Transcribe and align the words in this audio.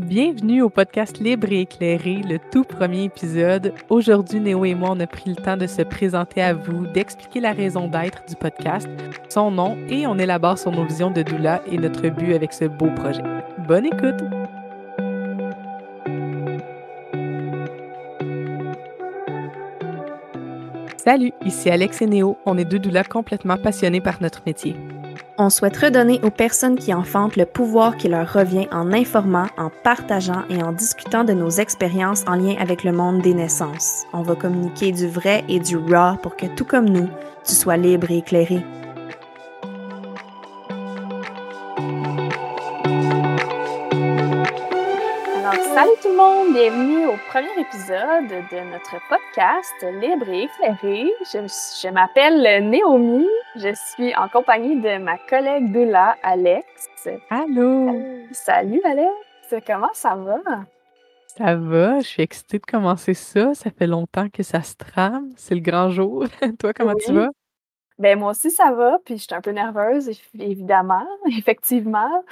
Bienvenue 0.00 0.62
au 0.62 0.70
podcast 0.70 1.18
Libre 1.18 1.52
et 1.52 1.60
éclairé, 1.60 2.22
le 2.26 2.38
tout 2.50 2.64
premier 2.64 3.04
épisode. 3.04 3.74
Aujourd'hui, 3.90 4.40
Néo 4.40 4.64
et 4.64 4.74
moi, 4.74 4.88
on 4.92 5.00
a 5.00 5.06
pris 5.06 5.28
le 5.28 5.36
temps 5.36 5.58
de 5.58 5.66
se 5.66 5.82
présenter 5.82 6.40
à 6.40 6.54
vous, 6.54 6.86
d'expliquer 6.86 7.38
la 7.40 7.52
raison 7.52 7.86
d'être 7.86 8.24
du 8.26 8.34
podcast, 8.34 8.88
son 9.28 9.50
nom 9.50 9.76
et 9.90 10.06
on 10.06 10.18
élabore 10.18 10.56
sur 10.56 10.72
nos 10.72 10.86
visions 10.86 11.10
de 11.10 11.22
doula 11.22 11.60
et 11.70 11.76
notre 11.76 12.08
but 12.08 12.32
avec 12.32 12.54
ce 12.54 12.64
beau 12.64 12.90
projet. 12.96 13.22
Bonne 13.68 13.84
écoute! 13.84 14.24
Salut, 20.96 21.32
ici 21.44 21.68
Alex 21.68 22.00
et 22.00 22.06
Néo. 22.06 22.38
On 22.46 22.56
est 22.56 22.64
deux 22.64 22.78
doulas 22.78 23.04
complètement 23.04 23.58
passionnés 23.58 24.00
par 24.00 24.22
notre 24.22 24.40
métier. 24.46 24.76
On 25.42 25.48
souhaite 25.48 25.78
redonner 25.78 26.20
aux 26.22 26.30
personnes 26.30 26.78
qui 26.78 26.92
enfantent 26.92 27.36
le 27.36 27.46
pouvoir 27.46 27.96
qui 27.96 28.08
leur 28.08 28.30
revient 28.30 28.68
en 28.72 28.92
informant, 28.92 29.46
en 29.56 29.70
partageant 29.70 30.42
et 30.50 30.62
en 30.62 30.70
discutant 30.70 31.24
de 31.24 31.32
nos 31.32 31.48
expériences 31.48 32.24
en 32.26 32.34
lien 32.34 32.56
avec 32.58 32.84
le 32.84 32.92
monde 32.92 33.22
des 33.22 33.32
naissances. 33.32 34.04
On 34.12 34.20
va 34.20 34.34
communiquer 34.34 34.92
du 34.92 35.08
vrai 35.08 35.42
et 35.48 35.58
du 35.58 35.78
raw 35.78 36.18
pour 36.22 36.36
que 36.36 36.44
tout 36.44 36.66
comme 36.66 36.90
nous, 36.90 37.08
tu 37.42 37.54
sois 37.54 37.78
libre 37.78 38.10
et 38.10 38.18
éclairé. 38.18 38.62
Bienvenue 46.60 47.06
au 47.06 47.16
premier 47.30 47.58
épisode 47.58 48.28
de 48.28 48.70
notre 48.70 48.96
podcast 49.08 49.74
Libre 49.98 50.28
et 50.28 50.42
éclairé. 50.42 51.10
Je, 51.32 51.88
m'appelle 51.88 52.68
Naomi, 52.68 53.26
je 53.56 53.74
suis 53.74 54.14
en 54.14 54.28
compagnie 54.28 54.78
de 54.78 54.98
ma 54.98 55.16
collègue 55.16 55.72
Doula, 55.72 56.18
Alex. 56.22 56.90
Allô! 57.30 58.02
Salut 58.32 58.82
Alex, 58.84 59.64
comment 59.66 59.88
ça 59.94 60.14
va? 60.16 60.38
Ça 61.28 61.56
va, 61.56 62.00
je 62.00 62.06
suis 62.06 62.22
excitée 62.22 62.58
de 62.58 62.66
commencer 62.66 63.14
ça. 63.14 63.54
Ça 63.54 63.70
fait 63.70 63.86
longtemps 63.86 64.28
que 64.28 64.42
ça 64.42 64.60
se 64.60 64.74
trame, 64.74 65.30
c'est 65.36 65.54
le 65.54 65.62
grand 65.62 65.88
jour. 65.88 66.26
Toi, 66.58 66.74
comment 66.74 66.94
tu 66.94 67.14
vas? 67.14 67.30
Ben 67.98 68.18
moi 68.18 68.32
aussi 68.32 68.50
ça 68.50 68.70
va, 68.72 68.98
puis 69.02 69.16
je 69.16 69.22
suis 69.22 69.34
un 69.34 69.40
peu 69.40 69.52
nerveuse, 69.52 70.10
évidemment, 70.38 71.06
effectivement. 71.38 72.22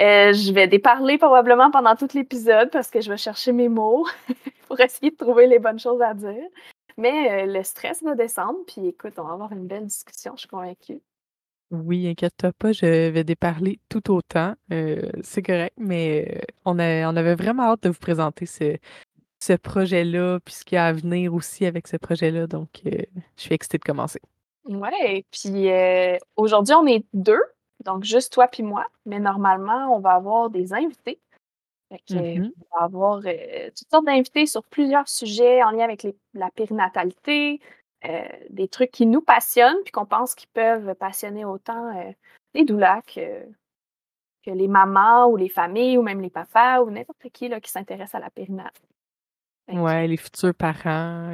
Euh, 0.00 0.32
je 0.32 0.52
vais 0.52 0.66
déparler 0.66 1.18
probablement 1.18 1.70
pendant 1.70 1.94
tout 1.94 2.08
l'épisode 2.14 2.70
parce 2.70 2.90
que 2.90 3.00
je 3.00 3.10
vais 3.10 3.16
chercher 3.16 3.52
mes 3.52 3.68
mots 3.68 4.06
pour 4.68 4.80
essayer 4.80 5.10
de 5.10 5.16
trouver 5.16 5.46
les 5.46 5.60
bonnes 5.60 5.78
choses 5.78 6.02
à 6.02 6.14
dire. 6.14 6.48
Mais 6.96 7.44
euh, 7.44 7.52
le 7.52 7.62
stress 7.62 8.02
va 8.02 8.14
descendre, 8.14 8.58
puis 8.66 8.88
écoute, 8.88 9.14
on 9.18 9.24
va 9.24 9.32
avoir 9.32 9.52
une 9.52 9.66
belle 9.66 9.86
discussion, 9.86 10.32
je 10.34 10.40
suis 10.40 10.48
convaincue. 10.48 11.00
Oui, 11.70 12.06
inquiète-toi 12.08 12.52
pas, 12.58 12.72
je 12.72 13.10
vais 13.10 13.24
déparler 13.24 13.80
tout 13.88 14.12
autant. 14.12 14.54
Euh, 14.72 15.10
c'est 15.22 15.42
correct, 15.42 15.74
mais 15.76 16.42
on, 16.64 16.78
a, 16.78 17.10
on 17.10 17.16
avait 17.16 17.34
vraiment 17.34 17.64
hâte 17.64 17.84
de 17.84 17.88
vous 17.88 17.98
présenter 17.98 18.46
ce, 18.46 18.76
ce 19.40 19.54
projet-là, 19.54 20.38
puis 20.44 20.54
ce 20.54 20.64
qu'il 20.64 20.76
y 20.76 20.78
a 20.78 20.86
à 20.86 20.92
venir 20.92 21.34
aussi 21.34 21.66
avec 21.66 21.88
ce 21.88 21.96
projet-là. 21.96 22.46
Donc, 22.46 22.68
je 22.84 23.06
suis 23.36 23.54
excitée 23.54 23.78
de 23.78 23.84
commencer. 23.84 24.20
Ouais, 24.66 25.24
puis 25.32 25.68
aujourd'hui, 26.36 26.74
on 26.74 26.86
est 26.86 27.04
deux 27.12 27.42
donc, 27.82 28.04
juste 28.04 28.32
toi 28.32 28.48
puis 28.48 28.62
moi. 28.62 28.86
Mais 29.06 29.20
normalement, 29.20 29.94
on 29.94 30.00
va 30.00 30.12
avoir 30.12 30.50
des 30.50 30.72
invités. 30.72 31.20
Mm-hmm. 31.90 32.52
On 32.70 32.78
va 32.78 32.84
avoir 32.84 33.20
euh, 33.24 33.68
toutes 33.68 33.90
sortes 33.90 34.06
d'invités 34.06 34.46
sur 34.46 34.64
plusieurs 34.64 35.08
sujets 35.08 35.62
en 35.62 35.70
lien 35.70 35.84
avec 35.84 36.06
la 36.32 36.50
périnatalité, 36.50 37.60
euh, 38.04 38.26
des 38.50 38.68
trucs 38.68 38.90
qui 38.90 39.06
nous 39.06 39.20
passionnent, 39.20 39.82
puis 39.84 39.92
qu'on 39.92 40.06
pense 40.06 40.34
qu'ils 40.34 40.48
peuvent 40.48 40.94
passionner 40.94 41.44
autant 41.44 41.96
euh, 41.96 42.10
les 42.54 42.64
doulas 42.64 43.02
que, 43.02 43.44
que, 44.44 44.50
les 44.50 44.68
mamans 44.68 45.28
ou 45.28 45.36
les 45.36 45.48
familles 45.48 45.98
ou 45.98 46.02
même 46.02 46.20
les 46.20 46.30
papas 46.30 46.82
ou 46.82 46.90
n'importe 46.90 47.28
qui 47.32 47.48
là, 47.48 47.60
qui 47.60 47.70
s'intéresse 47.70 48.14
à 48.14 48.20
la 48.20 48.30
périnatalité. 48.30 48.88
Ouais, 49.68 50.06
les 50.06 50.18
futurs 50.18 50.54
parents. 50.54 51.30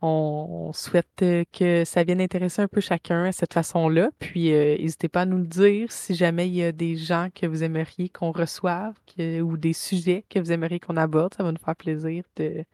On 0.00 0.72
souhaite 0.74 1.24
que 1.52 1.84
ça 1.84 2.04
vienne 2.04 2.20
intéresser 2.20 2.62
un 2.62 2.68
peu 2.68 2.80
chacun 2.80 3.24
à 3.24 3.32
cette 3.32 3.52
façon-là. 3.52 4.10
Puis, 4.20 4.50
n'hésitez 4.50 5.08
pas 5.08 5.22
à 5.22 5.26
nous 5.26 5.38
le 5.38 5.46
dire 5.46 5.90
si 5.90 6.14
jamais 6.14 6.48
il 6.48 6.54
y 6.54 6.62
a 6.62 6.72
des 6.72 6.96
gens 6.96 7.28
que 7.34 7.46
vous 7.46 7.64
aimeriez 7.64 8.08
qu'on 8.08 8.30
reçoive 8.30 8.94
ou 9.18 9.56
des 9.56 9.72
sujets 9.72 10.24
que 10.30 10.38
vous 10.38 10.52
aimeriez 10.52 10.78
qu'on 10.78 10.96
aborde. 10.96 11.34
Ça 11.34 11.42
va 11.42 11.50
nous 11.50 11.58
faire 11.58 11.74
plaisir 11.74 12.22
de, 12.36 12.64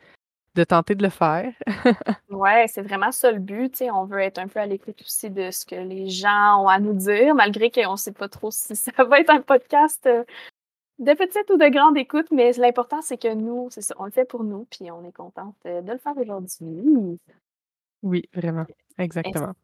tenter 0.65 0.95
de 0.95 1.03
le 1.03 1.09
faire. 1.09 1.51
oui, 2.29 2.51
c'est 2.67 2.83
vraiment 2.83 3.11
ça 3.11 3.33
le 3.33 3.39
but. 3.41 3.83
On 3.91 4.05
veut 4.05 4.21
être 4.21 4.39
un 4.39 4.49
peu 4.49 4.61
à 4.61 4.67
l'écoute 4.67 5.01
aussi 5.01 5.31
de 5.31 5.51
ce 5.51 5.65
que 5.65 5.77
les 5.77 6.11
gens 6.11 6.63
ont 6.63 6.69
à 6.69 6.79
nous 6.79 6.95
dire, 6.95 7.35
malgré 7.35 7.71
qu'on 7.71 7.93
ne 7.93 7.97
sait 7.97 8.13
pas 8.13 8.29
trop 8.29 8.51
si 8.51 8.77
ça 8.77 8.93
va 9.03 9.21
être 9.21 9.31
un 9.31 9.41
podcast 9.41 10.07
de 10.99 11.13
petite 11.13 11.51
ou 11.51 11.57
de 11.57 11.69
grande 11.69 11.97
écoute, 11.97 12.27
mais 12.31 12.53
l'important, 12.53 13.03
c'est 13.03 13.19
que 13.19 13.33
nous, 13.33 13.69
c'est 13.71 13.81
ça, 13.81 13.95
on 13.99 14.05
le 14.05 14.11
fait 14.11 14.25
pour 14.25 14.45
nous, 14.45 14.67
puis 14.71 14.91
on 14.91 15.05
est 15.05 15.13
contente 15.13 15.57
euh, 15.67 15.83
de 15.83 15.93
le 15.93 15.99
faire 15.99 16.17
aujourd'hui. 16.17 17.19
Oui, 18.03 18.29
vraiment. 18.33 18.65
Exactement. 18.99 19.55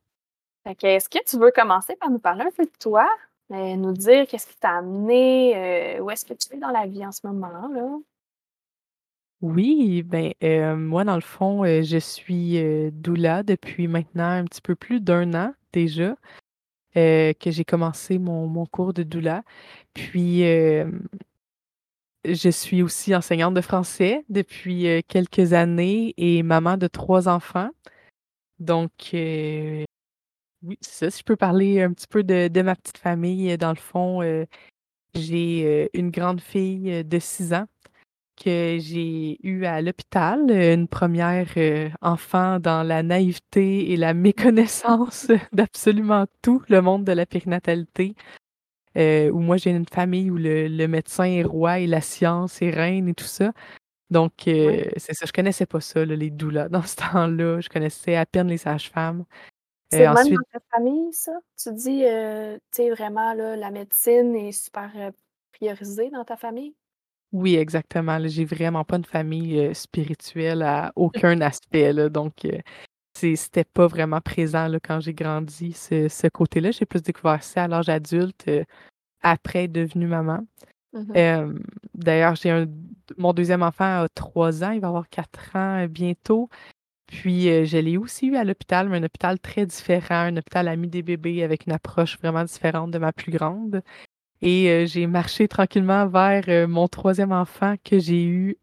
Est-ce 0.64 1.08
que 1.08 1.24
tu 1.24 1.38
veux 1.38 1.52
commencer 1.52 1.96
par 1.96 2.10
nous 2.10 2.18
parler 2.18 2.42
un 2.42 2.50
peu 2.50 2.64
de 2.64 2.78
toi? 2.78 3.08
Euh, 3.52 3.76
nous 3.76 3.92
dire 3.92 4.26
qu'est-ce 4.26 4.46
qui 4.46 4.56
t'a 4.58 4.78
amené, 4.78 5.56
euh, 5.56 6.00
où 6.00 6.10
est-ce 6.10 6.24
que 6.24 6.34
tu 6.34 6.54
es 6.54 6.58
dans 6.58 6.70
la 6.70 6.86
vie 6.86 7.04
en 7.04 7.12
ce 7.12 7.26
moment, 7.26 7.68
là? 7.68 7.98
Oui, 9.41 10.02
ben 10.02 10.34
moi, 10.76 11.04
dans 11.04 11.14
le 11.14 11.22
fond, 11.22 11.64
je 11.64 11.97
suis 11.97 12.91
doula 12.92 13.42
depuis 13.42 13.88
maintenant 13.88 14.28
un 14.28 14.44
petit 14.44 14.60
peu 14.60 14.74
plus 14.74 15.00
d'un 15.00 15.32
an 15.32 15.54
déjà. 15.72 16.14
Que 16.95 17.51
j'ai 17.51 17.65
commencé 17.65 18.19
mon, 18.19 18.67
cours 18.67 18.93
de 18.93 19.03
doula. 19.03 19.43
Puis, 19.95 20.43
je 22.25 22.51
suis 22.51 22.83
aussi 22.83 23.15
enseignante 23.15 23.55
de 23.55 23.61
français 23.61 24.25
depuis 24.28 25.03
quelques 25.09 25.53
années 25.53 26.15
et 26.17 26.43
maman 26.43 26.77
de 26.77 26.87
trois 26.87 27.28
enfants. 27.28 27.71
Donc, 28.59 28.91
oui, 29.12 29.87
ça. 30.81 31.11
Si 31.11 31.21
je 31.21 31.25
peux 31.25 31.37
parler 31.37 31.83
un 31.83 31.93
petit 31.93 32.06
peu 32.09 32.23
de, 32.23 32.62
ma 32.62 32.77
petite 32.77 32.99
famille, 32.99 33.57
dans 33.57 33.71
le 33.71 33.77
fond, 33.77 34.21
j'ai 35.15 35.91
une 35.99 36.11
grande 36.11 36.41
fille 36.41 37.05
de 37.05 37.19
six 37.19 37.53
ans 37.53 37.67
que 38.43 38.78
j'ai 38.78 39.39
eue 39.47 39.65
à 39.67 39.83
l'hôpital, 39.83 40.51
une 40.51 40.89
première 40.89 41.49
enfant 42.01 42.59
dans 42.59 42.83
la 42.87 43.03
naïveté 43.03 43.93
et 43.93 43.97
la 43.97 44.15
méconnaissance 44.15 45.28
d'absolument 45.53 46.27
tout 46.43 46.62
le 46.69 46.81
monde 46.81 47.05
de 47.05 47.12
la 47.12 47.27
périnatalité. 47.27 48.15
Euh, 48.97 49.31
où 49.31 49.39
moi 49.39 49.56
j'ai 49.56 49.71
une 49.71 49.87
famille 49.87 50.31
où 50.31 50.37
le, 50.37 50.87
médecin 50.87 51.25
est 51.25 51.45
roi 51.45 51.78
et 51.78 51.87
la 51.87 52.01
science 52.01 52.61
est 52.61 52.71
reine 52.71 53.09
et 53.09 53.15
tout 53.15 53.25
ça. 53.25 53.53
Donc, 54.11 54.49
euh, 54.49 54.84
c'est 54.97 55.15
ça, 55.15 55.27
je 55.27 55.33
connaissais 55.33 55.67
pas 55.67 55.81
ça, 55.81 56.05
les 56.05 56.31
doulas 56.31 56.69
dans 56.71 56.83
ce 56.83 56.97
temps-là. 56.97 57.61
Je 57.61 57.69
connaissais 57.69 58.17
à 58.17 58.27
peine 58.27 58.49
les 58.49 58.59
sages-femmes. 58.59 59.25
Euh, 59.95 59.99
c'est 59.99 60.09
même 60.09 60.34
dans 60.37 60.43
ta 60.53 60.61
famille, 60.72 61.12
ça? 61.12 61.33
Tu 61.61 61.72
dis, 61.72 62.01
tu 62.01 62.61
sais, 62.72 62.91
vraiment, 62.91 63.34
là, 63.34 63.57
la 63.57 63.71
médecine 63.71 64.34
est 64.34 64.53
super 64.53 64.91
priorisée 65.53 66.11
dans 66.11 66.25
ta 66.25 66.37
famille? 66.37 66.75
Oui, 67.32 67.54
exactement. 67.56 68.18
J'ai 68.26 68.44
vraiment 68.44 68.84
pas 68.84 68.96
une 68.96 69.04
famille 69.04 69.74
spirituelle 69.74 70.62
à 70.62 70.92
aucun 70.96 71.41
aspect. 71.41 71.92
Là, 71.92 72.08
donc, 72.08 72.44
c'était 73.14 73.64
pas 73.64 73.86
vraiment 73.86 74.20
présent 74.20 74.68
là, 74.68 74.78
quand 74.80 75.00
j'ai 75.00 75.14
grandi, 75.14 75.72
ce, 75.72 76.28
côté-là. 76.28 76.70
J'ai 76.70 76.86
plus 76.86 77.02
découvert 77.02 77.42
ça 77.42 77.64
à 77.64 77.68
l'âge 77.68 77.88
adulte, 77.88 78.44
euh, 78.48 78.64
après 79.22 79.64
être 79.64 79.72
devenue 79.72 80.06
maman. 80.06 80.46
Mmh 80.92 81.54
d'ailleurs, 81.94 82.34
j'ai 82.34 82.50
un 82.50 82.66
mon 83.18 83.32
deuxième 83.32 83.62
enfant 83.62 84.02
a 84.02 84.08
trois 84.08 84.64
ans, 84.64 84.70
il 84.70 84.80
va 84.80 84.88
avoir 84.88 85.08
quatre 85.08 85.54
ans 85.54 85.84
euh, 85.84 85.88
bientôt. 85.88 86.48
Puis 87.06 87.48
euh, 87.48 87.64
je 87.64 87.78
l'ai 87.78 87.97
aussi 87.97 88.28
eu 88.28 88.36
à 88.36 88.44
l'hôpital, 88.44 88.88
mais 88.88 88.98
un 88.98 89.02
hôpital 89.04 89.38
très 89.41 89.66
différent, 89.66 90.26
un 90.26 90.36
hôpital 90.36 90.68
ami 90.68 90.88
des 90.88 91.02
bébés 91.02 91.42
avec 91.42 91.66
une 91.66 91.72
approche 91.72 92.18
vraiment 92.18 92.44
différente 92.44 92.91
de 92.91 92.98
ma 92.98 93.12
plus 93.12 93.33
grande. 93.33 93.83
Et 94.42 94.87
j'ai 94.87 95.07
marché 95.07 95.48
tranquillement 95.48 96.07
vers 96.07 96.66
mon 96.66 96.89
troisième 96.89 97.33
enfant 97.33 97.75
que 97.84 97.98
j'ai 97.98 98.25
eu 98.25 98.57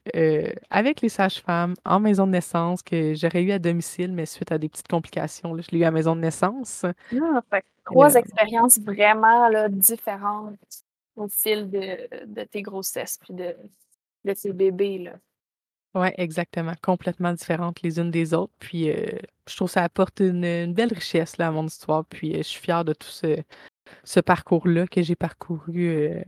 avec 0.72 1.02
les 1.02 1.10
sages-femmes 1.10 1.76
en 1.86 2.00
maison 2.00 2.26
de 2.26 2.32
naissance, 2.32 2.82
que 2.82 3.14
j'aurais 3.14 3.44
eu 3.44 3.52
à 3.52 3.60
domicile, 3.60 4.12
mais 4.12 4.26
suite 4.26 4.52
à 4.52 4.58
des 4.58 4.70
petites 4.70 4.88
complications, 4.88 5.56
je 5.56 5.70
l'ai 5.72 5.80
eu 5.80 5.84
à 5.84 5.92
maison 5.92 6.16
de 6.16 6.22
naissance. 6.22 6.84
Ah, 6.84 7.60
trois 7.86 8.16
expériences 8.16 8.80
vraiment 8.80 9.50
là, 9.50 9.70
différentes 9.70 10.58
au 11.16 11.28
fil 11.28 11.70
de, 11.70 12.44
tes 12.44 12.62
grossesses 12.62 13.18
puis 13.22 13.34
de, 13.34 13.56
de 14.26 14.34
tes 14.34 14.54
bébés. 14.54 15.00
Là. 15.00 15.14
Oui, 15.96 16.10
exactement. 16.18 16.74
Complètement 16.82 17.34
différentes 17.34 17.82
les 17.82 18.00
unes 18.00 18.12
des 18.12 18.34
autres. 18.34 18.54
Puis 18.60 18.86
je 19.48 19.56
trouve 19.56 19.68
que 19.68 19.74
ça 19.74 19.84
apporte 19.84 20.20
une, 20.20 20.74
belle 20.74 20.94
richesse 20.94 21.38
là, 21.38 21.48
à 21.48 21.52
mon 21.52 21.66
histoire. 21.66 22.06
Puis 22.06 22.36
je 22.36 22.44
suis 22.44 22.62
fière 22.62 22.86
de 22.86 22.94
tout 22.94 23.08
ce, 23.08 23.42
ce 24.04 24.20
parcours-là 24.20 24.88
que 24.88 25.02
j'ai 25.02 25.16
parcouru 25.16 25.90
euh, 25.90 26.22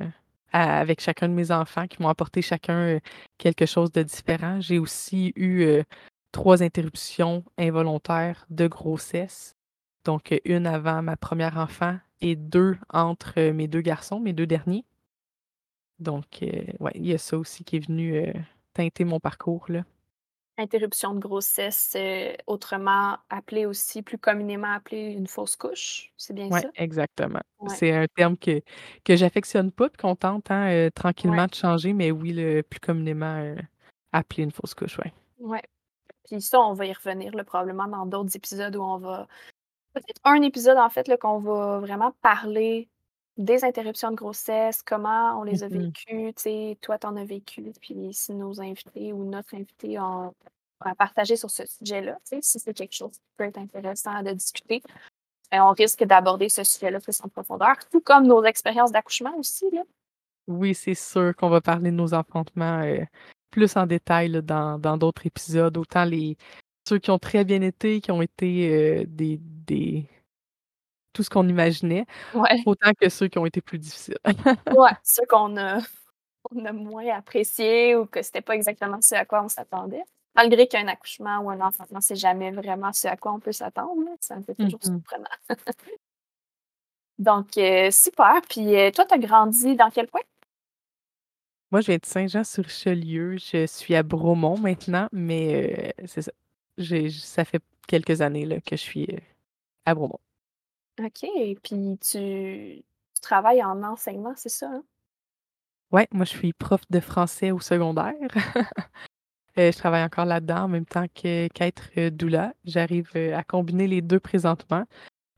avec 0.51 1.01
chacun 1.01 1.29
de 1.29 1.33
mes 1.33 1.51
enfants 1.51 1.87
qui 1.87 2.01
m'ont 2.01 2.09
apporté 2.09 2.41
chacun 2.41 2.95
euh, 2.95 2.99
quelque 3.37 3.65
chose 3.65 3.91
de 3.91 4.03
différent. 4.03 4.59
J'ai 4.61 4.79
aussi 4.79 5.33
eu 5.35 5.63
euh, 5.63 5.83
trois 6.31 6.63
interruptions 6.63 7.43
involontaires 7.57 8.45
de 8.49 8.67
grossesse. 8.67 9.55
Donc, 10.05 10.33
une 10.45 10.67
avant 10.67 11.01
ma 11.01 11.17
première 11.17 11.57
enfant 11.57 11.97
et 12.21 12.35
deux 12.35 12.77
entre 12.89 13.51
mes 13.51 13.67
deux 13.67 13.81
garçons, 13.81 14.19
mes 14.19 14.33
deux 14.33 14.47
derniers. 14.47 14.85
Donc, 15.99 16.39
ouais, 16.41 16.91
il 16.95 17.05
y 17.05 17.13
a 17.13 17.17
ça 17.17 17.37
aussi 17.37 17.65
qui 17.65 17.75
est 17.75 17.85
venu, 17.85 18.33
teinter 18.73 19.03
mon 19.03 19.19
parcours, 19.19 19.65
là. 19.67 19.83
Interruption 20.59 21.13
de 21.13 21.19
grossesse, 21.19 21.95
autrement 22.45 23.17
appelée 23.29 23.65
aussi, 23.65 24.01
plus 24.01 24.17
communément 24.17 24.73
appelée 24.73 25.13
une 25.13 25.25
fausse 25.27 25.55
couche, 25.55 26.11
c'est 26.17 26.33
bien 26.33 26.49
Ouais, 26.49 26.59
ça? 26.63 26.69
exactement. 26.75 27.39
Ouais. 27.59 27.75
C'est 27.77 27.93
un 27.93 28.07
terme 28.13 28.37
que 28.37 28.61
que 29.05 29.15
j'affectionne 29.15 29.71
pas 29.71 29.87
puis 29.89 29.97
qu'on 30.01 30.15
tente, 30.17 30.51
hein, 30.51 30.89
Ouais. 30.91 30.91
tranquillement 30.91 31.45
de 31.47 31.55
changer, 31.55 31.93
mais 31.93 32.11
oui, 32.11 32.33
le 32.33 32.61
plus 32.61 32.81
communément, 32.81 33.55
appelé 34.11 34.43
une 34.43 34.51
fausse 34.51 34.73
couche, 34.73 34.97
ouais. 34.99 35.13
Ouais. 35.39 35.63
Puis 36.25 36.41
ça, 36.41 36.59
on 36.61 36.73
va 36.73 36.85
y 36.87 36.93
revenir, 36.93 37.35
là, 37.35 37.43
probablement 37.45 37.87
dans 37.87 38.05
d'autres 38.05 38.35
épisodes 38.35 38.75
où 38.75 38.83
on 38.83 38.97
va 38.99 39.27
peut-être 39.93 40.21
un 40.25 40.41
épisode, 40.43 40.77
en 40.77 40.89
fait, 40.89 41.09
qu'on 41.19 41.39
va 41.39 41.79
vraiment 41.79 42.13
parler 42.21 42.89
des 43.39 43.63
interruptions 43.63 44.11
de 44.11 44.15
grossesse, 44.15 44.83
comment 44.83 45.39
on 45.39 45.43
les 45.43 45.63
a 45.63 45.69
vécues, 45.69 46.33
tu 46.35 46.41
sais, 46.43 46.77
toi, 46.81 46.99
tu 46.99 47.07
en 47.07 47.15
as 47.15 47.23
vécu, 47.23 47.71
puis 47.81 48.09
si 48.13 48.33
nos 48.33 48.59
invités 48.61 49.13
ou 49.13 49.23
notre 49.23 49.55
invité 49.55 49.97
ont 49.99 50.35
a 50.81 50.95
partagé 50.95 51.35
sur 51.35 51.49
ce 51.49 51.63
sujet-là, 51.65 52.13
tu 52.29 52.35
sais, 52.35 52.39
si 52.41 52.59
c'est 52.59 52.73
quelque 52.73 52.93
chose 52.95 53.11
qui 53.11 53.21
peut 53.37 53.45
être 53.45 53.57
intéressant 53.57 54.21
de 54.23 54.31
discuter, 54.31 54.81
ben, 55.51 55.63
on 55.63 55.71
risque 55.71 56.03
d'aborder 56.03 56.49
ce 56.49 56.63
sujet-là 56.63 56.99
plus 56.99 57.19
en 57.23 57.29
profondeur, 57.29 57.75
tout 57.91 58.01
comme 58.01 58.27
nos 58.27 58.43
expériences 58.43 58.91
d'accouchement 58.91 59.35
aussi, 59.37 59.65
là. 59.71 59.83
Oui, 60.47 60.73
c'est 60.75 60.95
sûr 60.95 61.35
qu'on 61.35 61.49
va 61.49 61.61
parler 61.61 61.91
de 61.91 61.95
nos 61.95 62.13
enfantements, 62.13 62.81
heu, 62.83 63.05
plus 63.51 63.75
en 63.77 63.85
détail, 63.85 64.29
là, 64.29 64.41
dans 64.41 64.79
dans 64.79 64.97
d'autres 64.97 65.25
épisodes, 65.25 65.77
autant 65.77 66.05
les 66.05 66.37
ceux 66.87 66.99
qui 66.99 67.11
ont 67.11 67.19
très 67.19 67.45
bien 67.45 67.61
été, 67.61 68.01
qui 68.01 68.11
ont 68.11 68.21
été, 68.21 69.01
heu, 69.01 69.05
des 69.05 69.37
des 69.39 70.09
tout 71.13 71.23
ce 71.23 71.29
qu'on 71.29 71.47
imaginait, 71.47 72.05
Ouais. 72.33 72.65
autant 72.65 72.91
que 72.99 73.09
ceux 73.09 73.27
qui 73.29 73.39
ont 73.39 73.45
été 73.47 73.61
plus 73.61 73.79
difficiles. 73.79 74.17
Ouais, 74.71 74.91
ceux 75.03 75.25
qu'on 75.25 75.57
a 75.57 75.79
on 76.51 76.65
a 76.65 76.73
moins 76.73 77.07
appréciés 77.17 77.95
ou 77.95 78.05
que 78.07 78.21
c'était 78.23 78.41
pas 78.41 78.55
exactement 78.55 79.01
ce 79.01 79.15
à 79.15 79.25
quoi 79.25 79.43
on 79.43 79.49
s'attendait. 79.49 80.03
Malgré 80.35 80.67
qu'un 80.67 80.87
accouchement 80.87 81.39
ou 81.39 81.49
un 81.51 81.61
enfantement, 81.61 82.01
c'est 82.01 82.15
jamais 82.15 82.51
vraiment 82.51 82.93
ce 82.93 83.07
à 83.09 83.17
quoi 83.17 83.33
on 83.33 83.39
peut 83.39 83.51
s'attendre, 83.53 84.03
c'est 84.21 84.33
un 84.35 84.41
peu 84.43 84.55
toujours 84.55 84.81
Mmh 84.83 84.83
surprenant. 84.83 85.29
Donc 87.19 87.57
heu, 87.57 87.91
super, 87.91 88.41
puis, 88.49 88.75
heu, 88.75 88.91
toi, 88.91 89.05
tu 89.05 89.13
as 89.13 89.17
grandi 89.17 89.75
dans 89.75 89.89
quel 89.89 90.09
coin? 90.09 90.21
Moi, 91.71 91.81
je 91.81 91.87
viens 91.87 91.97
de 91.97 92.05
Saint-Jean-sur-Richelieu. 92.05 93.37
Je 93.37 93.67
suis 93.67 93.93
à 93.95 94.01
Bromont 94.03 94.57
maintenant, 94.57 95.07
mais 95.11 95.93
heu, 95.99 96.07
c'est 96.07 96.23
ça. 96.23 96.31
Ça 97.11 97.45
fait 97.45 97.61
quelques 97.87 98.21
années, 98.21 98.45
là, 98.45 98.59
que 98.61 98.75
je 98.75 98.81
suis, 98.81 99.07
à 99.85 99.95
Bromont. 99.95 100.19
OK, 100.99 101.25
puis 101.63 101.97
tu 102.01 102.83
tu 103.15 103.21
travailles 103.21 103.63
en 103.63 103.83
enseignement, 103.83 104.33
c'est 104.37 104.49
ça, 104.49 104.67
hein? 104.69 104.83
Ouais, 105.91 106.07
moi, 106.11 106.23
je 106.25 106.29
suis 106.31 106.53
prof 106.53 106.81
de 106.91 106.99
français 106.99 107.51
au 107.51 107.59
secondaire. 107.59 108.13
Heu, 109.57 109.71
je 109.71 109.77
travaille 109.77 110.03
encore 110.03 110.25
là-dedans 110.25 110.63
en 110.63 110.67
même 110.67 110.85
temps 110.85 111.05
que 111.15 111.47
qu'être, 111.49 111.89
heu, 111.97 112.11
doula. 112.11 112.53
J'arrive, 112.65 113.09
heu, 113.15 113.33
à 113.35 113.43
combiner 113.43 113.87
les 113.87 114.01
2 114.01 114.19
présentement. 114.19 114.85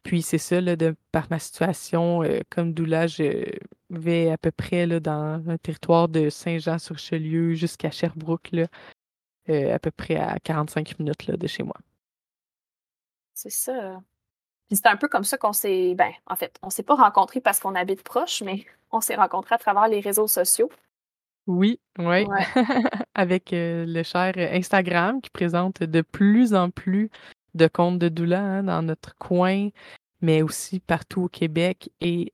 Puis 0.03 0.21
c'est 0.23 0.37
ça, 0.39 0.61
là, 0.61 0.75
de 0.77 0.95
par 1.11 1.27
ma 1.31 1.39
situation, 1.39 2.23
comme 2.49 2.73
doula, 2.73 3.07
je 3.07 3.45
vais 3.91 4.31
à 4.31 4.37
peu 4.37 4.51
près, 4.51 4.87
là, 4.87 4.99
dans 5.01 5.43
un 5.49 5.57
territoire 5.57 6.09
de 6.09 6.29
Saint-Jean-sur-Richelieu 6.29 7.53
jusqu'à 7.55 7.91
Sherbrooke, 7.91 8.49
là, 8.53 8.67
à 9.49 9.79
peu 9.79 9.91
près 9.91 10.17
à 10.17 10.39
45 10.39 10.99
minutes, 10.99 11.27
là, 11.27 11.37
de 11.37 11.47
chez 11.47 11.63
moi. 11.63 11.75
C'est 13.33 13.49
ça. 13.49 14.01
Puis 14.71 14.77
c'est 14.77 14.87
un 14.87 14.95
peu 14.95 15.09
comme 15.09 15.25
ça 15.25 15.37
qu'on 15.37 15.51
s'est 15.51 15.95
ben, 15.95 16.11
en 16.27 16.37
fait, 16.37 16.57
on 16.63 16.69
s'est 16.69 16.81
pas 16.83 16.95
rencontrés 16.95 17.41
parce 17.41 17.59
qu'on 17.59 17.75
habite 17.75 18.03
proche, 18.03 18.41
mais 18.41 18.63
on 18.93 19.01
s'est 19.01 19.15
rencontrés 19.15 19.55
à 19.55 19.57
travers 19.57 19.89
les 19.89 19.99
réseaux 19.99 20.27
sociaux. 20.27 20.69
Oui, 21.45 21.81
ouais, 21.99 22.25
Ouais. 22.25 22.45
avec, 23.13 23.51
heu, 23.51 23.83
le 23.85 24.01
cher, 24.03 24.31
Instagram 24.37 25.19
qui 25.19 25.29
présente 25.29 25.83
de 25.83 26.01
plus 26.01 26.53
en 26.53 26.69
plus 26.69 27.09
de 27.53 27.67
comptes 27.67 27.99
de 27.99 28.07
doula, 28.07 28.39
hein, 28.39 28.63
dans 28.63 28.81
notre 28.81 29.13
coin, 29.17 29.67
mais 30.21 30.41
aussi 30.41 30.79
partout 30.79 31.23
au 31.23 31.27
Québec 31.27 31.91
et 31.99 32.31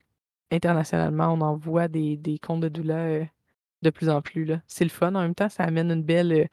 internationalement. 0.52 1.34
On 1.34 1.42
en 1.42 1.56
voit 1.58 1.88
des 1.88 2.18
des 2.18 2.38
comptes 2.38 2.62
de 2.62 2.70
doula, 2.70 3.08
heu, 3.08 3.28
de 3.82 3.90
plus 3.90 4.10
en 4.10 4.22
plus. 4.22 4.48
C'est 4.68 4.84
le 4.84 4.92
fun, 4.92 5.16
en 5.16 5.22
même 5.22 5.34
temps, 5.34 5.50
ça 5.50 5.64
amène 5.64 5.90
une 5.90 6.04
belle, 6.04 6.32
heu, 6.34 6.46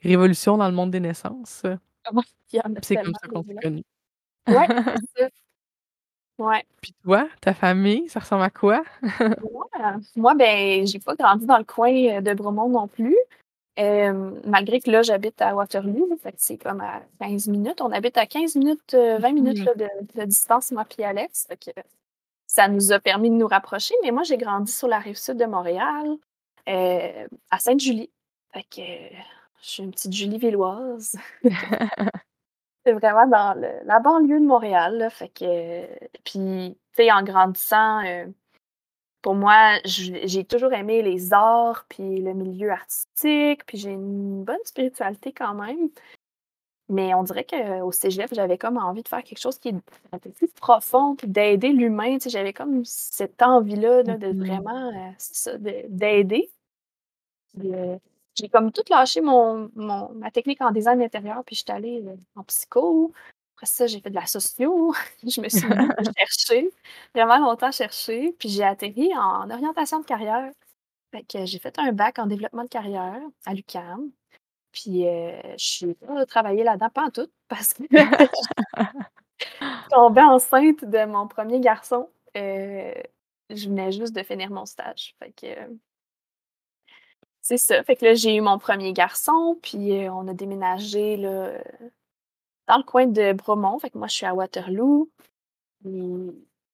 révolution 0.00 0.56
dans 0.56 0.68
le 0.68 0.74
monde 0.74 0.92
des 0.92 1.00
naissances. 1.00 1.62
C'est 2.82 2.96
comme 2.96 3.12
ça 3.20 3.28
qu'on 3.28 3.42
s'est 3.42 3.54
connus. 3.56 3.84
Ouais, 4.48 4.68
c'est 5.16 5.24
ça. 5.24 5.28
Ouais. 6.38 6.64
Puis 6.82 6.94
toi, 7.02 7.28
ta 7.40 7.54
famille, 7.54 8.08
ça 8.08 8.20
ressemble 8.20 8.42
à 8.42 8.50
quoi? 8.50 8.82
Moi, 9.40 9.66
moi, 10.16 10.34
ben, 10.34 10.86
j'ai 10.86 10.98
pas 10.98 11.14
grandi 11.14 11.46
dans 11.46 11.58
le 11.58 11.64
coin, 11.64 11.90
heu, 12.18 12.22
de 12.22 12.34
Bromont 12.34 12.68
non 12.68 12.88
plus. 12.88 13.16
Malgré 14.44 14.80
que 14.80 14.90
là, 14.90 15.02
j'habite 15.02 15.40
à 15.42 15.54
Waterloo, 15.54 16.06
là, 16.08 16.16
fait 16.22 16.32
que 16.32 16.38
c'est 16.40 16.58
comme 16.58 16.80
à 16.80 17.02
15 17.20 17.48
minutes. 17.48 17.80
On 17.80 17.92
habite 17.92 18.16
à 18.16 18.26
15 18.26 18.54
minutes, 18.56 18.94
heu, 18.94 19.18
20 19.18 19.32
minutes, 19.32 19.58
Mmh 19.60 19.64
là, 19.66 19.74
de 19.74 19.88
de 20.20 20.24
distance, 20.24 20.70
moi 20.72 20.84
puis 20.84 21.02
Alex. 21.04 21.46
Fait 21.48 21.56
que 21.56 21.70
ça 22.46 22.68
nous 22.68 22.92
a 22.92 23.00
permis 23.00 23.30
de 23.30 23.36
nous 23.36 23.48
rapprocher, 23.48 23.94
mais 24.04 24.12
moi, 24.12 24.22
j'ai 24.24 24.38
grandi 24.38 24.72
sur 24.72 24.88
la 24.88 24.98
rive 25.00 25.16
sud 25.18 25.38
de 25.38 25.46
Montréal, 25.46 26.06
heu, 26.68 27.28
à 27.50 27.58
Sainte-Julie. 27.60 28.10
Fait 28.52 28.64
que 28.64 28.82
je 29.62 29.68
suis 29.70 29.82
une 29.84 29.92
petite 29.92 30.12
Julie-Villoise. 30.14 31.16
C'est 32.86 32.92
vraiment 32.92 33.26
dans 33.26 33.54
le 33.60 33.68
la 33.84 33.98
banlieue 33.98 34.38
de 34.40 34.46
Montréal, 34.46 34.96
là, 34.98 35.10
fait 35.10 35.28
que 35.28 35.86
puis, 36.24 36.78
tu 36.96 37.02
sais, 37.02 37.10
en 37.12 37.22
grandissant, 37.24 38.04
heu, 38.06 38.32
pour 39.22 39.34
moi, 39.36 39.78
j'ai 39.84 40.44
toujours 40.44 40.72
aimé 40.74 41.02
les 41.02 41.32
arts, 41.34 41.86
puis 41.88 42.20
le 42.22 42.34
milieu 42.34 42.70
artistique, 42.72 43.66
puis 43.66 43.78
j'ai 43.78 43.90
une 43.92 44.44
bonne 44.44 44.58
spiritualité 44.64 45.32
quand 45.32 45.54
même. 45.54 45.90
Mais 46.88 47.14
on 47.14 47.24
dirait 47.24 47.44
qu'au 47.44 47.90
cégep, 47.92 48.32
j'avais 48.32 48.58
comme 48.58 48.76
envie 48.78 49.02
de 49.02 49.08
faire 49.08 49.24
quelque 49.24 49.40
chose 49.40 49.58
qui 49.58 49.68
est 49.70 49.74
un 50.12 50.18
peu 50.18 50.30
plus 50.30 50.48
profond, 50.48 51.16
puis 51.16 51.26
d'aider 51.28 51.70
l'humain, 51.70 52.14
tu 52.18 52.24
sais, 52.24 52.30
j'avais 52.30 52.52
comme 52.52 52.84
cette 52.84 53.42
envie-là, 53.42 54.02
là, 54.04 54.16
de 54.18 54.28
Mmh 54.28 54.38
vraiment, 54.44 54.90
heu, 54.92 55.14
c'est 55.18 55.34
ça, 55.36 55.58
de 55.58 55.72
d'aider. 55.88 56.50
Heu, 57.58 58.00
j'ai 58.36 58.48
comme 58.48 58.72
tout 58.72 58.82
lâché 58.90 59.20
mon 59.20 59.70
mon 59.76 60.10
ma 60.14 60.30
technique 60.30 60.60
en 60.62 60.70
design 60.72 61.02
intérieur, 61.02 61.42
puis 61.44 61.56
j'étais 61.56 61.72
allée, 61.72 62.02
heu, 62.06 62.18
en 62.36 62.44
psycho. 62.44 63.12
Après 63.56 63.66
ça, 63.66 63.86
j'ai 63.86 64.00
fait 64.00 64.10
de 64.10 64.14
la 64.16 64.26
socio. 64.26 64.94
Je 65.26 65.40
me 65.40 65.48
suis 65.48 65.60
cherchée, 66.18 66.70
vraiment 67.14 67.38
longtemps 67.38 67.72
cherchée, 67.72 68.34
puis 68.38 68.48
j'ai 68.50 68.64
atterri 68.64 69.10
en 69.16 69.50
orientation 69.50 70.00
de 70.00 70.04
carrière. 70.06 70.50
Fait 71.14 71.24
que 71.24 71.46
j'ai 71.46 71.58
fait 71.60 71.78
un 71.78 71.92
bac 71.92 72.18
en 72.18 72.26
développement 72.26 72.64
de 72.64 72.68
carrière 72.70 73.20
à 73.46 73.54
l'UQAM. 73.54 74.10
Puis, 74.72 75.06
heu, 75.08 75.32
je 75.58 75.64
suis 75.64 75.94
pas 75.94 76.26
travaillé 76.26 76.64
là-dedans 76.64 76.90
pantoute 76.90 77.32
parce 77.48 77.74
que 77.74 77.84
je 77.90 79.88
tombais 79.90 80.22
enceinte 80.22 80.84
de 80.84 81.04
mon 81.06 81.26
premier 81.28 81.60
garçon. 81.60 82.08
Heu, 82.36 82.92
je 83.50 83.68
venais 83.68 83.92
juste 83.92 84.14
de 84.14 84.22
finir 84.22 84.50
mon 84.50 84.66
stage. 84.66 85.14
Fait 85.18 85.32
que 85.32 85.46
c'est 87.48 87.58
ça. 87.58 87.82
Fait 87.84 87.94
que 87.96 88.04
là, 88.04 88.14
j'ai 88.14 88.34
eu 88.34 88.40
mon 88.40 88.58
premier 88.58 88.92
garçon, 88.92 89.56
puis, 89.62 89.92
heu, 89.92 90.10
on 90.10 90.26
a 90.26 90.34
déménagé 90.34 91.16
là, 91.16 91.52
dans 92.68 92.78
le 92.78 92.82
coin 92.82 93.06
de 93.06 93.32
Bromont. 93.32 93.78
Fait 93.78 93.90
que 93.90 93.98
moi, 93.98 94.08
je 94.08 94.14
suis 94.14 94.26
à 94.26 94.34
Waterloo. 94.34 95.10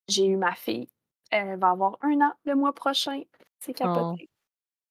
J'ai 0.09 0.27
eu 0.27 0.37
ma 0.37 0.55
fille. 0.55 0.89
Elle 1.31 1.59
va 1.59 1.71
avoir 1.71 1.99
1 2.03 2.21
an 2.21 2.33
le 2.45 2.55
mois 2.55 2.73
prochain. 2.73 3.23
C'est 3.61 3.73
Oh, 3.73 3.75
capoté. 3.75 4.29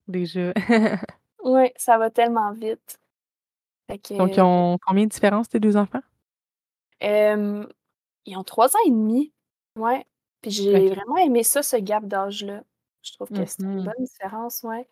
déjà. 0.08 0.54
Ouais, 1.44 1.74
ça 1.78 1.98
va 1.98 2.10
tellement 2.12 2.52
vite. 2.52 3.00
Fait 3.90 3.98
Donc 4.18 4.32
ils 4.32 4.36
que, 4.36 4.42
ont 4.42 4.78
combien 4.86 5.06
de 5.06 5.10
différence 5.10 5.50
tes 5.50 5.60
2 5.60 5.78
enfants? 5.78 6.02
ils 8.26 8.38
ont 8.38 8.44
3 8.44 8.76
ans 8.76 8.80
et 8.86 8.92
demi. 8.92 9.34
Ouais. 9.78 10.06
Puis 10.42 10.52
j'ai 10.52 10.90
vraiment 10.90 11.18
aimé 11.18 11.44
ça, 11.44 11.64
ce 11.64 11.78
gap 11.78 12.06
d'âge-là. 12.06 12.64
Je 13.04 13.14
trouve 13.14 13.30
que 13.32 13.46
c'est 13.46 13.64
une 13.64 13.82
mh. 13.82 13.86
bonne 13.86 14.04
différence, 14.06 14.64
ouais. 14.64 14.88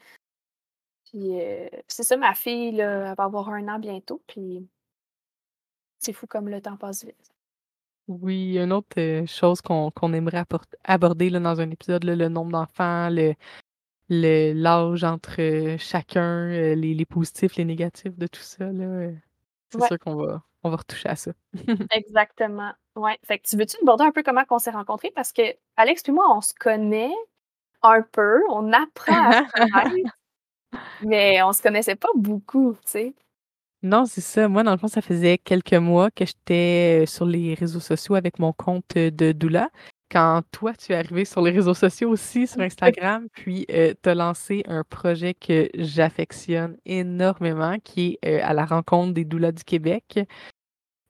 Puis, 1.11 1.39
heu, 1.41 1.69
c'est 1.87 2.03
ça, 2.03 2.17
ma 2.17 2.33
fille, 2.35 2.71
là, 2.73 3.09
elle 3.11 3.15
va 3.17 3.23
avoir 3.25 3.49
1 3.49 3.67
an 3.67 3.79
bientôt, 3.79 4.21
puis 4.27 4.67
c'est 5.97 6.11
fou 6.11 6.27
comme 6.27 6.49
le 6.49 6.61
temps 6.61 6.75
passe 6.75 7.05
vite. 7.05 7.31
Oui, 8.07 8.57
une 8.57 8.73
autre, 8.73 8.87
heu, 8.99 9.25
chose 9.27 9.61
qu'on 9.61 9.91
aimerait 10.13 10.43
aborder, 10.83 11.29
là, 11.29 11.39
dans 11.39 11.61
un 11.61 11.69
épisode, 11.69 12.03
là, 12.03 12.15
le 12.15 12.27
nombre 12.27 12.51
d'enfants, 12.51 13.09
le 13.09 13.35
le 14.09 14.53
l'âge 14.53 15.03
entre, 15.05 15.77
chacun, 15.79 16.49
heu, 16.51 16.73
les 16.75 16.93
les 16.95 17.05
positifs, 17.05 17.55
les 17.57 17.65
négatifs 17.65 18.17
de 18.17 18.27
tout 18.27 18.41
ça, 18.41 18.67
c'est 19.69 19.81
Ouais, 19.81 19.81
sûr 19.81 19.99
qu'on 19.99 20.15
va 20.15 20.43
on 20.63 20.69
va 20.71 20.77
retoucher 20.77 21.09
à 21.09 21.15
ça. 21.15 21.31
exactement. 21.91 22.73
Ouais. 22.95 23.17
Fait 23.23 23.39
que 23.39 23.47
tu 23.47 23.57
veux-tu 23.57 23.77
aborder 23.81 24.03
un 24.05 24.11
peu 24.11 24.23
comment 24.23 24.45
qu'on 24.45 24.59
s'est 24.59 24.71
rencontrés? 24.71 25.11
Parce 25.15 25.31
que 25.33 25.41
Alex 25.77 26.03
puis 26.03 26.11
moi, 26.11 26.25
on 26.35 26.41
se 26.41 26.53
connaît 26.53 27.11
un 27.83 28.03
peu, 28.03 28.41
on 28.51 28.73
apprend 28.73 29.29
à 29.29 29.33
se 29.33 29.39
connaître, 29.71 30.11
mais 30.99 31.41
on 31.43 31.53
se 31.53 31.61
connaissait 31.61 31.95
pas 31.95 32.09
beaucoup, 32.15 32.73
tu 32.75 32.79
sais? 32.91 33.15
Non, 33.81 34.05
c'est 34.05 34.21
ça. 34.21 34.49
Moi, 34.49 34.63
dans 34.63 34.71
le 34.71 34.77
fond, 34.77 34.87
ça 34.89 35.01
faisait 35.01 35.37
quelques 35.37 35.73
mois 35.73 36.11
que 36.11 36.25
j'étais, 36.25 37.01
heu, 37.03 37.05
sur 37.05 37.25
les 37.25 37.53
réseaux 37.53 37.79
sociaux 37.79 38.15
avec 38.15 38.37
mon 38.37 38.51
compte, 38.51 38.83
heu, 38.97 39.09
de 39.11 39.31
doula. 39.31 39.69
quand 40.11 40.41
toi, 40.51 40.73
tu 40.73 40.91
es 40.91 40.95
arrivé 40.95 41.23
sur 41.23 41.41
les 41.41 41.51
réseaux 41.51 41.73
sociaux 41.75 42.09
aussi, 42.09 42.47
sur 42.47 42.59
Instagram, 42.61 43.27
puis 43.33 43.65
tu 43.69 44.09
as 44.09 44.15
lancé 44.15 44.63
un 44.67 44.83
projet 44.83 45.33
que 45.35 45.69
j'affectionne 45.75 46.77
énormément, 46.85 47.77
qui 47.83 48.17
est 48.23 48.41
à 48.41 48.53
la 48.53 48.65
rencontre 48.65 49.13
des 49.13 49.23
doulas 49.23 49.51
du 49.51 49.63
Québec. 49.63 50.19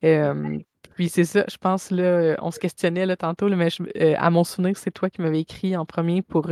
puis 0.01 1.09
c'est 1.09 1.23
ça, 1.23 1.45
je 1.49 1.57
pense, 1.57 1.91
là, 1.91 2.35
on 2.41 2.51
se 2.51 2.59
questionnait 2.59 3.05
là, 3.05 3.15
tantôt, 3.15 3.49
mais 3.49 3.69
à 4.17 4.29
mon 4.29 4.43
souvenir, 4.43 4.77
c'est 4.77 4.91
toi 4.91 5.09
qui 5.09 5.21
m'avais 5.21 5.39
écrit 5.39 5.77
en 5.77 5.85
premier 5.85 6.21
pour 6.21 6.49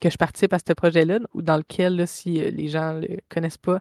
que 0.00 0.10
je 0.10 0.16
participe 0.16 0.52
à 0.52 0.58
ce 0.58 0.72
projet-là, 0.72 1.18
dans 1.34 1.56
lequel, 1.56 2.06
si 2.08 2.40
les 2.40 2.68
gens 2.68 2.94
ne 2.94 3.00
le 3.02 3.18
connaissent 3.28 3.58
pas, 3.58 3.80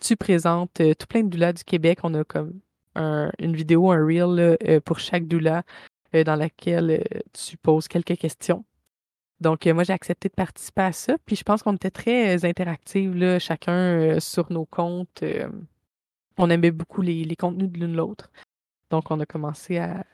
tu 0.00 0.16
présentes 0.16 0.74
tout 0.74 1.06
plein 1.08 1.22
de 1.22 1.28
doulas 1.28 1.52
du 1.52 1.64
Québec. 1.64 1.98
On 2.02 2.14
a 2.14 2.24
comme 2.24 2.60
une 2.96 3.54
vidéo, 3.54 3.90
un 3.90 4.04
reel 4.04 4.56
pour 4.84 4.98
chaque 4.98 5.26
doula 5.26 5.64
euh, 6.16 6.24
dans 6.24 6.36
laquelle 6.36 6.90
euh, 6.90 7.20
tu 7.32 7.56
poses 7.56 7.88
quelques 7.88 8.16
questions. 8.16 8.64
Donc, 9.40 9.66
euh, 9.66 9.74
moi, 9.74 9.84
j'ai 9.84 9.92
accepté 9.92 10.28
de 10.28 10.34
participer 10.34 10.82
à 10.82 10.92
ça. 10.92 11.16
Puis, 11.26 11.36
je 11.36 11.42
pense 11.42 11.62
qu'on 11.62 11.74
était 11.74 11.90
très 11.90 12.44
interactifs, 12.44 13.14
là, 13.14 13.38
chacun 13.38 14.18
sur 14.20 14.50
nos 14.52 14.66
comptes. 14.66 15.24
on 16.38 16.50
aimait 16.50 16.70
beaucoup 16.70 17.02
les, 17.02 17.36
contenus 17.36 17.70
de 17.70 17.78
l'une 17.78 17.96
l'autre. 17.96 18.30
Donc, 18.90 19.10
on 19.10 19.20
a 19.20 19.26
commencé 19.26 19.78
à, 19.78 20.04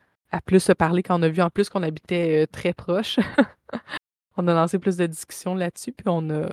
plus 0.46 0.60
se 0.60 0.72
parler 0.72 1.02
quand 1.02 1.18
on 1.20 1.22
a 1.22 1.28
vu 1.28 1.42
en 1.42 1.50
plus 1.50 1.68
qu'on 1.68 1.82
habitait 1.82 2.46
très 2.48 2.72
proche. 2.72 3.18
on 4.36 4.48
a 4.48 4.54
lancé 4.54 4.78
plus 4.78 4.96
de 4.96 5.06
discussions 5.06 5.54
là-dessus. 5.54 5.92
Puis, 5.92 6.06
on 6.08 6.28
a. 6.30 6.48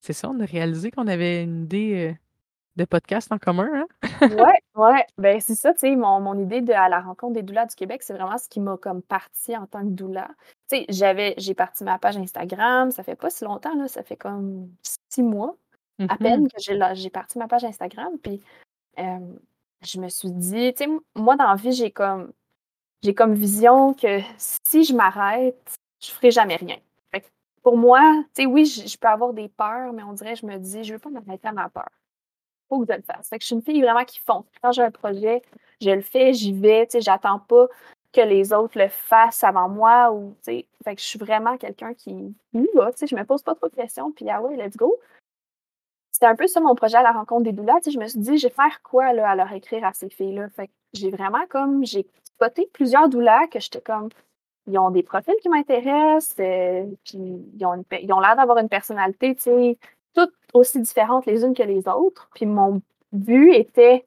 C'est 0.00 0.12
ça, 0.12 0.30
on 0.30 0.40
a 0.40 0.44
réalisé 0.44 0.90
qu'on 0.90 1.06
avait 1.06 1.42
une 1.42 1.64
idée 1.64 2.16
de 2.76 2.84
podcast 2.84 3.32
en 3.32 3.38
commun, 3.38 3.68
hein? 3.72 3.86
ouais, 4.20 4.60
ouais. 4.74 5.06
Ben, 5.18 5.40
c'est 5.40 5.54
ça, 5.54 5.72
tu 5.72 5.80
sais, 5.80 5.96
mon, 5.96 6.20
mon, 6.20 6.38
idée 6.38 6.60
de 6.60 6.72
à 6.72 6.88
la 6.88 7.00
rencontre 7.00 7.32
des 7.32 7.42
doulas 7.42 7.66
du 7.66 7.74
Québec, 7.74 8.02
c'est 8.02 8.12
vraiment 8.12 8.36
ce 8.38 8.48
qui 8.48 8.60
m'a 8.60 8.76
comme 8.76 9.02
parti 9.02 9.56
en 9.56 9.66
tant 9.66 9.80
que 9.80 9.90
doula. 9.90 10.28
Tu 10.70 10.78
sais, 10.78 10.86
j'avais, 10.90 11.34
j'ai 11.38 11.54
parti 11.54 11.84
ma 11.84 11.98
page 11.98 12.18
Instagram, 12.18 12.90
ça 12.90 13.02
fait 13.02 13.16
pas 13.16 13.30
si 13.30 13.44
longtemps, 13.44 13.74
là, 13.76 13.88
ça 13.88 14.02
fait 14.02 14.16
comme 14.16 14.68
six 15.10 15.22
mois 15.22 15.56
à 15.98 16.04
mm-hmm. 16.04 16.18
peine 16.18 16.48
que 16.48 16.58
j'ai, 16.58 16.78
j'ai 16.92 17.10
parti 17.10 17.38
ma 17.38 17.48
page 17.48 17.64
Instagram, 17.64 18.12
puis 18.22 18.42
je 18.98 20.00
me 20.00 20.08
suis 20.08 20.30
dit, 20.30 20.74
tu 20.74 20.84
sais, 20.84 20.90
moi, 21.14 21.36
dans 21.36 21.48
la 21.48 21.56
vie, 21.56 21.72
j'ai 21.72 21.90
comme, 21.90 22.32
j'ai 23.02 23.14
comme 23.14 23.34
vision 23.34 23.94
que 23.94 24.20
si 24.36 24.84
je 24.84 24.94
m'arrête, 24.94 25.74
je 26.02 26.10
ferai 26.10 26.30
jamais 26.30 26.56
rien. 26.56 26.76
Pour 27.66 27.76
moi, 27.76 28.22
tu 28.32 28.42
sais, 28.42 28.46
oui, 28.46 28.64
je, 28.64 28.96
peux 28.96 29.08
avoir 29.08 29.32
des 29.32 29.48
peurs, 29.48 29.92
mais 29.92 30.04
on 30.04 30.12
dirait, 30.12 30.36
je 30.36 30.46
me 30.46 30.56
dis, 30.56 30.84
je 30.84 30.92
veux 30.92 31.00
pas 31.00 31.10
m'arrêter 31.10 31.48
à 31.48 31.52
ma 31.52 31.68
peur 31.68 31.88
faut 32.68 32.84
que 32.84 32.92
je 32.92 32.96
le 32.96 33.02
fasse. 33.02 33.28
que 33.28 33.36
je 33.40 33.46
suis 33.46 33.56
une 33.56 33.62
fille 33.62 33.82
vraiment 33.82 34.04
qui 34.04 34.20
fonce. 34.20 34.44
Quand 34.62 34.70
j'ai 34.70 34.82
un 34.82 34.92
projet, 34.92 35.42
je 35.80 35.90
le 35.90 36.00
fais, 36.00 36.32
j'y 36.32 36.52
vais, 36.52 36.86
tu 36.86 36.92
sais, 36.92 37.00
j'attends 37.00 37.40
pas 37.40 37.66
que 38.12 38.20
les 38.20 38.52
autres 38.52 38.78
le 38.78 38.86
fassent 38.86 39.42
avant 39.42 39.68
moi 39.68 40.12
ou, 40.12 40.36
tu 40.44 40.52
sais, 40.52 40.66
fait 40.84 40.94
que 40.94 41.00
je 41.00 41.06
suis 41.06 41.18
vraiment 41.18 41.56
quelqu'un 41.56 41.92
qui 41.92 42.10
y 42.10 42.34
tu 42.54 42.68
sais, 42.94 43.08
je 43.08 43.16
me 43.16 43.24
pose 43.24 43.42
pas 43.42 43.56
trop 43.56 43.68
de 43.68 43.74
questions, 43.74 44.12
puis 44.12 44.30
ah 44.30 44.40
ouais, 44.40 44.56
let's 44.56 44.76
go. 44.76 44.96
C'était 46.12 46.26
un 46.26 46.36
peu 46.36 46.46
ça 46.46 46.60
mon 46.60 46.76
projet 46.76 46.98
à 46.98 47.02
la 47.02 47.12
rencontre 47.12 47.42
des 47.42 47.52
doulas, 47.52 47.80
tu 47.80 47.84
sais, 47.84 47.90
je 47.90 47.98
me 47.98 48.06
suis 48.06 48.20
dit, 48.20 48.38
je 48.38 48.46
vais 48.46 48.54
faire 48.54 48.80
quoi, 48.84 49.12
là, 49.12 49.28
à 49.28 49.34
leur 49.34 49.52
écrire 49.52 49.84
à 49.84 49.92
ces 49.92 50.08
filles-là? 50.08 50.50
Fait 50.50 50.68
que 50.68 50.72
j'ai 50.92 51.10
vraiment 51.10 51.46
comme, 51.48 51.84
j'ai 51.84 52.06
spoté 52.22 52.70
plusieurs 52.72 53.08
doulas 53.08 53.48
que 53.48 53.58
j'étais 53.58 53.80
comme, 53.80 54.08
ils 54.66 54.78
ont 54.78 54.90
des 54.90 55.02
profils 55.02 55.34
qui 55.40 55.48
m'intéressent, 55.48 56.36
euh, 56.40 56.84
puis 57.04 57.18
ils 57.58 57.66
ont, 57.66 57.84
ils 58.00 58.12
ont 58.12 58.20
l'air 58.20 58.36
d'avoir 58.36 58.58
une 58.58 58.68
personnalité, 58.68 59.34
tu 59.34 59.42
sais, 59.42 59.78
toutes 60.14 60.34
aussi 60.54 60.80
différentes 60.80 61.26
les 61.26 61.44
unes 61.44 61.54
que 61.54 61.62
les 61.62 61.86
autres. 61.88 62.28
Puis 62.34 62.46
mon 62.46 62.80
but 63.12 63.52
était 63.52 64.04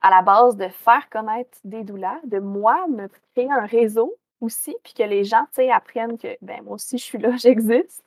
à 0.00 0.10
la 0.10 0.22
base 0.22 0.56
de 0.56 0.68
faire 0.68 1.08
connaître 1.10 1.58
des 1.64 1.82
doulas, 1.84 2.20
de 2.24 2.38
moi 2.38 2.86
me 2.88 3.08
créer 3.34 3.50
un 3.50 3.64
réseau 3.64 4.14
aussi, 4.40 4.76
puis 4.82 4.92
que 4.92 5.02
les 5.02 5.24
gens, 5.24 5.44
tu 5.46 5.62
sais, 5.62 5.70
apprennent 5.70 6.18
que, 6.18 6.36
ben 6.42 6.62
moi 6.62 6.74
aussi, 6.74 6.98
je 6.98 7.04
suis 7.04 7.18
là, 7.18 7.30
j'existe. 7.36 8.04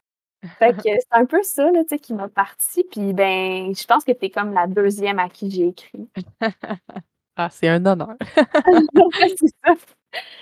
Fait 0.59 0.71
que 0.71 0.83
c'est 0.83 1.07
un 1.11 1.25
peu 1.25 1.41
ça, 1.41 1.71
là, 1.71 1.83
tu 1.83 1.89
sais, 1.89 1.99
qui 1.99 2.13
m'a 2.13 2.27
parti. 2.27 2.83
Puis, 2.83 3.11
ben, 3.13 3.73
je 3.75 3.85
pense 3.85 4.03
que 4.03 4.11
tu 4.11 4.25
es 4.25 4.29
comme 4.29 4.53
la 4.53 4.67
deuxième 4.67 5.17
à 5.17 5.29
qui 5.29 5.49
j'ai 5.49 5.67
écrit. 5.67 6.07
ah, 7.35 7.49
c'est 7.49 7.67
un 7.67 7.83
honneur. 7.85 8.15
c'est 9.39 9.47
ça. 9.65 9.73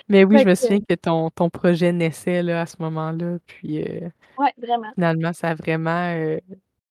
Mais 0.08 0.24
oui, 0.24 0.38
je 0.38 0.44
me 0.44 0.54
souviens 0.54 0.80
que 0.80 0.94
ton, 0.94 1.30
ton 1.30 1.50
projet 1.50 1.92
naissait 1.92 2.42
là, 2.42 2.62
à 2.62 2.66
ce 2.66 2.76
moment-là. 2.80 3.38
Puis, 3.46 3.82
euh, 3.82 4.08
vraiment. 4.58 4.92
Finalement, 4.94 5.32
ça 5.32 5.48
a 5.48 5.54
vraiment 5.54 6.14
euh, 6.14 6.38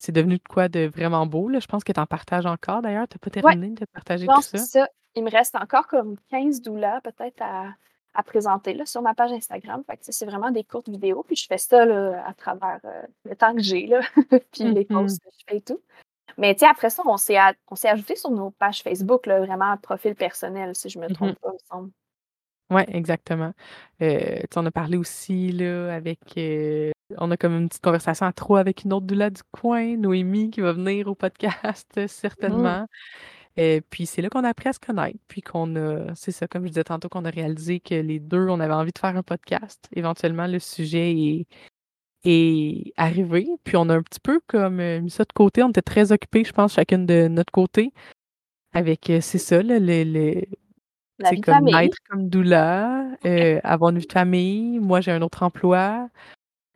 c'est 0.06 0.12
devenu 0.12 0.38
de 0.38 0.44
quoi 0.48 0.68
de 0.68 0.86
vraiment 0.86 1.26
beau, 1.26 1.50
là. 1.50 1.60
Je 1.60 1.68
pense 1.68 1.84
que 1.84 1.92
tu 1.92 2.00
en 2.00 2.06
partages 2.06 2.46
encore 2.46 2.82
d'ailleurs. 2.82 3.08
Tu 3.08 3.16
n'as 3.16 3.20
pas 3.20 3.30
terminé 3.30 3.70
de 3.70 3.86
partager 3.86 4.28
tout 4.28 4.42
ça? 4.42 4.58
ça. 4.58 4.90
Il 5.16 5.24
me 5.24 5.32
reste 5.32 5.56
encore 5.56 5.88
comme 5.88 6.18
15 6.30 6.62
doulas 6.62 7.02
peut-être 7.02 7.42
à, 7.42 7.70
à 8.14 8.24
présenter 8.24 8.74
là, 8.74 8.86
sur 8.86 9.02
ma 9.02 9.14
page 9.14 9.32
Instagram. 9.32 9.84
Fait 9.86 9.98
c'est 10.02 10.26
vraiment 10.26 10.52
des 10.52 10.64
courtes 10.64 10.90
vidéos. 10.90 11.24
Puis 11.24 11.36
je 11.38 11.48
fais 11.48 11.58
ça 11.58 11.86
là, 11.86 12.24
à 12.26 12.34
travers 12.34 12.80
euh, 12.86 13.02
le 13.24 13.36
temps 13.36 13.56
que 13.56 13.62
j'ai, 13.62 13.88
là, 13.88 14.02
puis 14.52 14.64
les 14.64 14.84
mm-hmm. 14.84 14.88
posts 14.88 15.24
que 15.24 15.30
je 15.40 15.44
fais 15.48 15.58
et 15.58 15.62
tout. 15.62 15.82
Mais 16.38 16.56
après 16.64 16.90
ça, 16.90 17.02
on 17.06 17.18
s'est, 17.18 17.38
ajouté 17.38 18.16
sur 18.16 18.30
nos 18.30 18.52
pages 18.52 18.84
Facebook, 18.84 19.26
là, 19.26 19.40
vraiment 19.40 19.78
profil 19.78 20.16
personnel, 20.16 20.76
si 20.76 20.90
je 20.90 21.00
me 21.00 21.08
trompe 21.08 21.32
mm-hmm. 21.32 21.40
pas, 21.40 21.50
il 21.50 21.54
me 21.54 21.60
semble. 21.70 21.92
Oui, 22.72 22.82
exactement. 22.88 23.54
Euh, 24.02 24.40
on 24.56 24.66
a 24.66 24.72
parlé 24.72 24.98
aussi 24.98 25.52
là, 25.52 25.94
avec 25.94 26.20
euh, 26.38 26.92
on 27.18 27.30
a 27.30 27.38
comme 27.38 27.54
une 27.54 27.70
petite 27.70 27.84
conversation 27.84 28.26
à 28.26 28.34
trois 28.34 28.60
avec 28.60 28.84
une 28.84 28.94
autre 28.94 29.06
doula 29.06 29.30
du 29.30 29.42
coin, 29.52 29.96
Noémie, 29.98 30.50
qui 30.50 30.62
va 30.62 30.74
venir 30.74 31.08
au 31.08 31.16
podcast 31.16 31.88
mmh. 31.96 32.08
certainement. 32.08 32.88
Et 33.58 33.82
puis 33.90 34.06
c'est 34.06 34.22
là 34.22 34.30
qu'on 34.30 34.44
a 34.44 34.50
appris 34.50 34.70
à 34.70 34.74
se 34.74 34.80
connaître, 34.80 35.20
puis 35.28 35.42
qu'on 35.42 35.76
a, 35.76 36.14
c'est 36.16 36.32
ça, 36.32 36.48
comme 36.48 36.64
je 36.64 36.70
disais 36.70 36.84
tantôt, 36.84 37.08
qu'on 37.08 37.24
a 37.26 37.30
réalisé 37.30 37.80
que 37.80 37.96
les 37.96 38.20
deux, 38.20 38.48
on 38.50 38.60
avait 38.60 38.74
envie 38.74 38.92
de 38.92 39.00
faire 39.00 39.16
un 39.16 39.24
podcast. 39.24 39.88
Éventuellement, 39.94 40.48
le 40.48 40.60
sujet 40.60 41.12
est, 41.14 41.48
est 42.26 42.94
arrivé, 42.98 43.48
puis 43.64 43.78
on 43.78 43.88
a 43.90 43.96
un 43.96 44.02
petit 44.02 44.20
peu 44.20 44.42
comme 44.48 44.80
euh, 44.80 45.00
mis 45.02 45.12
ça 45.12 45.24
de 45.24 45.34
côté. 45.34 45.64
On 45.64 45.70
était 45.70 45.82
très 45.82 46.12
occupés, 46.12 46.44
je 46.44 46.52
pense, 46.52 46.74
chacune 46.74 47.06
de 47.06 47.28
notre 47.30 47.52
côté, 47.52 47.94
avec, 48.74 49.10
euh, 49.10 49.22
c'est 49.22 49.38
ça, 49.38 49.62
le, 49.64 49.78
le, 49.80 50.42
c'est 51.24 51.40
comme 51.42 51.68
être 51.70 51.98
comme 52.10 52.30
doula, 52.30 53.08
euh, 53.26 53.60
avoir 53.64 53.92
une 53.92 54.00
vie 54.00 54.08
de 54.08 54.12
famille. 54.12 54.80
Moi, 54.80 55.02
j'ai 55.02 55.12
un 55.12 55.22
autre 55.22 55.44
emploi. 55.44 56.10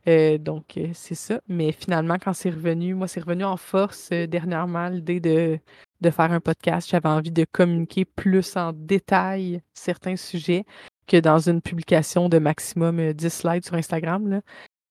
Euh, 0.08 0.38
donc, 0.38 0.78
euh, 0.78 0.90
c'est 0.94 1.16
ça. 1.16 1.42
Mais 1.48 1.72
finalement, 1.72 2.18
quand 2.22 2.34
c'est 2.34 2.50
revenu, 2.50 2.94
moi, 2.94 3.08
c'est 3.08 3.20
revenu 3.20 3.44
en 3.44 3.58
force 3.58 4.10
dernièrement 4.10 4.88
l'idée 4.90 5.20
de, 5.20 5.60
de 6.02 6.10
faire 6.10 6.32
un 6.32 6.40
podcast. 6.40 6.90
J'avais 6.90 7.10
envie 7.10 7.32
de 7.32 7.46
communiquer 7.52 8.06
plus 8.06 8.56
en 8.56 8.72
détail 8.74 9.62
certains 9.74 10.16
sujets 10.16 10.64
que 11.06 11.18
dans 11.18 11.40
une 11.40 11.62
publication 11.62 12.30
de 12.30 12.38
maximum 12.38 13.14
10 13.14 13.30
slides 13.30 13.66
sur 13.66 13.76
Instagram. 13.76 14.28
Là. 14.30 14.42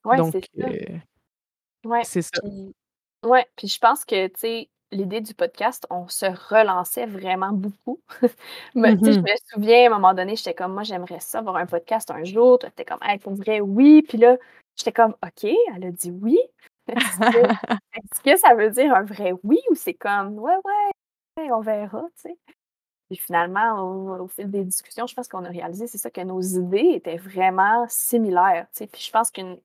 Ouais, 0.04 0.18
c'est 0.30 0.60
ça. 0.60 0.68
Ouais, 1.84 2.04
c'est 2.04 2.22
ça. 2.22 2.40
Puis, 2.42 2.74
ouais, 3.24 3.46
puis 3.56 3.68
je 3.68 3.78
pense 3.78 4.04
que, 4.04 4.26
tu 4.26 4.34
sais, 4.36 4.70
l'idée 4.90 5.21
du 5.21 5.35
podcast, 5.35 5.87
on 5.90 6.09
se 6.09 6.26
relançait 6.26 7.07
vraiment 7.07 7.52
beaucoup. 7.52 8.00
Mais, 8.75 8.92
Je 8.92 8.97
mm-hmm. 8.97 9.23
me 9.23 9.37
souviens, 9.52 9.85
à 9.85 9.87
un 9.87 9.99
moment 9.99 10.14
donné, 10.14 10.37
j'étais 10.37 10.54
comme, 10.54 10.75
moi, 10.75 10.83
j'aimerais 10.83 11.21
ça, 11.21 11.38
avoir 11.38 11.57
un 11.57 11.66
podcast 11.66 12.11
un 12.11 12.25
jour. 12.25 12.59
Tu 12.59 12.66
étais 12.66 12.85
comme, 12.85 13.00
hey, 13.02 13.18
pour 13.18 13.35
vrai, 13.35 13.61
oui. 13.61 14.02
Puis 14.02 14.18
là, 14.18 14.37
J'étais 14.78 14.92
comme, 14.92 15.16
OK, 15.25 15.45
elle 15.45 15.85
a 15.85 15.90
dit 15.90 16.12
oui. 16.12 16.38
Est-ce 16.88 18.23
que, 18.23 18.37
ça 18.37 18.54
veut 18.54 18.71
dire 18.71 18.95
un 18.95 19.02
vrai 19.02 19.33
oui 19.42 19.59
ou 19.71 19.75
c'est 19.75 19.95
comme, 19.95 20.38
ouais, 20.38 20.54
ouais, 20.64 21.50
on 21.50 21.61
verra, 21.61 22.02
tu 22.14 22.30
sais? 22.30 22.38
Puis 23.11 23.18
finalement, 23.18 24.18
au, 24.21 24.28
fil 24.28 24.50
des 24.50 24.64
discussions, 24.64 25.07
je 25.07 25.14
pense 25.14 25.28
qu'on 25.28 25.45
a 25.45 25.49
réalisé, 25.49 25.87
c'est 25.87 25.99
ça, 25.99 26.11
que 26.11 26.21
nos 26.21 26.40
idées 26.40 26.92
étaient 26.95 27.16
vraiment 27.16 27.87
similaires, 27.88 28.66
tu 28.73 28.78
sais. 28.78 28.87
Puis 28.87 29.02
je 29.02 29.11
pense 29.11 29.30
qu'une. 29.30 29.59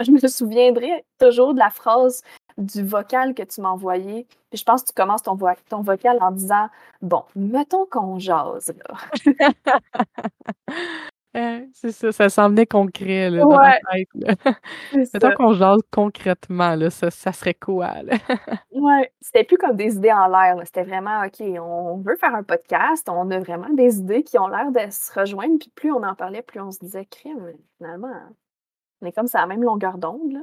Je 0.00 0.10
me 0.10 0.18
souviendrai 0.18 1.04
toujours 1.18 1.54
de 1.54 1.58
la 1.58 1.70
phrase 1.70 2.22
du 2.58 2.84
vocal 2.84 3.34
que 3.34 3.42
tu 3.42 3.60
m'as 3.60 3.70
envoyé. 3.70 4.26
Puis 4.50 4.58
je 4.58 4.64
pense 4.64 4.82
que 4.82 4.88
tu 4.88 4.94
commences 4.94 5.22
ton, 5.22 5.36
ton 5.68 5.82
vocal 5.82 6.18
en 6.20 6.30
disant 6.30 6.68
Bon, 7.02 7.24
mettons 7.34 7.86
qu'on 7.86 8.18
jase, 8.18 8.72
là. 8.88 8.94
c'est 11.72 11.90
ça, 11.92 12.12
ça 12.12 12.28
semblait 12.28 12.66
concret 12.66 13.30
là, 13.30 13.40
dans 13.40 13.56
ma 13.56 13.74
tête. 13.92 14.08
Mettons 15.14 15.32
qu'on 15.32 15.52
jase 15.52 15.80
concrètement, 15.90 16.74
là, 16.76 16.90
ça, 16.90 17.10
ça 17.10 17.32
serait 17.32 17.54
quoi? 17.54 17.92
Ouais, 18.72 19.12
c'était 19.20 19.44
plus 19.44 19.56
comme 19.56 19.76
des 19.76 19.96
idées 19.96 20.12
en 20.12 20.28
l'air. 20.28 20.56
C'était 20.64 20.84
vraiment 20.84 21.24
OK, 21.24 21.40
on 21.40 21.98
veut 21.98 22.16
faire 22.16 22.34
un 22.34 22.42
podcast, 22.42 23.08
on 23.08 23.30
a 23.30 23.38
vraiment 23.40 23.70
des 23.70 23.98
idées 23.98 24.22
qui 24.22 24.38
ont 24.38 24.48
l'air 24.48 24.70
de 24.70 24.90
se 24.90 25.18
rejoindre. 25.18 25.58
Puis 25.58 25.70
plus 25.74 25.92
on 25.92 26.02
en 26.02 26.14
parlait, 26.14 26.42
plus 26.42 26.60
on 26.60 26.70
se 26.70 26.78
disait 26.78 27.06
crime, 27.06 27.52
finalement, 27.78 28.14
on 29.04 29.06
est 29.06 29.12
comme 29.12 29.28
ça 29.28 29.38
à 29.38 29.42
la 29.42 29.48
même 29.48 29.62
longueur 29.62 29.98
d'onde. 29.98 30.38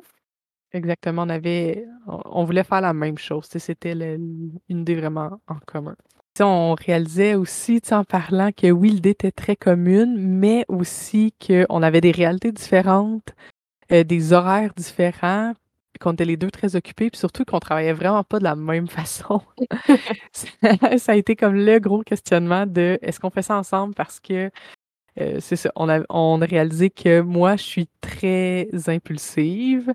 Exactement, 0.71 1.23
on 1.23 1.29
avait 1.29 1.85
on 2.07 2.45
voulait 2.45 2.63
faire 2.63 2.79
la 2.79 2.93
même 2.93 3.17
chose. 3.17 3.45
C'était 3.45 3.91
une 3.91 4.59
idée 4.69 4.95
vraiment 4.95 5.41
en 5.47 5.57
commun 5.65 5.95
on 6.39 6.75
réalisait 6.75 7.35
aussi, 7.35 7.81
en 7.91 8.03
parlant 8.03 8.51
que 8.51 8.71
oui, 8.71 8.89
l'idée 8.91 9.11
était 9.11 9.31
très 9.31 9.55
commune, 9.55 10.15
mais 10.17 10.65
aussi 10.67 11.33
qu'on 11.45 11.83
avait 11.83 12.01
des 12.01 12.11
réalités 12.11 12.51
différentes, 12.51 13.33
euh, 13.91 14.03
des 14.03 14.33
horaires 14.33 14.73
différents, 14.75 15.53
qu'on 15.99 16.13
était 16.13 16.25
les 16.25 16.37
deux 16.37 16.49
très 16.49 16.75
occupés, 16.75 17.09
puis 17.11 17.19
surtout 17.19 17.45
qu'on 17.45 17.59
travaillait 17.59 17.93
vraiment 17.93 18.23
pas 18.23 18.39
de 18.39 18.43
la 18.43 18.55
même 18.55 18.87
façon. 18.87 19.41
ça 20.31 21.11
a 21.11 21.15
été 21.15 21.35
comme 21.35 21.55
le 21.55 21.79
gros 21.79 22.01
questionnement 22.01 22.65
de 22.65 22.97
est-ce 23.01 23.19
qu'on 23.19 23.29
fait 23.29 23.43
ça 23.43 23.57
ensemble 23.57 23.93
parce 23.93 24.19
que 24.19 24.49
Euh, 25.19 25.37
c'est 25.41 25.55
ça. 25.55 25.71
On 25.75 25.89
a, 25.89 26.01
on 26.09 26.41
a 26.41 26.45
réalisé 26.45 26.89
que 26.89 27.21
moi, 27.21 27.55
je 27.57 27.63
suis 27.63 27.89
très 27.99 28.67
impulsive. 28.87 29.91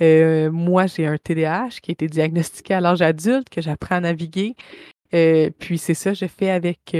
Euh, 0.00 0.50
moi, 0.50 0.86
j'ai 0.86 1.06
un 1.06 1.18
TDAH 1.18 1.80
qui 1.82 1.90
a 1.90 1.92
été 1.92 2.06
diagnostiqué 2.06 2.74
à 2.74 2.80
l'âge 2.80 3.02
adulte, 3.02 3.48
que 3.48 3.60
j'apprends 3.60 3.96
à 3.96 4.00
naviguer. 4.00 4.54
Euh, 5.12 5.50
puis 5.58 5.78
c'est 5.78 5.94
ça, 5.94 6.14
je 6.14 6.26
fais 6.26 6.50
avec 6.50 6.96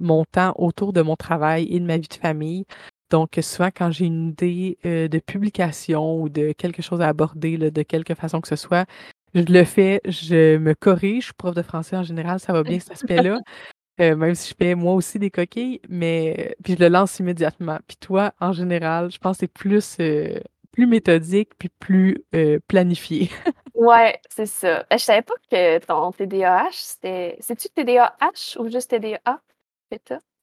mon 0.00 0.24
temps 0.24 0.54
autour 0.56 0.92
de 0.92 1.02
mon 1.02 1.16
travail 1.16 1.66
et 1.70 1.78
de 1.78 1.84
ma 1.84 1.98
vie 1.98 2.08
de 2.08 2.14
famille. 2.14 2.64
Donc, 3.10 3.38
souvent, 3.42 3.70
quand 3.74 3.90
j'ai 3.90 4.06
une 4.06 4.30
idée 4.30 4.78
de 4.84 5.18
publication 5.18 6.22
ou 6.22 6.28
de 6.28 6.52
quelque 6.52 6.80
chose 6.80 7.00
à 7.00 7.08
aborder, 7.08 7.58
de 7.58 7.82
quelque 7.82 8.14
façon 8.14 8.40
que 8.40 8.48
ce 8.48 8.56
soit, 8.56 8.86
je 9.34 9.42
le 9.42 9.64
fais, 9.64 10.00
je 10.06 10.56
me 10.56 10.74
corrige. 10.74 11.20
Je 11.20 11.24
suis 11.26 11.34
prof 11.34 11.54
de 11.54 11.62
français 11.62 11.96
en 11.96 12.02
général, 12.02 12.40
ça 12.40 12.52
va 12.52 12.62
bien 12.62 12.78
cet 12.78 12.92
aspect-là. 12.92 13.38
Euh, 14.00 14.16
même 14.16 14.34
si 14.34 14.50
je 14.50 14.54
fais 14.56 14.74
moi 14.74 14.94
aussi 14.94 15.18
des 15.18 15.30
coquilles, 15.30 15.80
mais 15.88 16.56
puis 16.64 16.74
je 16.74 16.78
le 16.78 16.88
lance 16.88 17.18
immédiatement. 17.18 17.78
Puis 17.86 17.98
toi, 17.98 18.32
en 18.40 18.52
général, 18.52 19.10
je 19.10 19.18
pense 19.18 19.36
que 19.36 19.40
c'est 19.40 19.52
plus, 19.52 19.96
euh, 20.00 20.40
plus 20.72 20.86
méthodique 20.86 21.50
puis 21.58 21.68
plus 21.68 22.24
euh, 22.34 22.58
planifié. 22.66 23.30
ouais, 23.74 24.18
c'est 24.30 24.46
ça. 24.46 24.84
Ben, 24.88 24.98
je 24.98 25.04
savais 25.04 25.22
pas 25.22 25.34
que 25.50 25.78
ton 25.84 26.12
TDAH, 26.12 26.70
c'était. 26.72 27.36
C'est-tu 27.40 27.68
TDAH 27.68 28.58
ou 28.58 28.68
juste 28.68 28.90
TDA? 28.90 29.42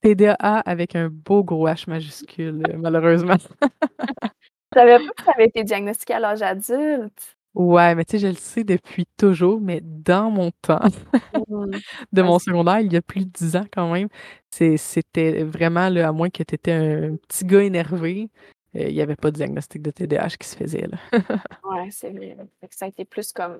TDA 0.02 0.60
avec 0.66 0.96
un 0.96 1.10
beau 1.10 1.44
gros 1.44 1.68
H 1.68 1.90
majuscule, 1.90 2.62
malheureusement. 2.78 3.38
Je 4.76 4.82
savais 4.82 5.00
pas 5.00 5.14
que 5.14 5.24
ça 5.24 5.32
avait 5.32 5.46
été 5.46 5.64
diagnostiqué 5.64 6.14
à 6.14 6.20
l'âge 6.20 6.42
adulte. 6.42 7.37
Ouais, 7.58 7.96
mais 7.96 8.06
tu 8.06 8.12
sais, 8.12 8.20
je 8.20 8.28
le 8.28 8.36
sais 8.36 8.64
depuis 8.64 9.08
toujours, 9.18 9.60
mais 9.60 9.82
dans 9.82 10.30
mon 10.30 10.52
temps 10.62 10.78
de 12.12 12.22
mon 12.22 12.38
secondaire, 12.38 12.82
il 12.82 12.94
y 12.94 12.98
a 12.98 13.02
plus 13.02 13.26
de 13.26 13.32
10 13.32 13.56
ans 13.56 13.66
quand 13.74 13.92
même, 13.92 14.10
c'était 14.52 15.42
vraiment, 15.44 15.90
là, 15.90 16.10
à 16.10 16.12
moins 16.12 16.30
que 16.30 16.44
tu 16.44 16.54
étais 16.54 16.72
un 16.72 17.16
petit 17.16 17.46
gars 17.46 17.64
énervé, 17.64 18.30
euh, 18.76 18.88
il 18.88 18.94
n'y 18.94 19.02
avait 19.02 19.16
pas 19.16 19.32
de 19.32 19.38
diagnostic 19.38 19.82
de 19.82 19.90
TDAH 19.90 20.38
qui 20.40 20.48
se 20.48 20.56
faisait, 20.56 20.86
là. 20.86 21.00
Ouais, 21.64 21.90
c'est 21.90 22.12
vrai. 22.12 22.38
ça 22.70 22.86
a 22.86 22.90
été 22.90 23.06
plus 23.06 23.32
comme 23.32 23.60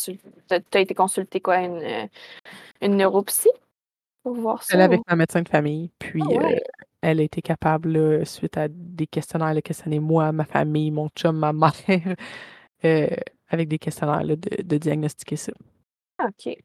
Tu 0.00 0.18
as 0.74 0.80
été 0.80 0.94
consulté 0.94 1.40
quoi, 1.40 1.58
une, 1.58 1.76
euh, 1.76 2.06
une 2.82 2.96
neuropsy 2.96 3.50
pour 4.24 4.34
voir 4.34 4.64
ça? 4.64 4.74
Elle 4.74 4.80
avec 4.80 5.02
ma 5.08 5.14
médecin 5.14 5.42
de 5.42 5.48
famille, 5.48 5.92
puis 6.00 6.22
ah 6.28 6.44
euh, 6.44 6.56
elle 7.02 7.20
a 7.20 7.22
été 7.22 7.40
capable, 7.40 8.26
suite 8.26 8.56
à 8.56 8.66
des 8.68 9.06
questionnaires, 9.06 9.50
elle 9.50 9.58
a 9.58 9.62
questionné 9.62 10.00
moi, 10.00 10.32
ma 10.32 10.44
famille, 10.44 10.90
mon 10.90 11.08
chum, 11.10 11.38
ma 11.38 11.52
mère, 11.52 12.16
euh, 12.84 13.08
avec 13.48 13.68
des 13.68 13.78
questionnaires 13.78 14.24
de, 14.24 14.36
de, 14.36 14.76
diagnostiquer 14.76 15.36
ça. 15.36 15.52
OK. 16.24 16.56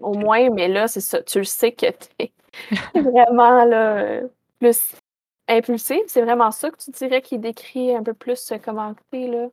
Au 0.00 0.14
moins, 0.14 0.50
mais 0.50 0.68
là, 0.68 0.86
c'est 0.86 1.00
ça. 1.00 1.22
Tu 1.22 1.38
le 1.38 1.44
sais 1.44 1.72
que 1.72 1.86
tu 1.86 2.08
es 2.18 2.32
vraiment 3.00 3.64
là, 3.64 4.20
plus 4.60 4.94
impulsif. 5.48 6.00
C'est 6.06 6.22
vraiment 6.22 6.50
ça 6.50 6.70
que 6.70 6.78
tu 6.78 6.90
dirais 6.90 7.20
qui 7.20 7.38
décrit 7.38 7.94
un 7.94 8.02
peu 8.02 8.14
plus 8.14 8.52
comment 8.64 8.94
tu 9.12 9.18
es, 9.20 9.28
là? 9.28 9.48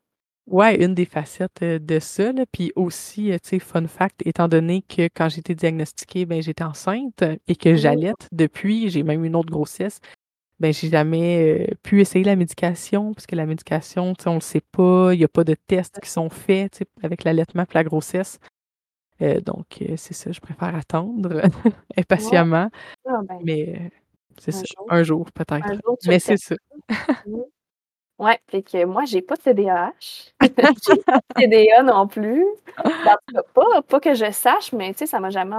Ouais, 0.47 0.83
une 0.83 0.95
des 0.95 1.05
facettes 1.05 1.61
euh, 1.61 1.79
de 1.79 1.99
ça. 1.99 2.31
Puis 2.51 2.71
aussi, 2.75 3.31
euh, 3.31 3.37
tu 3.41 3.49
sais, 3.49 3.59
fun 3.59 3.87
fact, 3.87 4.21
étant 4.25 4.47
donné 4.47 4.81
que 4.81 5.03
quand 5.15 5.29
j'ai 5.29 5.39
été 5.39 5.55
diagnostiquée, 5.55 6.25
ben, 6.25 6.41
j'étais 6.41 6.63
enceinte 6.63 7.23
et 7.47 7.55
que 7.55 7.69
mmh 7.69 7.77
j'allaite 7.77 8.27
depuis, 8.31 8.89
j'ai 8.89 9.03
même 9.03 9.23
une 9.23 9.35
autre 9.35 9.51
grossesse 9.51 9.99
ben 10.61 10.71
j'ai 10.71 10.89
jamais 10.89 11.67
euh, 11.71 11.73
pu 11.81 12.01
essayer 12.01 12.23
la 12.23 12.35
médication, 12.35 13.15
parce 13.15 13.25
que 13.25 13.35
la 13.35 13.47
médication, 13.47 14.13
on 14.25 14.29
ne 14.29 14.35
le 14.35 14.41
sait 14.41 14.61
pas, 14.61 15.11
il 15.11 15.17
n'y 15.17 15.23
a 15.23 15.27
pas 15.27 15.43
de 15.43 15.55
tests 15.55 15.99
qui 15.99 16.09
sont 16.09 16.29
faits 16.29 16.83
avec 17.01 17.23
l'allaitement 17.23 17.63
et 17.63 17.73
la 17.73 17.83
grossesse. 17.83 18.39
Euh, 19.23 19.41
donc, 19.41 19.81
euh, 19.81 19.95
c'est 19.97 20.13
ça, 20.13 20.31
je 20.31 20.39
préfère 20.39 20.75
attendre 20.75 21.41
impatiemment. 21.97 22.69
Ah, 23.07 23.21
ben, 23.27 23.39
mais 23.43 23.91
c'est 24.39 24.51
ça, 24.51 24.63
un 24.89 25.01
jour 25.01 25.31
peut-être. 25.31 25.65
Mais 26.05 26.19
c'est 26.19 26.37
ça. 26.37 26.55
ouais, 28.19 28.39
fait 28.47 28.61
que 28.61 28.85
moi, 28.85 29.05
j'ai 29.05 29.23
pas 29.23 29.37
de 29.37 29.41
TDAH. 29.41 29.91
j'ai 30.41 31.01
pas 31.03 31.21
de 31.39 31.41
TDA 31.41 31.81
non 31.81 32.07
plus. 32.07 32.45
pas, 33.55 33.81
pas 33.81 33.99
que 33.99 34.13
je 34.13 34.31
sache, 34.31 34.73
mais 34.73 34.93
tu 34.93 34.99
sais, 34.99 35.05
ça 35.07 35.19
m'a 35.19 35.31
jamais. 35.31 35.57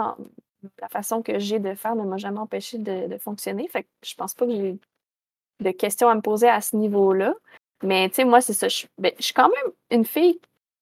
La 0.81 0.89
façon 0.89 1.23
que 1.23 1.41
j'ai 1.41 1.59
de 1.59 1.75
faire 1.75 1.97
ne 1.97 2.05
m'a 2.05 2.19
jamais 2.19 2.39
empêché 2.39 2.79
de, 2.79 3.09
de, 3.09 3.19
fonctionner. 3.19 3.67
Fait 3.67 3.83
que 3.83 3.89
je 4.05 4.15
pense 4.15 4.33
pas 4.35 4.47
que 4.47 4.53
j'ai 4.53 4.79
de 5.63 5.71
questions 5.71 6.09
à 6.09 6.15
me 6.15 6.21
poser 6.21 6.49
à 6.49 6.61
ce 6.61 6.77
niveau-là. 6.77 7.35
Mais 7.83 8.09
tu 8.09 8.17
sais, 8.17 8.25
moi, 8.25 8.41
c'est 8.41 8.53
ça. 8.53 8.69
Je, 8.69 8.87
ben, 8.99 9.13
je, 9.19 9.25
suis 9.25 9.35
quand 9.35 9.49
même 9.49 9.73
une 9.91 10.05
fille 10.05 10.41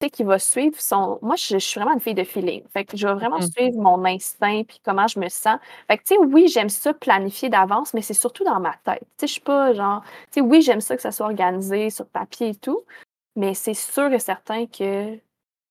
qui 0.08 0.24
va 0.24 0.38
suivre 0.38 0.80
son. 0.80 1.18
Moi, 1.20 1.36
je, 1.36 1.58
suis 1.58 1.78
vraiment 1.78 1.94
une 1.94 2.00
fille 2.00 2.14
de 2.14 2.24
feeling. 2.24 2.62
Fait 2.72 2.84
que 2.84 2.96
je 2.96 3.06
vais 3.06 3.14
vraiment 3.14 3.38
mm. 3.38 3.50
suivre 3.56 3.78
mon 3.78 4.02
instinct 4.04 4.62
puis 4.66 4.80
comment 4.84 5.06
je 5.06 5.18
me 5.18 5.28
sens. 5.28 5.58
Fait 5.88 5.98
que 5.98 6.04
tu 6.04 6.14
sais, 6.14 6.20
oui, 6.20 6.48
j'aime 6.48 6.70
ça 6.70 6.94
planifier 6.94 7.50
d'avance, 7.50 7.92
mais 7.92 8.02
c'est 8.02 8.14
surtout 8.14 8.44
dans 8.44 8.60
ma 8.60 8.74
tête. 8.84 9.00
Tu 9.00 9.06
sais, 9.18 9.26
je 9.26 9.32
suis 9.32 9.40
pas 9.42 9.74
genre. 9.74 10.02
Tu 10.32 10.34
sais, 10.34 10.40
oui, 10.40 10.62
j'aime 10.62 10.80
ça 10.80 10.96
que 10.96 11.02
ça 11.02 11.12
soit 11.12 11.26
organisé 11.26 11.90
sur 11.90 12.06
papier 12.06 12.50
et 12.50 12.54
tout, 12.54 12.82
mais 13.36 13.54
c'est 13.54 13.74
sûr 13.74 14.12
et 14.12 14.18
certain 14.18 14.66
que 14.66 15.18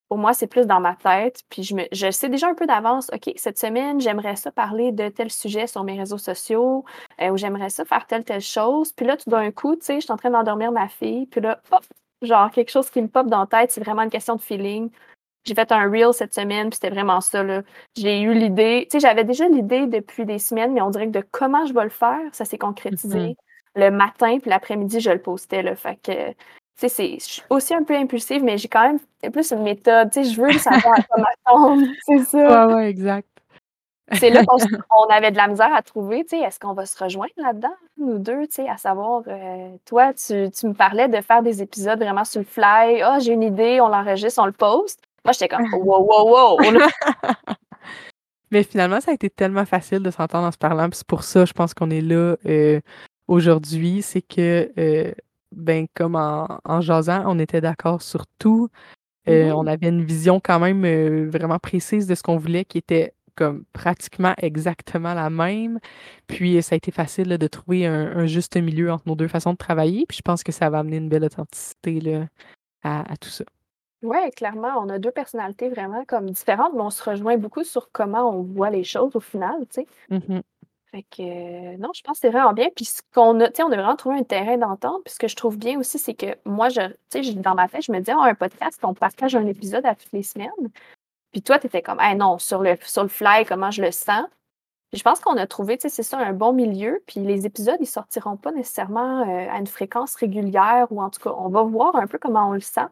pour 0.10 0.18
moi, 0.18 0.34
c'est 0.34 0.48
plus 0.48 0.66
dans 0.66 0.80
ma 0.80 0.96
tête. 0.96 1.44
Puis 1.50 1.64
je, 1.64 1.76
me, 1.76 1.84
je 1.92 2.10
sais 2.10 2.30
déjà 2.30 2.48
un 2.48 2.56
peu 2.56 2.66
d'avance, 2.66 3.10
OK, 3.14 3.32
cette 3.36 3.60
semaine, 3.60 4.02
j'aimerais 4.02 4.36
ça 4.36 4.52
parler 4.52 4.92
de 4.92 5.08
tel 5.08 5.32
sujet 5.32 5.68
sur 5.68 5.84
mes 5.84 5.98
réseaux 5.98 6.18
sociaux, 6.18 6.84
euh, 7.22 7.30
ou 7.30 7.38
j'aimerais 7.38 7.70
ça 7.70 7.86
faire 7.86 8.08
telle, 8.08 8.24
telle 8.24 8.42
chose. 8.42 8.92
Puis 8.92 9.06
là, 9.06 9.16
tout 9.16 9.30
d'un 9.30 9.52
coup, 9.52 9.76
tu 9.76 9.86
sais, 9.86 9.96
je 9.96 10.06
suis 10.06 10.12
en 10.12 10.18
train 10.18 10.32
d'endormir 10.32 10.72
ma 10.72 10.88
fille. 10.90 11.28
Puis 11.28 11.42
là, 11.42 11.62
hop, 11.72 11.86
genre, 12.24 12.50
quelque 12.50 12.72
chose 12.72 12.90
qui 12.90 13.02
me 13.04 13.08
pop 13.08 13.28
dans 13.28 13.42
la 13.42 13.46
tête, 13.46 13.72
c'est 13.72 13.84
vraiment 13.84 14.02
une 14.02 14.10
question 14.10 14.36
de 14.36 14.42
feeling. 14.42 14.90
J'ai 15.46 15.54
fait 15.54 15.72
un 15.72 15.90
reel 15.90 16.12
cette 16.12 16.34
semaine, 16.34 16.70
puis 16.70 16.76
c'était 16.76 16.90
vraiment 16.90 17.22
ça. 17.22 17.44
J'ai 17.96 18.22
eu 18.22 18.34
l'idée, 18.34 18.88
tu 18.90 19.00
sais, 19.00 19.08
j'avais 19.08 19.24
déjà 19.24 19.48
l'idée 19.48 19.86
depuis 19.86 20.26
des 20.26 20.40
semaines, 20.40 20.74
mais 20.74 20.82
on 20.82 20.90
dirait 20.90 21.06
que 21.06 21.20
de 21.20 21.26
comment 21.32 21.66
je 21.68 21.74
vais 21.74 21.84
le 21.84 21.90
faire, 21.90 22.20
ça 22.34 22.46
s'est 22.46 22.58
concrétisé. 22.58 23.20
Mm-hmm. 23.20 23.36
Le 23.76 23.92
matin, 23.92 24.40
puis 24.40 24.50
l'après-midi, 24.50 25.00
je 25.00 25.12
le 25.12 25.22
postais. 25.22 25.62
Là, 25.62 25.76
fait 25.76 25.98
que 26.02 26.34
je 26.88 27.18
suis 27.20 27.42
aussi 27.50 27.74
un 27.74 27.84
peu 27.84 27.96
impulsive, 27.96 28.44
mais 28.44 28.58
j'ai 28.58 28.68
quand 28.68 28.84
même 28.84 29.32
plus 29.32 29.52
une 29.52 29.64
méthode. 29.64 30.12
Tu 30.12 30.24
sais, 30.24 30.32
je 30.32 30.42
veux 30.42 30.52
savoir 30.54 31.00
à 31.00 31.02
quoi 31.04 31.18
m'attendre. 31.18 31.88
C'est 32.06 32.24
ça. 32.26 32.68
Ouais, 32.68 32.74
ouais, 32.74 32.90
exact. 32.90 33.28
C'est 34.14 34.30
là 34.30 34.44
qu'on 34.46 34.58
avait 35.10 35.32
de 35.32 35.38
la 35.38 35.48
misère 35.48 35.74
à 35.74 35.82
trouver, 35.82 36.24
tu 36.24 36.38
sais, 36.38 36.40
est-ce 36.40 36.60
qu'on 36.60 36.74
va 36.74 36.86
se 36.86 37.02
rejoindre 37.02 37.32
là-dedans, 37.38 37.76
nous 37.98 38.18
deux, 38.18 38.48
tu 38.48 38.56
sais, 38.56 38.70
à 38.70 38.78
savoir, 38.78 39.22
euh, 39.28 39.70
toi, 39.86 40.14
tu, 40.14 40.50
tu, 40.50 40.68
me 40.68 40.74
parlais 40.74 41.08
de 41.08 41.22
faire 41.22 41.44
des 41.44 41.62
épisodes 41.62 42.00
vraiment 42.00 42.26
sur 42.26 42.40
le 42.42 42.46
fly. 42.46 43.02
Ah, 43.02 43.16
oh, 43.16 43.20
j'ai 43.22 43.34
une 43.34 43.44
idée, 43.44 43.80
on 43.82 43.88
l'enregistre, 43.88 44.42
on 44.42 44.46
le 44.46 44.52
poste. 44.52 45.02
Moi, 45.26 45.34
j'étais 45.34 45.48
comme, 45.48 45.72
wow, 45.74 46.04
wow, 46.04 46.58
wow. 46.58 46.58
Mais 48.52 48.64
finalement, 48.64 49.00
ça 49.00 49.12
a 49.12 49.14
été 49.14 49.30
tellement 49.30 49.66
facile 49.66 50.00
de 50.00 50.10
s'entendre 50.10 50.48
en 50.48 50.52
se 50.52 50.58
parlant. 50.58 50.90
c'est 50.92 51.06
pour 51.06 51.24
ça, 51.24 51.46
je 51.46 51.54
pense 51.54 51.76
qu'on 51.76 51.92
est 51.92 52.02
là 52.02 52.36
euh, 52.48 52.80
aujourd'hui. 53.28 54.02
C'est 54.02 54.24
que 54.24 54.72
euh, 54.80 55.12
ben, 55.52 55.88
comme 55.94 56.16
en, 56.16 56.48
en 56.64 56.82
jasant, 56.82 57.24
on 57.26 57.40
était 57.40 57.62
d'accord 57.62 58.02
sur 58.02 58.26
tout. 58.38 58.70
Euh, 59.28 59.52
on 59.52 59.68
avait 59.68 59.90
une 59.90 60.04
vision 60.04 60.40
quand 60.40 60.60
même 60.60 60.86
euh, 60.86 61.30
vraiment 61.30 61.60
précise 61.60 62.08
de 62.08 62.16
ce 62.16 62.24
qu'on 62.24 62.38
voulait, 62.38 62.66
qui 62.66 62.78
était 62.78 63.14
comme 63.36 63.64
pratiquement 63.74 64.34
exactement 64.38 65.14
la 65.14 65.30
même. 65.30 65.80
Puis 66.28 66.62
ça 66.64 66.74
a 66.74 66.78
été 66.78 66.92
facile 66.92 67.38
de 67.38 67.48
trouver 67.48 67.86
un, 67.86 68.26
juste 68.26 68.58
milieu 68.58 68.92
entre 68.92 69.08
nos 69.08 69.16
deux 69.16 69.28
façons 69.28 69.54
de 69.54 69.58
travailler. 69.58 70.06
Puis 70.08 70.18
je 70.18 70.22
pense 70.22 70.44
que 70.44 70.52
ça 70.52 70.70
va 70.70 70.80
amener 70.80 70.98
une 70.98 71.10
belle 71.10 71.24
authenticité 71.24 72.02
là, 72.02 72.26
à, 72.84 73.16
tout 73.20 73.30
ça. 73.30 73.46
Oui, 74.02 74.18
clairement, 74.36 74.74
on 74.80 74.90
a 74.90 74.98
deux 74.98 75.12
personnalités 75.12 75.70
vraiment 75.70 76.06
comme 76.06 76.30
différentes, 76.32 76.74
mais 76.74 76.82
on 76.82 76.90
se 76.90 77.04
rejoint 77.08 77.38
beaucoup 77.38 77.64
sur 77.64 77.92
comment 77.92 78.30
on 78.30 78.42
voit 78.42 78.70
les 78.70 78.84
choses 78.84 79.16
au 79.16 79.20
final, 79.20 79.56
tu 79.74 79.82
sais. 79.82 79.88
Mmh 80.10 80.40
fait 80.92 81.04
que 81.04 81.22
euh, 81.22 81.78
non, 81.78 81.90
je 81.94 82.02
pense 82.02 82.18
que 82.18 82.22
c'est 82.22 82.30
vraiment 82.30 82.54
bien. 82.54 82.70
Puis 82.76 82.86
ce 82.86 83.02
qu'on 83.14 83.40
a, 83.42 83.50
tu 83.50 83.58
sais, 83.58 83.64
on 83.64 83.72
a 83.72 83.76
vraiment 83.76 83.96
trouvé 83.96 84.18
un 84.18 84.24
terrain 84.24 84.58
d'entente. 84.58 85.04
Puis 85.06 85.14
ce 85.14 85.20
que 85.20 85.28
je 85.28 85.36
trouve 85.36 85.58
bien 85.58 85.80
aussi, 85.80 86.00
c'est 86.00 86.16
que 86.16 86.36
moi, 86.46 86.70
je, 86.70 86.82
tu 87.12 87.24
sais, 87.24 87.34
dans 87.34 87.56
ma 87.56 87.68
tête, 87.68 87.84
je 87.84 87.92
me 87.92 88.00
dis, 88.00 88.12
oh, 88.14 88.22
un 88.22 88.36
podcast, 88.36 88.80
on 88.84 88.94
partage 88.94 89.36
un 89.36 89.46
épisode 89.46 89.86
à 89.86 89.96
toutes 89.96 90.12
les 90.14 90.24
semaines. 90.24 90.50
Puis 91.32 91.42
toi, 91.44 91.60
tu 91.60 91.68
étais 91.68 91.82
comme, 91.82 92.00
ah 92.00 92.16
non, 92.16 92.40
sur 92.40 92.62
le, 92.62 92.76
sur 92.82 93.04
le 93.04 93.10
fly, 93.10 93.46
comment 93.46 93.72
je 93.72 93.82
le 93.84 93.92
sens? 93.92 94.26
Puis 94.90 94.98
je 95.00 95.04
pense 95.04 95.20
qu'on 95.20 95.38
a 95.38 95.46
trouvé, 95.46 95.78
tu 95.78 95.84
sais, 95.84 95.90
c'est 95.90 96.04
ça, 96.04 96.18
un 96.18 96.34
bon 96.34 96.54
milieu. 96.54 97.04
Puis 97.06 97.20
les 97.20 97.46
épisodes, 97.46 97.78
ils 97.80 97.86
sortiront 97.86 98.38
pas 98.38 98.52
nécessairement 98.52 99.22
euh, 99.22 99.48
à 99.52 99.60
une 99.60 99.68
fréquence 99.68 100.16
régulière 100.16 100.88
ou 100.92 101.02
en 101.02 101.10
tout 101.12 101.22
cas, 101.22 101.34
on 101.38 101.50
va 101.50 101.62
voir 101.64 101.96
un 101.96 102.08
peu 102.08 102.18
comment 102.18 102.50
on 102.50 102.54
le 102.54 102.62
sent. 102.62 102.88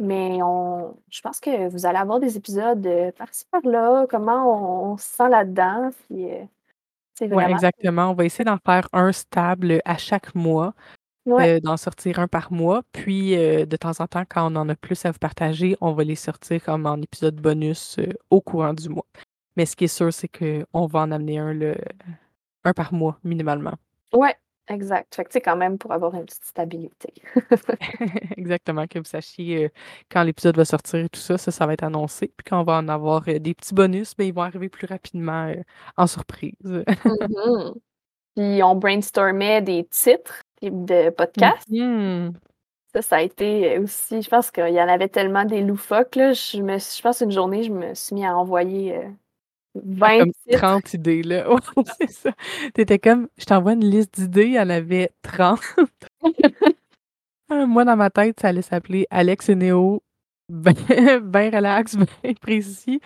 Mais 0.00 0.40
on, 0.42 0.96
je 1.10 1.20
pense 1.22 1.40
que 1.40 1.68
vous 1.68 1.86
allez 1.86 1.98
avoir 1.98 2.20
des 2.20 2.36
épisodes 2.36 2.86
euh, 2.86 3.12
par-ci 3.12 3.44
par-là, 3.50 4.06
comment 4.08 4.92
on, 4.92 4.96
se 4.96 5.06
sent 5.06 5.28
là-dedans. 5.28 5.90
Puis 6.08 6.26
oui, 7.20 7.44
exactement. 7.48 8.10
On 8.10 8.14
va 8.14 8.24
essayer 8.24 8.44
d'en 8.44 8.58
faire 8.58 8.88
un 8.92 9.12
stable 9.12 9.80
à 9.84 9.96
chaque 9.96 10.34
mois, 10.34 10.74
euh, 11.28 11.60
d'en 11.60 11.76
sortir 11.76 12.18
un 12.18 12.28
par 12.28 12.52
mois. 12.52 12.82
Puis, 12.92 13.36
euh, 13.36 13.66
de 13.66 13.76
temps 13.76 14.00
en 14.00 14.06
temps, 14.06 14.24
quand 14.28 14.52
on 14.52 14.56
en 14.56 14.68
a 14.68 14.74
plus 14.74 15.04
à 15.04 15.10
vous 15.10 15.18
partager, 15.18 15.76
on 15.80 15.92
va 15.92 16.04
les 16.04 16.16
sortir 16.16 16.62
comme 16.62 16.86
en 16.86 16.96
épisode 16.96 17.36
bonus 17.36 17.98
euh, 17.98 18.12
au 18.30 18.40
courant 18.40 18.74
du 18.74 18.88
mois. 18.88 19.06
Mais 19.56 19.66
ce 19.66 19.76
qui 19.76 19.84
est 19.84 19.88
sûr, 19.88 20.12
c'est 20.12 20.28
qu'on 20.28 20.86
va 20.86 21.00
en 21.00 21.10
amener 21.10 21.38
un, 21.38 21.52
le, 21.52 21.76
un 22.64 22.72
par 22.72 22.92
mois, 22.92 23.18
minimalement. 23.24 23.74
Ouais, 24.14 24.34
Exact. 24.70 25.14
Fait 25.14 25.24
que, 25.24 25.30
tu 25.30 25.34
sais, 25.34 25.40
quand 25.40 25.56
même, 25.56 25.78
pour 25.78 25.92
avoir 25.92 26.14
une 26.14 26.26
petite 26.26 26.44
stabilité. 26.44 27.12
Exactement, 28.36 28.86
que 28.86 28.98
vous 28.98 29.04
sachiez 29.04 29.64
euh, 29.66 29.68
quand 30.10 30.22
l'épisode 30.22 30.56
va 30.56 30.64
sortir 30.66 31.00
et 31.00 31.08
tout 31.08 31.20
ça, 31.20 31.38
ça, 31.38 31.50
ça 31.50 31.66
va 31.66 31.72
être 31.72 31.84
annoncé. 31.84 32.28
Puis 32.36 32.44
quand 32.46 32.60
on 32.60 32.64
va 32.64 32.74
en 32.78 32.88
avoir 32.88 33.22
euh, 33.28 33.38
des 33.38 33.54
petits 33.54 33.72
bonus, 33.74 34.14
ben, 34.16 34.24
ils 34.26 34.34
vont 34.34 34.42
arriver 34.42 34.68
plus 34.68 34.86
rapidement 34.86 35.46
euh, 35.48 35.56
en 35.96 36.06
surprise. 36.06 36.54
Mmh 36.64 37.72
puis 38.36 38.62
on 38.62 38.76
brainstormait 38.76 39.62
des 39.62 39.84
titres 39.86 40.42
de 40.62 41.10
podcasts. 41.10 41.68
Mmh 41.70 42.30
Ça, 42.94 43.02
ça 43.02 43.16
a 43.16 43.22
été 43.22 43.78
aussi, 43.78 44.22
je 44.22 44.28
pense 44.30 44.50
qu'il 44.50 44.68
y 44.74 44.80
en 44.82 44.88
avait 44.88 45.08
tellement 45.08 45.44
des 45.44 45.62
loufoques, 45.62 46.16
là. 46.16 46.32
Je 46.34 46.62
me 46.62 46.78
je 46.78 47.02
pense 47.02 47.20
une 47.20 47.32
journée, 47.32 47.62
je 47.64 47.72
me 47.72 47.94
suis 47.94 48.14
mis 48.14 48.24
à 48.26 48.36
envoyer, 48.36 49.00
20 49.84 50.18
Comme 50.20 50.32
titres. 50.32 50.58
30 50.58 50.94
idées, 50.94 51.22
là. 51.22 51.48
Ouais, 51.76 51.84
c'est 52.00 52.10
ça. 52.10 52.30
Tu 52.74 52.80
étais 52.82 52.98
comme: 52.98 53.28
«Je 53.38 53.44
t'envoie 53.44 53.72
une 53.74 53.84
liste 53.90 54.14
d'idées», 54.20 54.46
il 54.46 54.52
y 54.54 54.60
en 54.60 54.70
avait 54.70 55.10
30. 55.22 55.60
Ah, 57.50 57.66
moi, 57.66 57.84
dans 57.84 57.96
ma 57.96 58.10
tête, 58.10 58.40
ça 58.40 58.48
allait 58.48 58.62
s'appeler 58.62 59.06
Alex 59.10 59.48
et 59.50 59.54
Néo, 59.54 60.02
ben 60.50 60.74
ben 61.22 61.54
relax, 61.54 61.96
ben 61.96 62.34
précis. 62.40 63.00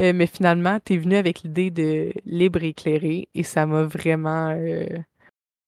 Heu, 0.00 0.12
mais 0.14 0.26
finalement, 0.26 0.78
tu 0.84 0.94
es 0.94 0.98
venu 0.98 1.16
avec 1.16 1.42
l'idée 1.42 1.70
de 1.70 2.12
libre 2.26 2.62
et 2.64 2.68
éclairé 2.68 3.28
et 3.34 3.42
ça 3.44 3.66
m'a 3.66 3.84
vraiment, 3.84 4.52
heu, 4.52 4.86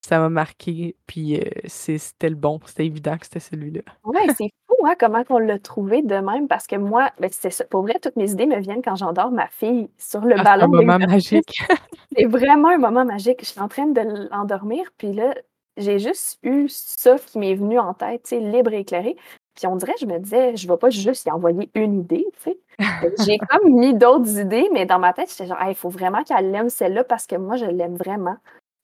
ça 0.01 0.19
m'a 0.19 0.29
marqué. 0.29 0.97
Puis, 1.07 1.41
c'est 1.67 1.99
c'était 1.99 2.31
le 2.31 2.37
bon, 2.37 2.61
c'était 2.67 2.87
évident 2.87 3.17
que 3.19 3.25
c'était 3.25 3.41
celui-là. 3.41 3.83
Ouais, 4.05 4.27
c'est 4.37 4.51
fou, 4.67 4.87
hein, 4.87 4.95
comment 4.99 5.25
qu'on 5.25 5.39
l'a 5.39 5.59
trouvé 5.59 6.03
de 6.03 6.17
même 6.17 6.49
parce 6.49 6.67
que 6.67 6.77
moi, 6.77 7.11
ben, 7.21 7.29
c'est 7.33 7.51
ça. 7.51 7.65
Pour 7.65 7.83
vrai, 7.83 7.99
toutes 8.01 8.17
mes 8.17 8.31
idées 8.31 8.47
me 8.47 8.59
viennent 8.61 8.83
quand 8.83 8.97
j'endors 8.97 9.31
ma 9.31 9.49
fille 9.49 9.91
sur 9.99 10.21
le 10.21 10.35
Ah, 10.35 10.37
c'est 10.37 10.41
un 10.41 10.45
ballon 10.45 10.69
moment 10.69 10.99
magique. 10.99 11.63
C'est 12.17 12.25
vraiment 12.25 12.71
un 12.71 12.79
moment 12.79 13.05
magique. 13.05 13.41
Je 13.41 13.47
suis 13.51 13.61
en 13.61 13.69
train 13.69 13.87
de 13.87 14.01
l'endormir, 14.31 14.91
puis 14.97 15.13
là, 15.13 15.35
j'ai 15.77 15.99
juste 15.99 16.39
eu 16.43 16.67
ça 16.69 17.17
qui 17.19 17.39
m'est 17.39 17.55
venu 17.55 17.79
en 17.79 17.95
tête, 17.95 18.23
tu 18.25 18.31
sais, 18.31 18.41
libre 18.41 18.73
et 18.73 18.81
éclairé. 18.81 19.17
Puis 19.55 19.67
on 19.67 19.77
dirait, 19.77 19.95
je 20.01 20.07
me 20.07 20.19
disais: 20.19 20.57
«Je 20.57 20.67
vais 20.69 20.77
pas 20.77 20.91
juste 20.91 21.27
y 21.27 21.31
envoyer 21.31 21.71
une 21.75 22.01
idée», 22.01 22.27
tu 22.43 22.51
sais? 22.51 22.59
J'ai 23.27 23.39
comme 23.39 23.73
mis 23.73 23.95
d'autres 23.95 24.39
idées, 24.39 24.69
mais 24.73 24.87
dans 24.87 24.99
ma 24.99 25.13
tête, 25.13 25.31
j'étais 25.31 25.47
genre: 25.47 25.61
«Hey, 25.61 25.73
il 25.73 25.75
faut 25.75 25.89
vraiment 25.89 26.23
qu'elle 26.25 26.55
aime 26.55 26.69
celle-là 26.69 27.05
parce 27.05 27.27
que 27.27 27.37
moi, 27.37 27.57
je 27.57 27.67
l'aime 27.67 27.97
vraiment». 27.97 28.37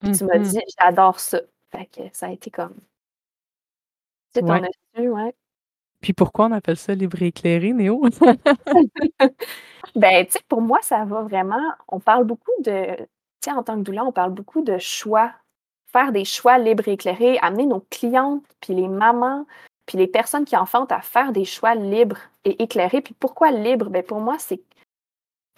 Puis 0.05 0.13
tu 0.19 0.25
m'as 0.25 0.39
Mmh 0.39 0.43
mh. 0.43 0.45
dit: 0.45 0.61
«J'adore 0.81 1.21
ça». 1.21 1.41
Fait 1.73 1.87
que 1.87 2.03
ça 2.13 2.27
a 2.27 2.31
été 2.31 2.51
comme 2.51 2.75
tu 4.35 4.41
sais, 4.41 4.45
tu 4.47 4.51
en 4.53 5.13
Ouais. 5.15 5.35
Puis 6.01 6.13
pourquoi 6.13 6.47
on 6.47 6.53
appelle 6.53 6.77
ça 6.77 6.95
libre 6.95 7.23
et 7.23 7.29
éclairé, 7.29 7.73
Néo? 7.73 8.03
Ben, 9.97 10.27
tu 10.27 10.33
sais, 10.33 10.41
pour 10.49 10.61
moi, 10.63 10.79
ça 10.83 11.05
va 11.05 11.23
vraiment 11.23 11.63
on 11.89 12.01
parle 12.01 12.25
beaucoup 12.25 12.51
de 12.61 12.97
tu 12.97 13.51
sais, 13.51 13.53
en 13.53 13.63
tant 13.63 13.77
que 13.77 13.83
doula, 13.83 14.05
on 14.05 14.13
parle 14.13 14.33
beaucoup 14.33 14.63
de 14.63 14.79
choix. 14.79 15.33
Faire 15.93 16.13
des 16.13 16.25
choix 16.25 16.59
libres 16.59 16.89
et 16.89 16.93
éclairés, 16.95 17.39
amener 17.41 17.67
nos 17.67 17.81
clientes, 17.91 18.45
puis 18.61 18.75
les 18.75 18.89
mamans, 18.89 19.47
puis 19.87 19.99
les 19.99 20.09
personnes 20.09 20.45
qui 20.45 20.57
enfantent 20.57 20.93
à 20.93 21.01
faire 21.03 21.33
des 21.33 21.45
choix 21.45 21.75
libres 21.77 22.19
et 22.45 22.63
éclairés. 22.63 23.03
Puis 23.03 23.15
pourquoi 23.15 23.53
libre? 23.53 23.91
Ben, 23.91 24.03
pour 24.03 24.21
moi, 24.21 24.39
c'est 24.39 24.59
tu 24.59 24.65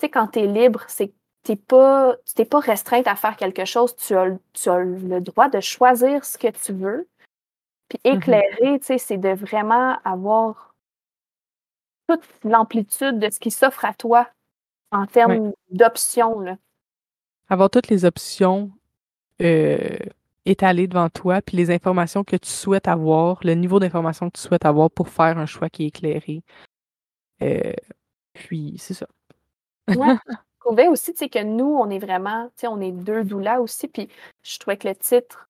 sais, 0.02 0.10
quand 0.10 0.28
tu 0.28 0.40
es 0.40 0.46
libre, 0.46 0.84
c'est 0.88 1.12
pas 1.54 2.16
tu 2.26 2.34
t'es 2.34 2.44
pas 2.44 2.58
restreinte 2.58 3.06
à 3.06 3.14
faire 3.14 3.36
quelque 3.36 3.64
chose. 3.64 3.94
Tu 3.94 4.16
as 4.16 4.36
tu 4.52 4.68
as 4.68 4.78
le 4.78 5.20
droit 5.20 5.48
de 5.48 5.60
choisir 5.60 6.24
ce 6.24 6.36
que 6.38 6.48
tu 6.48 6.72
veux. 6.72 7.06
Puis 7.88 8.00
Mmh 8.04 8.10
mh. 8.10 8.16
éclairé, 8.16 8.78
tu 8.80 8.86
sais, 8.86 8.98
c'est 8.98 9.18
de 9.18 9.28
vraiment 9.28 9.98
avoir 10.04 10.74
toute 12.08 12.24
l'amplitude 12.44 13.18
de 13.18 13.30
ce 13.30 13.38
qui 13.38 13.50
s'offre 13.50 13.84
à 13.84 13.94
toi 13.94 14.28
en 14.90 15.06
termes 15.06 15.52
d'options. 15.70 16.58
Avoir 17.48 17.70
toutes 17.70 17.88
les 17.88 18.04
options, 18.04 18.72
heu, 19.40 19.98
étalées 20.44 20.86
devant 20.86 21.08
toi, 21.08 21.42
puis 21.42 21.56
les 21.56 21.70
informations 21.70 22.24
que 22.24 22.36
tu 22.36 22.48
souhaites 22.48 22.88
avoir, 22.88 23.40
le 23.44 23.54
niveau 23.54 23.78
d'information 23.78 24.30
que 24.30 24.38
tu 24.38 24.42
souhaites 24.42 24.64
avoir 24.64 24.90
pour 24.90 25.08
faire 25.08 25.38
un 25.38 25.46
choix 25.46 25.68
qui 25.68 25.84
est 25.84 25.88
éclairé. 25.88 26.42
Heu, 27.42 27.74
puis 28.32 28.76
c'est 28.78 28.94
ça. 28.94 29.06
Ouais, 29.88 30.14
trouvais 30.66 30.88
aussi, 30.88 31.12
que 31.14 31.42
nous, 31.42 31.76
on 31.78 31.90
est 31.90 31.98
vraiment 31.98 32.46
tu 32.56 32.62
sais, 32.62 32.66
on 32.66 32.80
est 32.80 32.92
2 32.92 33.24
doulas 33.24 33.60
aussi, 33.60 33.88
puis 33.88 34.08
je 34.42 34.58
trouvais 34.58 34.76
que 34.76 34.88
le 34.88 34.94
titre 34.94 35.46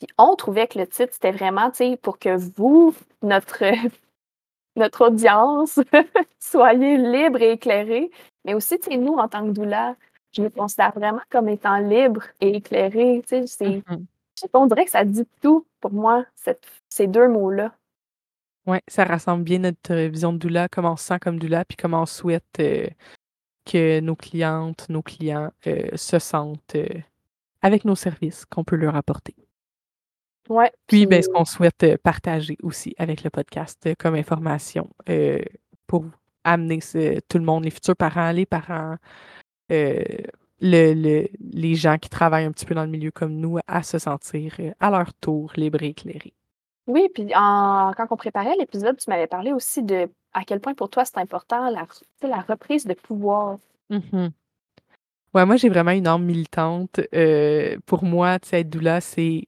puis 0.00 0.06
on 0.18 0.34
trouvait 0.34 0.66
que 0.66 0.78
le 0.78 0.86
titre, 0.86 1.12
c'était 1.12 1.32
vraiment, 1.32 1.70
tu 1.70 1.78
sais, 1.78 1.96
pour 1.96 2.18
que 2.18 2.36
vous, 2.36 2.94
notre 3.22 3.62
notre 4.76 5.08
audience, 5.08 5.78
soyez 6.38 6.96
libre 6.96 7.42
et 7.42 7.52
éclairés. 7.52 8.10
Mais 8.44 8.54
aussi, 8.54 8.78
tu 8.78 8.90
sais, 8.90 8.96
nous, 8.96 9.14
en 9.14 9.28
tant 9.28 9.44
que 9.46 9.50
doula, 9.50 9.96
je 10.32 10.42
me 10.42 10.48
considère 10.48 10.92
vraiment 10.92 11.20
comme 11.28 11.48
étant 11.48 11.78
libre 11.78 12.22
et 12.40 12.56
éclairée, 12.56 13.22
tu 13.28 13.46
sais, 13.46 13.46
c'est 13.46 13.82
sais 14.36 14.48
pas, 14.48 14.58
on 14.58 14.66
dirait 14.66 14.86
que 14.86 14.90
ça 14.90 15.04
dit 15.04 15.26
tout 15.42 15.66
pour 15.80 15.92
moi, 15.92 16.24
cette 16.34 16.66
ces 16.88 17.06
2 17.06 17.28
mots-là. 17.28 17.74
Ouais, 18.66 18.80
ça 18.88 19.04
rassemble 19.04 19.44
bien 19.44 19.58
notre 19.58 19.94
vision 19.94 20.32
de 20.32 20.38
doula, 20.38 20.68
comment 20.68 20.92
on 20.92 20.96
se 20.96 21.04
sent 21.04 21.18
comme 21.20 21.38
doula, 21.38 21.64
puis 21.64 21.76
comment 21.76 22.02
on 22.02 22.06
souhaite, 22.06 22.44
heu, 22.58 22.88
que 23.70 24.00
nos 24.00 24.16
clientes, 24.16 24.88
nos 24.88 25.02
clients, 25.02 25.50
heu, 25.66 25.90
se 25.96 26.18
sentent, 26.18 26.74
heu, 26.76 26.88
avec 27.62 27.84
nos 27.84 27.96
services 27.96 28.44
qu'on 28.46 28.64
peut 28.64 28.76
leur 28.76 28.96
apporter. 28.96 29.36
Ouais, 30.48 30.72
Puis, 30.86 31.06
puis 31.06 31.06
ben, 31.06 31.22
ce 31.22 31.28
qu'on 31.28 31.44
souhaite, 31.44 31.82
heu, 31.84 31.96
partager 31.98 32.56
aussi 32.62 32.94
avec 32.98 33.22
le 33.22 33.30
podcast, 33.30 33.88
comme 33.98 34.14
information, 34.16 34.88
pour 35.86 36.04
amener 36.44 36.80
ce 36.80 37.20
tout 37.28 37.38
le 37.38 37.44
monde, 37.44 37.64
les 37.64 37.70
futurs 37.70 37.96
parents, 37.96 38.32
les 38.32 38.46
parents, 38.46 38.96
heu, 39.72 40.04
le 40.60 40.94
le 40.94 41.28
les 41.40 41.74
gens 41.76 41.98
qui 41.98 42.10
travaillent 42.10 42.46
un 42.46 42.52
petit 42.52 42.66
peu 42.66 42.74
dans 42.74 42.84
le 42.84 42.90
milieu 42.90 43.10
comme 43.12 43.34
nous, 43.36 43.58
à 43.66 43.82
se 43.82 43.98
sentir, 43.98 44.56
à 44.80 44.90
leur 44.90 45.14
tour 45.14 45.52
libres 45.56 45.82
et 45.82 45.88
éclairés. 45.88 46.34
Oui, 46.86 47.08
puis 47.14 47.32
en 47.36 47.92
quand 47.96 48.06
on 48.10 48.16
préparait 48.16 48.56
l'épisode, 48.56 48.96
tu 48.96 49.08
m'avais 49.10 49.26
parlé 49.26 49.52
aussi 49.52 49.82
de 49.82 50.10
à 50.32 50.44
quel 50.44 50.60
point 50.60 50.74
pour 50.74 50.90
toi 50.90 51.04
c'est 51.04 51.18
important 51.18 51.70
la 51.70 51.86
la 52.22 52.40
reprise 52.42 52.86
de 52.86 52.94
pouvoir. 52.94 53.58
Mh. 53.90 54.28
Ouais, 55.34 55.46
moi, 55.46 55.56
j'ai 55.56 55.68
vraiment 55.68 55.92
une 55.92 56.06
âme 56.08 56.24
militante. 56.24 57.00
Heu, 57.14 57.78
pour 57.86 58.02
moi, 58.04 58.38
être 58.52 58.68
doula, 58.68 59.00
c'est 59.00 59.46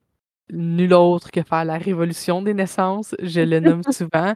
nul 0.51 0.95
autre 0.95 1.31
que 1.31 1.43
faire 1.43 1.65
la 1.65 1.77
révolution 1.79 2.41
des 2.43 2.55
naissances. 2.55 3.15
Je 3.21 3.41
le 3.41 3.59
nomme 3.77 3.83
souvent. 3.91 4.35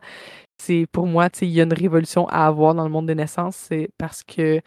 C'est 0.58 0.86
pour 0.92 1.06
moi, 1.06 1.28
il 1.42 1.48
y 1.50 1.60
a 1.60 1.64
une 1.64 1.72
révolution 1.74 2.28
à 2.28 2.46
avoir 2.46 2.74
dans 2.74 2.84
le 2.84 2.90
monde 2.90 3.06
des 3.06 3.14
naissances, 3.16 3.56
c'est 3.56 3.90
parce 3.98 4.24
que, 4.24 4.60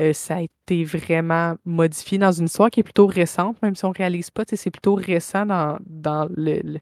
heu, 0.00 0.12
ça 0.14 0.36
a 0.38 0.42
été 0.42 0.84
vraiment 0.84 1.56
modifié 1.64 2.18
dans 2.18 2.32
une 2.32 2.46
histoire 2.46 2.70
qui 2.70 2.80
est 2.80 2.84
plutôt 2.84 3.06
récente, 3.06 3.60
même 3.62 3.76
si 3.76 3.84
on 3.86 3.92
réalise 3.92 4.30
pas, 4.30 4.44
c'est 4.48 4.70
plutôt 4.70 4.94
récent 4.96 5.46
dans 5.46 5.78
dans 5.86 6.26
le 6.36 6.60
le 6.64 6.80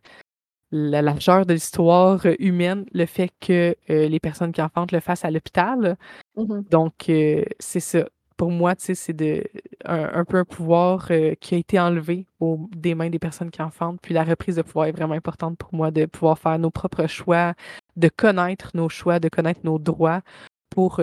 la 0.72 1.02
largeur 1.02 1.46
de 1.46 1.54
l'histoire 1.54 2.26
humaine, 2.38 2.84
le 2.92 3.06
fait 3.06 3.30
que, 3.40 3.74
heu, 3.90 4.06
les 4.08 4.20
personnes 4.20 4.52
qui 4.52 4.62
enfantent 4.62 4.92
le 4.92 5.00
fassent 5.00 5.24
à 5.24 5.30
l'hôpital. 5.30 5.96
Mmh 6.36 6.42
mh. 6.58 6.64
Donc, 6.70 6.94
heu, 7.10 7.44
c'est 7.60 7.80
ça. 7.80 8.08
Pour 8.36 8.50
moi, 8.52 8.76
tu 8.76 8.86
sais, 8.86 8.94
c'est 8.96 9.12
de 9.14 9.44
un 9.84 10.10
un 10.20 10.24
peu 10.24 10.38
un 10.38 10.44
pouvoir, 10.46 11.08
qui 11.40 11.54
a 11.56 11.58
été 11.58 11.80
enlevé 11.80 12.26
aux 12.40 12.68
des 12.76 12.94
mains 12.94 13.10
des 13.10 13.18
personnes 13.20 13.50
qui 13.50 13.62
enfantent, 13.62 14.00
puis 14.02 14.14
la 14.14 14.24
reprise 14.24 14.56
de 14.56 14.62
pouvoir 14.62 14.86
est 14.88 14.92
vraiment 14.92 15.14
importante 15.14 15.58
pour 15.58 15.74
moi, 15.74 15.90
de 15.92 16.06
pouvoir 16.06 16.38
faire 16.38 16.58
nos 16.58 16.70
propres 16.70 17.06
choix, 17.08 17.54
de 17.96 18.08
connaître 18.08 18.70
nos 18.74 18.88
choix, 18.90 19.20
de 19.20 19.28
connaître 19.28 19.60
nos 19.64 19.78
droits 19.80 20.22
pour, 20.70 21.00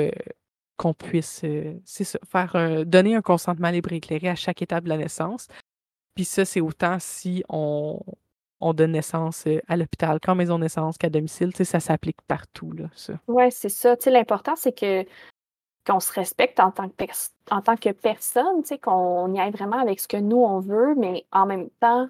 qu'on 0.78 0.93
puisse, 0.95 1.43
c'est 1.86 2.04
ça, 2.06 2.19
faire 2.32 2.56
un 2.58 2.84
donner 2.86 3.15
un 3.15 3.21
consentement 3.23 3.69
libre 3.71 3.93
et 3.93 3.97
éclairé 3.97 4.30
à 4.30 4.36
chaque 4.36 4.62
étape 4.63 4.86
de 4.86 4.89
la 4.89 4.97
naissance. 4.97 5.47
Puis 6.15 6.25
ça, 6.25 6.45
c'est 6.45 6.62
autant 6.62 6.97
si 6.99 7.43
on 7.49 7.99
on 8.59 8.73
donne 8.73 8.91
naissance, 8.93 9.45
heu, 9.47 9.61
à 9.67 9.77
l'hôpital 9.77 10.19
qu'en 10.19 10.35
maison 10.35 10.57
naissance, 10.57 10.97
qu'à 10.97 11.09
domicile, 11.09 11.51
ça 11.55 11.79
s'applique 11.79 12.21
partout. 12.27 12.71
Ouais, 13.27 13.51
c'est 13.51 13.69
ça. 13.69 13.95
L'important, 14.05 14.55
c'est 14.55 14.77
qu'on 15.85 15.99
se 15.99 16.11
respecte 16.13 16.59
en 16.59 16.71
tant 16.71 16.89
que 16.89 17.03
en 17.51 17.61
tant 17.61 17.75
que 17.75 17.91
personne, 17.91 18.63
qu'on 18.81 19.33
y 19.33 19.39
aille 19.39 19.51
vraiment 19.51 19.79
avec 19.79 19.99
ce 19.99 20.07
que 20.07 20.17
nous, 20.17 20.37
on 20.37 20.59
veut, 20.59 20.95
mais 20.95 21.25
en 21.31 21.45
même 21.45 21.69
temps, 21.79 22.09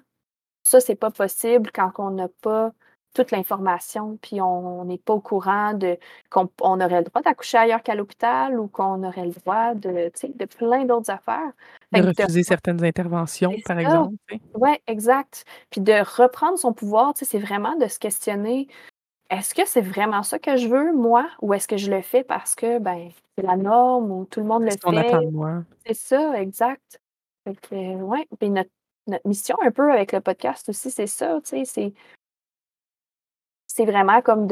ça, 0.62 0.80
c'est 0.80 0.96
pas 0.96 1.10
possible 1.10 1.70
quand 1.72 1.92
on 1.98 2.10
n'a 2.10 2.28
pas 2.42 2.72
toute 3.16 3.30
l'information, 3.30 4.18
puis 4.20 4.42
on 4.42 4.84
n'est 4.84 4.98
pas 4.98 5.14
au 5.14 5.20
courant 5.20 5.72
de 5.72 5.98
qu'on 6.28 6.50
on 6.60 6.80
aurait 6.82 6.98
le 6.98 7.04
droit 7.04 7.22
d'accoucher 7.22 7.56
ailleurs 7.56 7.82
qu'à 7.82 7.94
l'hôpital 7.94 8.60
ou 8.60 8.68
qu'on 8.68 9.02
aurait 9.02 9.24
le 9.24 9.32
droit 9.32 9.74
de, 9.74 10.12
de 10.34 10.44
plein 10.44 10.84
d'autres 10.84 11.10
affaires. 11.10 11.52
De 11.92 11.98
Fait 11.98 12.02
que 12.02 12.12
de 12.12 12.22
refuser 12.22 12.42
certaines 12.42 12.84
interventions, 12.84 13.52
c'est 13.56 13.62
par 13.62 13.76
ça. 13.76 13.82
exemple. 13.82 14.16
Ouais, 14.54 14.82
exact. 14.86 15.44
Puis 15.70 15.80
de 15.80 15.94
reprendre 16.20 16.58
son 16.58 16.74
pouvoir, 16.74 17.14
c'est 17.16 17.38
vraiment 17.38 17.74
de 17.76 17.86
se 17.86 17.98
questionner: 17.98 18.68
«Est-ce 19.30 19.54
que 19.54 19.66
c'est 19.66 19.80
vraiment 19.80 20.22
ça 20.22 20.38
que 20.38 20.58
je 20.58 20.68
veux, 20.68 20.92
moi? 20.92 21.26
Ou 21.40 21.54
est-ce 21.54 21.66
que 21.66 21.78
je 21.78 21.90
le 21.90 22.02
fais 22.02 22.22
parce 22.22 22.54
que, 22.54 22.78
ben, 22.78 23.08
c'est 23.36 23.46
la 23.46 23.56
norme 23.56 24.10
ou 24.10 24.26
tout 24.26 24.40
le 24.40 24.46
monde 24.46 24.64
le 24.64 24.70
C'est 24.72 24.80
fait?» 24.80 24.98
attend 24.98 25.22
de 25.22 25.30
moi? 25.30 25.62
C'est 25.86 25.94
ça, 25.94 26.38
exact. 26.38 27.00
Fait 27.44 27.56
que, 27.56 27.94
ouais, 28.02 28.28
puis 28.38 28.50
notre 28.50 28.70
notre 29.08 29.28
mission 29.28 29.56
un 29.62 29.70
peu 29.70 29.92
avec 29.92 30.12
le 30.12 30.20
podcast 30.20 30.68
aussi, 30.68 30.90
c'est 30.90 31.06
ça, 31.06 31.38
tu 31.44 31.50
sais, 31.50 31.64
c'est 31.64 31.94
c'est 33.76 33.84
vraiment 33.86 34.22
comme 34.22 34.46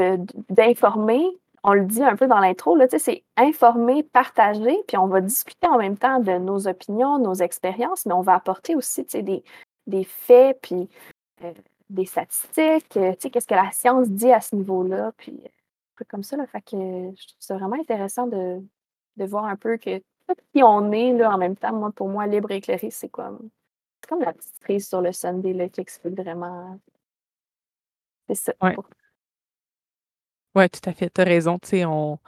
d'informer. 0.50 1.24
On 1.64 1.72
le 1.74 1.84
dit 1.86 2.02
un 2.02 2.14
peu 2.16 2.26
dans 2.26 2.40
l'intro, 2.40 2.78
c'est 2.98 3.24
informer, 3.38 4.02
partager, 4.02 4.76
puis 4.86 4.98
on 4.98 5.06
va 5.06 5.22
discuter 5.22 5.66
en 5.68 5.78
même 5.78 5.96
temps 5.98 6.20
de 6.20 6.32
nos 6.38 6.68
opinions, 6.68 7.18
nos 7.18 7.34
expériences, 7.34 8.04
mais 8.06 8.12
on 8.14 8.20
va 8.22 8.34
apporter 8.34 8.76
aussi, 8.76 9.04
des 9.04 9.42
des 9.86 10.04
faits, 10.04 10.58
puis, 10.62 10.88
heu, 11.44 11.54
des 11.90 12.06
statistiques, 12.06 12.86
sais, 12.94 13.30
qu'est-ce 13.30 13.46
que 13.48 13.54
la 13.54 13.70
science 13.72 14.08
dit 14.10 14.32
à 14.32 14.40
ce 14.42 14.56
niveau-là, 14.56 15.12
puis, 15.18 15.32
heu, 15.44 15.50
trucs 15.96 16.08
comme 16.08 16.22
ça, 16.24 16.36
là. 16.38 16.46
Fait 16.48 16.62
que 16.62 16.76
je 16.76 17.28
trouve 17.28 17.36
ça 17.40 17.56
vraiment 17.58 17.76
intéressant 17.80 18.26
de 18.28 18.60
de 19.18 19.24
voir 19.26 19.46
un 19.46 19.56
peu 19.56 19.78
que 19.78 19.98
tout 20.00 20.36
qui 20.54 20.62
on 20.64 20.92
est, 20.92 21.12
là, 21.14 21.32
en 21.34 21.38
même 21.38 21.56
temps, 21.56 21.72
moi, 21.74 21.92
pour 21.92 22.08
moi, 22.10 22.26
libre 22.26 22.50
et 22.52 22.56
éclairé, 22.58 22.90
c'est 22.90 23.08
comme 23.10 23.50
c'est 24.02 24.08
comme 24.10 24.22
la 24.22 24.32
petite 24.34 24.60
prise 24.60 24.88
sur 24.88 25.00
le 25.02 25.12
Sunday 25.12 25.52
là, 25.54 25.68
qui 25.70 25.80
explique 25.82 26.16
vraiment. 26.20 26.78
C'est 28.28 28.34
ça. 28.36 28.52
Ouais. 28.62 28.76
Ouais, 30.54 30.68
tout 30.68 30.88
à 30.88 30.92
fait. 30.92 31.10
Tu 31.12 31.20
as 31.20 31.24
raison. 31.24 31.58
Tu 31.58 31.68
sais, 31.68 31.84
on, 31.84 32.18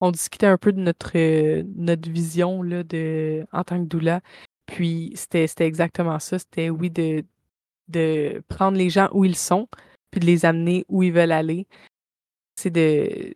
on 0.00 0.10
discutait 0.10 0.46
un 0.46 0.58
peu 0.58 0.72
de 0.72 0.80
notre, 0.80 1.12
euh, 1.16 1.62
notre 1.76 2.10
vision 2.10 2.62
là, 2.62 2.82
de, 2.82 3.46
en 3.52 3.64
tant 3.64 3.82
que 3.82 3.88
doula. 3.88 4.20
Puis 4.66 5.12
c'était 5.14 5.46
exactement 5.66 6.18
ça. 6.18 6.38
C'était, 6.38 6.70
oui, 6.70 6.90
de, 6.90 7.24
de 7.88 8.42
prendre 8.48 8.78
les 8.78 8.90
gens 8.90 9.08
où 9.12 9.24
ils 9.24 9.36
sont, 9.36 9.68
puis 10.10 10.20
de 10.20 10.26
les 10.26 10.44
amener 10.44 10.84
où 10.88 11.02
ils 11.02 11.12
veulent 11.12 11.32
aller. 11.32 11.66
C'est 12.56 12.70
de. 12.70 13.34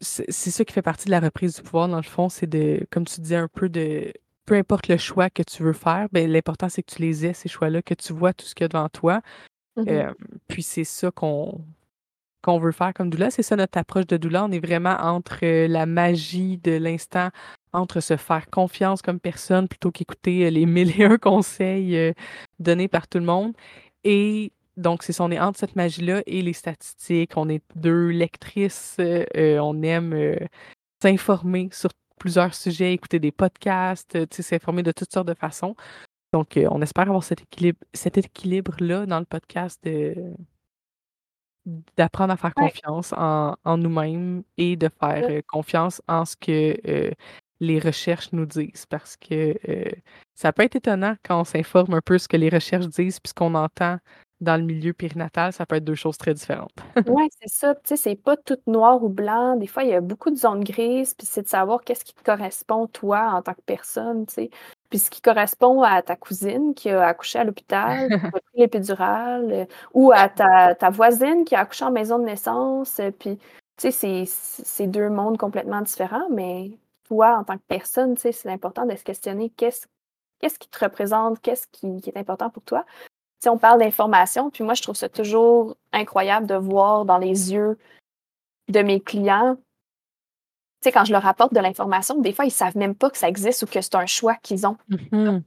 C'est 0.00 0.30
ça 0.30 0.64
qui 0.64 0.72
fait 0.74 0.82
partie 0.82 1.06
de 1.06 1.12
la 1.12 1.20
reprise 1.20 1.56
du 1.56 1.62
pouvoir, 1.62 1.88
dans 1.88 1.96
le 1.96 2.02
fond. 2.02 2.28
C'est 2.28 2.46
de, 2.46 2.86
comme 2.90 3.06
tu 3.06 3.20
disais, 3.20 3.36
un 3.36 3.48
peu 3.48 3.68
de. 3.68 4.12
Peu 4.44 4.54
importe 4.56 4.88
le 4.88 4.98
choix 4.98 5.30
que 5.30 5.42
tu 5.42 5.62
veux 5.62 5.72
faire, 5.72 6.08
ben, 6.12 6.30
l'important, 6.30 6.68
c'est 6.68 6.82
que 6.82 6.94
tu 6.94 7.00
les 7.00 7.24
aies, 7.24 7.32
ces 7.32 7.48
choix-là, 7.48 7.80
que 7.80 7.94
tu 7.94 8.12
vois 8.12 8.34
tout 8.34 8.44
ce 8.44 8.54
qu'il 8.54 8.64
y 8.64 8.66
a 8.66 8.68
devant 8.68 8.90
toi. 8.90 9.22
Mhm. 9.76 9.88
Euh, 9.88 10.14
puis 10.48 10.62
c'est 10.62 10.84
ça 10.84 11.10
qu'on 11.10 11.64
qu'on 12.44 12.58
veut 12.58 12.72
faire 12.72 12.92
comme 12.92 13.08
doula. 13.08 13.30
C'est 13.30 13.42
ça 13.42 13.56
notre 13.56 13.78
approche 13.78 14.06
de 14.06 14.18
doula. 14.18 14.44
On 14.44 14.52
est 14.52 14.64
vraiment 14.64 14.96
entre 15.00 15.38
euh, 15.42 15.66
la 15.66 15.86
magie 15.86 16.58
de 16.58 16.72
l'instant, 16.72 17.30
entre 17.72 18.00
se 18.00 18.18
faire 18.18 18.50
confiance 18.50 19.00
comme 19.00 19.18
personne 19.18 19.66
plutôt 19.66 19.90
qu'écouter 19.90 20.44
euh, 20.44 20.50
les 20.50 20.66
mille 20.66 21.00
et 21.00 21.18
conseils 21.18 21.96
euh, 21.96 22.12
donnés 22.58 22.88
par 22.88 23.08
tout 23.08 23.18
le 23.18 23.24
monde. 23.24 23.54
Et 24.04 24.52
donc, 24.76 25.02
c'est 25.02 25.18
on 25.20 25.30
est 25.30 25.40
entre 25.40 25.58
cette 25.58 25.74
magie-là 25.74 26.22
et 26.26 26.42
les 26.42 26.52
statistiques. 26.52 27.32
On 27.36 27.48
est 27.48 27.62
deux 27.76 28.08
lectrices. 28.08 28.96
on 28.98 29.82
aime 29.82 30.36
s'informer 31.00 31.68
sur 31.72 31.90
plusieurs 32.18 32.54
sujets, 32.54 32.92
écouter 32.92 33.20
des 33.20 33.32
podcasts, 33.32 34.18
s'informer 34.42 34.82
de 34.82 34.92
toutes 34.92 35.12
sortes 35.12 35.28
de 35.28 35.34
façons. 35.34 35.76
Donc, 36.32 36.58
on 36.70 36.82
espère 36.82 37.08
avoir 37.08 37.22
cet 37.22 38.18
équilibre-là 38.18 39.06
dans 39.06 39.20
le 39.20 39.24
podcast 39.24 39.78
de 39.84 40.34
d'apprendre 41.96 42.32
à 42.32 42.36
faire 42.36 42.54
Ouais. 42.56 42.74
confiance 42.74 43.12
en, 43.16 43.56
en 43.64 43.76
nous-mêmes 43.78 44.42
et 44.58 44.76
de 44.76 44.88
faire 45.00 45.24
Ouais. 45.24 45.30
euh, 45.30 45.40
confiance 45.48 46.02
en 46.08 46.24
ce 46.24 46.36
que 46.36 46.76
euh, 46.88 47.10
les 47.60 47.78
recherches 47.78 48.32
nous 48.32 48.46
disent. 48.46 48.86
Parce 48.86 49.16
que 49.16 49.56
euh, 49.68 49.90
ça 50.34 50.52
peut 50.52 50.62
être 50.64 50.76
étonnant 50.76 51.16
quand 51.24 51.40
on 51.40 51.44
s'informe 51.44 51.94
un 51.94 52.00
peu 52.02 52.18
ce 52.18 52.28
que 52.28 52.36
les 52.36 52.48
recherches 52.50 52.88
disent 52.88 53.20
puis 53.20 53.30
ce 53.30 53.34
qu'on 53.34 53.54
entend 53.54 53.98
dans 54.40 54.56
le 54.56 54.64
milieu 54.66 54.92
périnatal, 54.92 55.52
ça 55.52 55.64
peut 55.66 55.76
être 55.76 55.84
deux 55.84 55.94
choses 55.94 56.18
très 56.18 56.34
différentes. 56.34 56.72
Ouais, 57.06 57.26
c'est 57.38 57.48
ça. 57.50 57.74
Tu 57.74 57.80
sais, 57.88 57.96
c'est 57.98 58.16
pas 58.16 58.34
tout 58.38 58.56
noir 58.66 59.02
ou 59.04 59.10
blanc. 59.10 59.56
Des 59.56 59.66
fois, 59.66 59.82
il 59.84 59.90
y 59.90 59.92
a 59.92 60.00
beaucoup 60.00 60.30
de 60.30 60.36
zones 60.36 60.64
grises, 60.64 61.12
puis 61.12 61.26
c'est 61.26 61.42
de 61.42 61.48
savoir 61.48 61.82
qu'est-ce 61.84 62.02
qui 62.02 62.14
te 62.14 62.22
correspond, 62.22 62.86
toi, 62.86 63.30
en 63.34 63.42
tant 63.42 63.52
que 63.52 63.60
personne, 63.66 64.24
tu 64.26 64.34
sais. 64.34 64.50
Puis 64.94 65.00
ce 65.00 65.10
qui 65.10 65.20
correspond 65.20 65.82
à 65.82 66.02
ta 66.02 66.14
cousine 66.14 66.72
qui 66.72 66.88
a 66.88 67.04
accouché 67.04 67.40
à 67.40 67.42
l'hôpital, 67.42 68.08
qui 68.10 68.14
a 68.14 68.30
pris 68.30 68.42
l'épidurale, 68.54 69.66
ou 69.92 70.12
à 70.12 70.28
ta, 70.28 70.76
ta 70.76 70.88
voisine 70.88 71.44
qui 71.44 71.56
a 71.56 71.62
accouché 71.62 71.84
en 71.84 71.90
maison 71.90 72.20
de 72.20 72.22
naissance. 72.22 73.00
Puis, 73.18 73.36
tu 73.76 73.90
sais, 73.90 74.24
c'est- 74.24 74.86
deux 74.86 75.10
mondes 75.10 75.36
complètement 75.36 75.80
différents, 75.80 76.28
mais 76.30 76.78
toi, 77.08 77.38
en 77.38 77.42
tant 77.42 77.56
que 77.56 77.64
personne, 77.66 78.14
tu 78.14 78.20
sais, 78.20 78.30
c'est 78.30 78.48
important 78.48 78.86
de 78.86 78.94
se 78.94 79.02
questionner 79.02 79.50
qu'est-ce 79.50 79.88
qu'est-ce 80.38 80.60
qui 80.60 80.68
te 80.68 80.84
représente, 80.84 81.40
qu'est-ce 81.40 81.66
qui, 81.72 82.00
qui 82.00 82.10
est 82.10 82.16
important 82.16 82.48
pour 82.48 82.62
toi. 82.62 82.84
Sais, 83.42 83.48
on 83.48 83.58
parle 83.58 83.80
d'information, 83.80 84.48
puis 84.50 84.62
moi, 84.62 84.74
je 84.74 84.82
trouve 84.82 84.94
ça 84.94 85.08
toujours 85.08 85.76
incroyable 85.92 86.46
de 86.46 86.54
voir 86.54 87.04
dans 87.04 87.18
les 87.18 87.52
yeux 87.52 87.76
de 88.68 88.80
mes 88.80 89.00
clients. 89.00 89.56
Sais, 90.84 90.92
quand 90.92 91.06
je 91.06 91.12
leur 91.12 91.24
apporte 91.24 91.54
de 91.54 91.60
l'information, 91.60 92.20
des 92.20 92.34
fois, 92.34 92.44
ils 92.44 92.50
savent 92.50 92.76
même 92.76 92.94
pas 92.94 93.08
que 93.08 93.16
ça 93.16 93.26
existe 93.26 93.62
ou 93.62 93.66
que 93.66 93.80
c'est 93.80 93.94
un 93.94 94.04
choix 94.04 94.34
qu'ils 94.42 94.66
ont. 94.66 94.76
Mhm. 94.90 95.42
Tu 95.42 95.46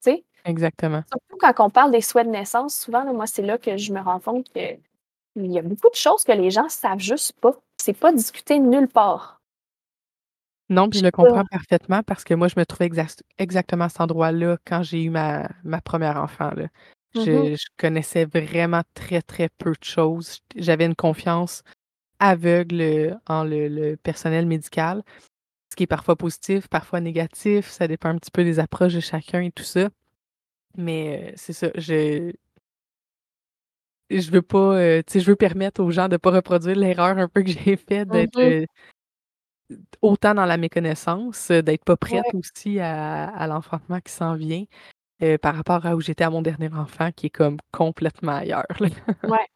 sais, 0.00 0.24
Exactement. 0.44 1.02
surtout 1.08 1.38
quand 1.40 1.64
on 1.66 1.70
parle 1.70 1.90
des 1.90 2.02
souhaits 2.02 2.26
de 2.26 2.32
naissance, 2.32 2.76
souvent, 2.76 3.02
là, 3.02 3.14
moi, 3.14 3.26
c'est 3.26 3.40
là 3.40 3.56
que 3.56 3.78
je 3.78 3.94
me 3.94 4.00
rends 4.00 4.20
compte 4.20 4.46
que 4.52 4.76
il 5.36 5.52
y 5.52 5.58
a 5.58 5.62
beaucoup 5.62 5.88
de 5.88 5.94
choses 5.94 6.22
que 6.22 6.32
les 6.32 6.50
gens 6.50 6.68
savent 6.68 6.98
juste 6.98 7.32
pas. 7.40 7.54
C'est 7.80 7.94
pas 7.98 8.12
discuté 8.12 8.58
nulle 8.58 8.88
part. 8.88 9.40
Non, 10.68 10.90
puis 10.90 10.98
Je 10.98 11.04
le 11.06 11.12
pas. 11.12 11.24
comprends 11.24 11.44
parfaitement 11.50 12.02
parce 12.02 12.24
que 12.24 12.34
moi, 12.34 12.48
je 12.48 12.54
me 12.58 12.66
trouvais 12.66 12.84
exact- 12.84 13.22
exactement 13.38 13.86
à 13.86 13.88
cet 13.88 14.02
endroit-là 14.02 14.58
quand 14.66 14.82
j'ai 14.82 15.02
eu 15.02 15.08
ma, 15.08 15.48
ma 15.64 15.80
première 15.80 16.18
enfant. 16.18 16.50
Là. 16.54 16.64
Mhm. 17.14 17.24
Je, 17.24 17.56
je 17.56 17.66
connaissais 17.78 18.26
vraiment 18.26 18.82
très, 18.92 19.22
très 19.22 19.48
peu 19.56 19.70
de 19.70 19.82
choses. 19.84 20.40
J'avais 20.56 20.84
une 20.84 20.94
confiance 20.94 21.62
aveugle 22.20 22.80
euh, 22.80 23.14
en 23.26 23.44
le, 23.44 23.68
le 23.68 23.96
personnel 23.96 24.46
médical, 24.46 25.02
ce 25.70 25.76
qui 25.76 25.84
est 25.84 25.86
parfois 25.88 26.16
positif, 26.16 26.68
parfois 26.68 27.00
négatif. 27.00 27.68
Ça 27.70 27.88
dépend 27.88 28.10
un 28.10 28.18
petit 28.18 28.30
peu 28.32 28.44
des 28.44 28.60
approches 28.60 28.94
de 28.94 29.00
chacun 29.00 29.42
et 29.42 29.52
tout 29.52 29.64
ça. 29.64 29.88
Mais 30.76 31.30
euh, 31.30 31.34
c'est 31.36 31.52
ça, 31.54 31.68
je 31.76 32.32
je 34.10 34.30
veux 34.30 34.42
pas, 34.42 34.76
euh, 34.78 35.02
tu 35.06 35.14
sais, 35.14 35.20
je 35.20 35.26
veux 35.26 35.36
permettre 35.36 35.82
aux 35.82 35.90
gens 35.90 36.08
de 36.08 36.16
pas 36.16 36.30
reproduire 36.30 36.76
l'erreur 36.76 37.18
un 37.18 37.28
peu 37.28 37.42
que 37.42 37.50
j'ai 37.50 37.76
faite, 37.76 38.08
d'être 38.08 38.38
Mhm. 38.38 38.42
euh, 38.42 38.66
autant 40.02 40.34
dans 40.34 40.46
la 40.46 40.56
méconnaissance, 40.56 41.50
d'être 41.50 41.84
pas 41.84 41.96
prête 41.96 42.24
Ouais. 42.32 42.40
aussi 42.40 42.80
à, 42.80 43.28
à 43.28 43.46
l'enfantement 43.46 44.00
qui 44.00 44.12
s'en 44.12 44.34
vient 44.34 44.64
euh, 45.22 45.38
par 45.38 45.56
rapport 45.56 45.86
à 45.86 45.96
où 45.96 46.00
j'étais 46.02 46.24
à 46.24 46.30
mon 46.30 46.42
dernier 46.42 46.72
enfant, 46.74 47.10
qui 47.12 47.26
est 47.28 47.30
comme 47.30 47.58
complètement 47.72 48.34
ailleurs. 48.38 48.66
là. 48.80 48.88
Ouais. 49.26 49.46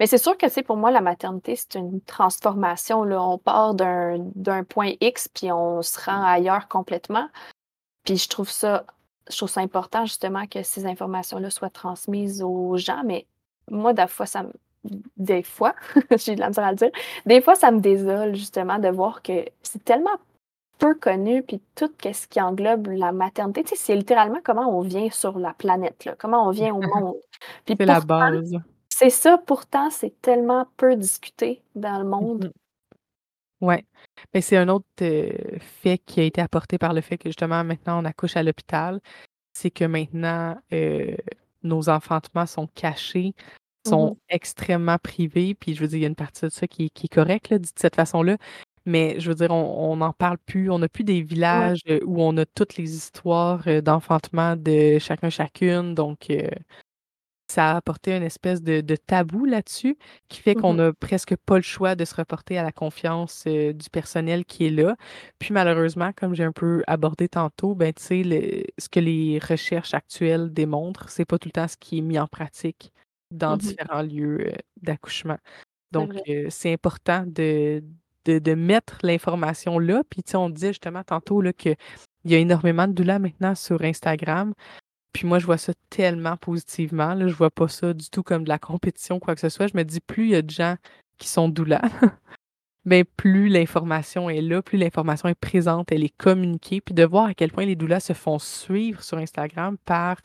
Mais 0.00 0.06
c'est 0.06 0.18
sûr 0.18 0.36
que, 0.36 0.48
c'est 0.48 0.62
pour 0.62 0.76
moi, 0.76 0.90
la 0.90 1.00
maternité, 1.00 1.56
c'est 1.56 1.76
une 1.76 2.00
transformation, 2.00 3.04
là. 3.04 3.22
On 3.22 3.38
part 3.38 3.74
d'un 3.74 4.64
point 4.68 4.92
X, 5.00 5.28
puis 5.28 5.52
on 5.52 5.82
se 5.82 6.00
rend 6.00 6.24
ailleurs 6.24 6.68
complètement. 6.68 7.28
Puis 8.04 8.16
je 8.18 8.28
trouve 8.28 8.50
ça 8.50 8.84
je 9.30 9.36
trouve 9.38 9.48
ça 9.48 9.62
important, 9.62 10.04
justement, 10.04 10.46
que 10.46 10.62
ces 10.62 10.86
informations-là 10.86 11.50
soient 11.50 11.70
transmises 11.70 12.42
aux 12.42 12.76
gens. 12.76 13.02
Mais 13.04 13.26
moi, 13.70 13.94
des 13.94 14.06
fois, 14.06 14.26
ça 14.26 14.42
me 14.42 14.52
des 15.16 15.42
fois, 15.42 15.74
j'ai 16.18 16.34
de 16.34 16.40
la 16.40 16.48
misère 16.48 16.64
à 16.64 16.70
le 16.70 16.76
dire, 16.76 16.90
des 17.26 17.40
fois, 17.40 17.54
ça 17.54 17.70
me 17.70 17.80
désole, 17.80 18.34
justement, 18.34 18.78
de 18.78 18.88
voir 18.88 19.22
que 19.22 19.46
c'est 19.62 19.82
tellement 19.82 20.16
peu 20.78 20.94
connu, 20.94 21.42
puis 21.42 21.62
tout 21.74 21.90
ce 22.02 22.26
qui 22.26 22.40
englobe 22.40 22.88
la 22.88 23.12
maternité. 23.12 23.62
Tu 23.62 23.70
sais, 23.70 23.76
c'est 23.76 23.96
littéralement 23.96 24.40
comment 24.44 24.76
on 24.76 24.82
vient 24.82 25.08
sur 25.10 25.38
la 25.38 25.54
planète, 25.54 26.04
là, 26.04 26.14
comment 26.18 26.46
on 26.46 26.50
vient 26.50 26.74
au 26.74 26.80
monde. 26.94 27.14
Puis 27.64 27.76
C'est 27.78 27.86
la 27.86 28.00
base. 28.00 28.58
C'est 28.98 29.10
ça, 29.10 29.38
pourtant, 29.38 29.90
c'est 29.90 30.20
tellement 30.22 30.66
peu 30.76 30.96
discuté 30.96 31.62
dans 31.74 31.98
le 31.98 32.04
monde. 32.04 32.44
Mhm. 32.46 33.68
Ouais. 33.68 33.84
Ben, 34.32 34.42
c'est 34.42 34.56
un 34.56 34.68
autre 34.68 34.84
euh, 35.02 35.30
fait 35.60 35.98
qui 35.98 36.20
a 36.20 36.24
été 36.24 36.40
apporté 36.40 36.78
par 36.78 36.92
le 36.92 37.00
fait 37.00 37.16
que 37.18 37.28
justement 37.28 37.64
maintenant 37.64 38.00
on 38.02 38.04
accouche 38.04 38.36
à 38.36 38.42
l'hôpital. 38.42 39.00
C'est 39.54 39.70
que 39.70 39.84
maintenant 39.84 40.56
euh, 40.72 41.16
nos 41.64 41.88
enfantements 41.90 42.46
sont 42.46 42.68
cachés, 42.68 43.34
sont 43.86 44.12
Mhm. 44.12 44.16
extrêmement 44.30 44.98
privés. 44.98 45.54
Puis 45.54 45.74
je 45.74 45.80
veux 45.82 45.88
dire, 45.88 45.98
il 45.98 46.02
y 46.02 46.06
a 46.06 46.08
une 46.08 46.16
partie 46.16 46.42
de 46.46 46.50
ça 46.50 46.66
qui, 46.68 46.86
est- 46.86 46.90
qui 46.90 47.06
est 47.06 47.14
correcte, 47.14 47.52
dit 47.54 47.72
de 47.74 47.80
cette 47.80 47.96
façon-là. 47.96 48.38
Mais 48.86 49.20
je 49.20 49.30
veux 49.30 49.36
dire, 49.36 49.50
on 49.52 49.96
n'en 49.98 50.12
parle 50.14 50.38
plus. 50.38 50.70
On 50.70 50.78
n'a 50.80 50.88
plus 50.88 51.04
des 51.04 51.22
villages 51.22 51.80
où 52.06 52.22
on 52.22 52.36
a 52.38 52.46
toutes 52.46 52.76
les 52.78 52.94
histoires 52.96 53.64
d'enfantement 53.82 54.56
de 54.56 54.98
chacun 55.00 55.30
chacune. 55.30 55.94
Donc, 55.94 56.30
euh, 56.30 56.48
ça 57.54 57.72
a 57.72 57.76
apporté 57.76 58.16
une 58.16 58.22
espèce 58.22 58.62
de, 58.62 58.80
de 58.80 58.96
tabou 58.96 59.44
là-dessus 59.44 59.96
qui 60.28 60.40
fait 60.40 60.54
qu'on 60.54 60.74
n'a 60.74 60.92
presque 60.92 61.36
pas 61.36 61.56
le 61.56 61.62
choix 61.62 61.94
de 61.96 62.04
se 62.04 62.14
reporter 62.14 62.58
à 62.58 62.62
la 62.62 62.72
confiance 62.72 63.44
euh, 63.46 63.72
du 63.72 63.88
personnel 63.90 64.44
qui 64.44 64.66
est 64.66 64.70
là. 64.70 64.96
Puis 65.38 65.52
malheureusement, 65.54 66.12
comme 66.16 66.34
j'ai 66.34 66.44
un 66.44 66.52
peu 66.52 66.82
abordé 66.86 67.28
tantôt, 67.28 67.74
ben 67.74 67.92
tu 67.92 68.02
sais, 68.02 68.22
le- 68.24 68.64
ce 68.78 68.88
que 68.88 69.00
les 69.00 69.38
recherches 69.38 69.94
actuelles 69.94 70.52
démontrent, 70.52 71.08
c'est 71.10 71.24
pas 71.24 71.38
tout 71.38 71.48
le 71.48 71.52
temps 71.52 71.68
ce 71.68 71.76
qui 71.76 71.98
est 71.98 72.02
mis 72.02 72.18
en 72.18 72.26
pratique 72.26 72.92
dans 73.30 73.56
Mhm. 73.56 73.58
différents 73.58 74.02
lieux 74.02 74.48
euh, 74.48 74.56
d'accouchement. 74.82 75.38
Donc, 75.92 76.12
euh, 76.28 76.48
c'est 76.50 76.72
important 76.72 77.24
de, 77.26 77.82
de, 78.24 78.38
de 78.38 78.54
mettre 78.54 78.98
l'information 79.02 79.78
là. 79.78 80.02
Puis, 80.10 80.22
tu 80.22 80.32
sais, 80.32 80.36
on 80.36 80.50
disait 80.50 80.68
justement 80.72 81.04
tantôt 81.04 81.40
là, 81.40 81.52
qu'il 81.52 81.76
y 82.24 82.34
a 82.34 82.38
énormément 82.38 82.88
de 82.88 82.92
doulas 82.92 83.18
maintenant 83.18 83.54
sur 83.54 83.82
Instagram. 83.82 84.54
Puis 85.14 85.26
moi, 85.26 85.38
je 85.38 85.46
vois 85.46 85.58
ça 85.58 85.72
tellement 85.90 86.36
positivement. 86.36 87.14
Là. 87.14 87.28
Je 87.28 87.34
vois 87.34 87.50
pas 87.50 87.68
ça 87.68 87.94
du 87.94 88.10
tout 88.10 88.22
comme 88.22 88.44
de 88.44 88.48
la 88.48 88.58
compétition, 88.58 89.20
quoi 89.20 89.34
que 89.34 89.40
ce 89.40 89.48
soit. 89.48 89.68
Je 89.68 89.76
me 89.76 89.84
dis, 89.84 90.00
plus 90.00 90.24
il 90.24 90.30
y 90.30 90.34
a 90.34 90.42
de 90.42 90.50
gens 90.50 90.74
qui 91.18 91.28
sont 91.28 91.48
doulas, 91.48 91.80
ben, 92.84 93.04
plus 93.16 93.48
l'information 93.48 94.28
est 94.28 94.42
là, 94.42 94.60
plus 94.60 94.76
l'information 94.76 95.28
est 95.28 95.36
présente, 95.36 95.92
elle 95.92 96.02
est 96.02 96.16
communiquée. 96.16 96.80
Puis 96.80 96.94
de 96.94 97.04
voir 97.04 97.26
à 97.26 97.34
quel 97.34 97.52
point 97.52 97.64
les 97.64 97.76
doulas 97.76 98.00
se 98.00 98.12
font 98.12 98.40
suivre 98.40 99.02
sur 99.04 99.16
Instagram 99.18 99.76
par 99.84 100.16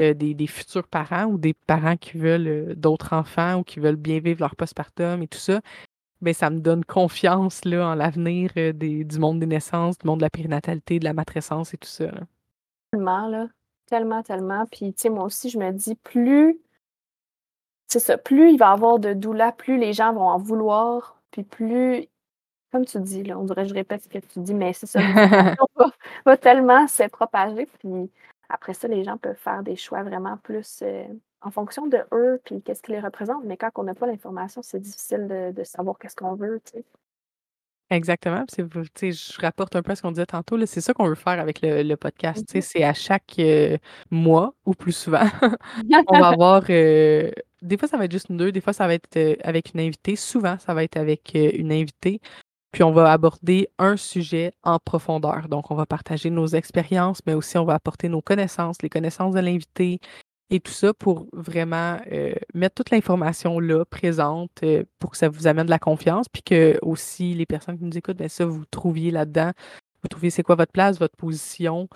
euh, 0.00 0.14
des, 0.14 0.46
futurs 0.48 0.88
parents 0.88 1.26
ou 1.26 1.38
des 1.38 1.54
parents 1.54 1.96
qui 1.96 2.18
veulent 2.18 2.48
euh, 2.48 2.74
d'autres 2.74 3.12
enfants 3.12 3.60
ou 3.60 3.62
qui 3.62 3.78
veulent 3.78 3.94
bien 3.94 4.18
vivre 4.18 4.40
leur 4.40 4.56
postpartum 4.56 5.22
et 5.22 5.28
tout 5.28 5.38
ça, 5.38 5.60
ben, 6.20 6.34
ça 6.34 6.50
me 6.50 6.58
donne 6.58 6.84
confiance 6.84 7.64
là, 7.64 7.86
en 7.86 7.94
l'avenir 7.94 8.50
euh, 8.56 8.72
du 8.72 9.18
monde 9.20 9.38
des 9.38 9.46
naissances, 9.46 9.96
du 9.96 10.06
monde 10.08 10.18
de 10.18 10.24
la 10.24 10.30
périnatalité, 10.30 10.98
de 10.98 11.04
la 11.04 11.12
matrescence 11.12 11.72
et 11.72 11.76
tout 11.76 11.88
ça. 11.88 12.06
là. 12.06 12.22
Là. 13.28 13.46
Tellement, 13.86 14.22
tellement. 14.22 14.66
Puis, 14.66 14.94
tu 14.94 15.02
sais, 15.02 15.10
moi 15.10 15.24
aussi, 15.24 15.50
je 15.50 15.58
me 15.58 15.70
dis, 15.72 15.94
plus, 15.96 16.58
c'est 17.88 18.00
ça, 18.00 18.18
plus 18.18 18.50
il 18.52 18.58
va 18.58 18.70
y 18.70 18.72
avoir 18.72 18.98
de 18.98 19.12
doula, 19.12 19.52
plus 19.52 19.78
les 19.78 19.92
gens 19.92 20.12
vont 20.12 20.28
en 20.28 20.38
vouloir, 20.38 21.20
puis 21.30 21.44
plus, 21.44 22.06
comme 22.72 22.84
tu 22.86 23.00
dis, 23.00 23.22
là, 23.22 23.38
on 23.38 23.44
dirait, 23.44 23.66
je 23.66 23.74
répète 23.74 24.02
ce 24.04 24.08
que 24.08 24.18
tu 24.18 24.40
dis, 24.40 24.54
mais 24.54 24.72
c'est 24.72 24.86
ça, 24.86 25.00
va, 25.76 25.90
va 26.26 26.36
tellement 26.36 26.86
se 26.88 27.04
propager, 27.08 27.66
puis 27.78 28.10
après 28.48 28.74
ça, 28.74 28.88
les 28.88 29.04
gens 29.04 29.18
peuvent 29.18 29.36
faire 29.36 29.62
des 29.62 29.76
choix 29.76 30.02
vraiment 30.02 30.36
plus 30.38 30.82
en 31.42 31.50
fonction 31.50 31.86
de 31.86 31.98
eux, 32.12 32.40
puis 32.44 32.62
qu'est-ce 32.62 32.82
qui 32.82 32.92
les 32.92 33.00
représente. 33.00 33.44
Mais 33.44 33.56
quand 33.56 33.70
on 33.76 33.84
n'a 33.84 33.94
pas 33.94 34.06
l'information, 34.06 34.62
c'est 34.62 34.80
difficile 34.80 35.52
de, 35.54 35.64
savoir 35.64 35.98
qu'est-ce 35.98 36.16
qu'on 36.16 36.34
veut. 36.34 36.60
Exactement. 37.90 38.44
je 38.56 39.40
rapporte 39.40 39.76
un 39.76 39.82
peu 39.82 39.92
à 39.92 39.96
ce 39.96 40.02
qu'on 40.02 40.10
disait 40.10 40.26
tantôt. 40.26 40.58
C'est 40.66 40.80
ça 40.80 40.94
qu'on 40.94 41.06
veut 41.06 41.14
faire 41.14 41.38
avec 41.38 41.60
le, 41.62 41.94
podcast. 41.96 42.54
Mm-hmm. 42.54 42.60
C'est 42.60 42.84
à 42.84 42.94
chaque 42.94 43.40
mois 44.10 44.54
ou 44.64 44.74
plus 44.74 44.92
souvent, 44.92 45.26
on 46.08 46.18
va 46.18 46.28
avoir. 46.32 46.62
des 46.64 47.32
fois, 47.78 47.88
ça 47.88 47.96
va 47.96 48.06
être 48.06 48.12
juste 48.12 48.30
nous 48.30 48.36
deux. 48.36 48.52
Des 48.52 48.60
fois, 48.60 48.72
ça 48.72 48.86
va 48.86 48.94
être 48.94 49.38
avec 49.44 49.72
une 49.74 49.80
invitée. 49.80 50.16
Souvent, 50.16 50.56
ça 50.58 50.74
va 50.74 50.82
être 50.84 50.96
avec 50.96 51.32
une 51.34 51.72
invitée. 51.72 52.20
Puis 52.72 52.82
on 52.82 52.90
va 52.90 53.12
aborder 53.12 53.68
un 53.78 53.96
sujet 53.96 54.52
en 54.64 54.80
profondeur. 54.80 55.48
Donc, 55.48 55.70
on 55.70 55.76
va 55.76 55.86
partager 55.86 56.28
nos 56.28 56.48
expériences, 56.48 57.20
mais 57.24 57.34
aussi 57.34 57.56
on 57.56 57.64
va 57.64 57.74
apporter 57.74 58.08
nos 58.08 58.20
connaissances, 58.20 58.82
les 58.82 58.88
connaissances 58.88 59.32
de 59.32 59.38
l'invité 59.38 60.00
et 60.54 60.60
tout 60.60 60.72
ça 60.72 60.94
pour 60.94 61.26
vraiment 61.32 61.98
euh, 62.12 62.32
mettre 62.54 62.76
toute 62.76 62.90
l'information 62.90 63.58
là, 63.58 63.84
présente, 63.84 64.52
euh, 64.62 64.84
pour 65.00 65.10
que 65.10 65.16
ça 65.16 65.28
vous 65.28 65.48
amène 65.48 65.66
de 65.66 65.70
la 65.70 65.80
confiance, 65.80 66.28
puis 66.28 66.42
que 66.42 66.78
aussi 66.80 67.34
les 67.34 67.44
personnes 67.44 67.76
qui 67.76 67.84
nous 67.84 67.98
écoutent, 67.98 68.18
bien 68.18 68.28
ça, 68.28 68.46
vous 68.46 68.64
trouviez 68.70 69.10
là-dedans, 69.10 69.50
vous 70.02 70.08
trouviez 70.08 70.30
c'est 70.30 70.44
quoi 70.44 70.54
votre 70.54 70.70
place, 70.70 71.00
votre 71.00 71.16
position, 71.16 71.88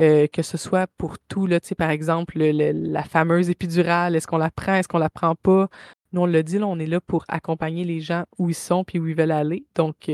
euh, 0.00 0.28
que 0.28 0.42
ce 0.42 0.56
soit 0.56 0.86
pour 0.96 1.18
tout, 1.18 1.46
là, 1.46 1.58
par 1.76 1.90
exemple, 1.90 2.38
la 2.38 3.02
fameuse 3.02 3.50
épidurale, 3.50 4.14
est-ce 4.14 4.28
qu'on 4.28 4.38
la 4.38 4.52
prend, 4.52 4.76
est-ce 4.76 4.86
qu'on 4.86 4.98
la 4.98 5.10
prend 5.10 5.34
pas, 5.34 5.68
nous, 6.12 6.20
on 6.20 6.26
l'a 6.26 6.44
dit, 6.44 6.58
là, 6.58 6.68
on 6.68 6.78
est 6.78 6.86
là 6.86 7.00
pour 7.00 7.24
accompagner 7.26 7.84
les 7.84 8.00
gens 8.00 8.24
où 8.38 8.48
ils 8.48 8.54
sont 8.54 8.84
puis 8.84 9.00
où 9.00 9.08
ils 9.08 9.16
veulent 9.16 9.32
aller. 9.32 9.66
Donc, 9.74 10.08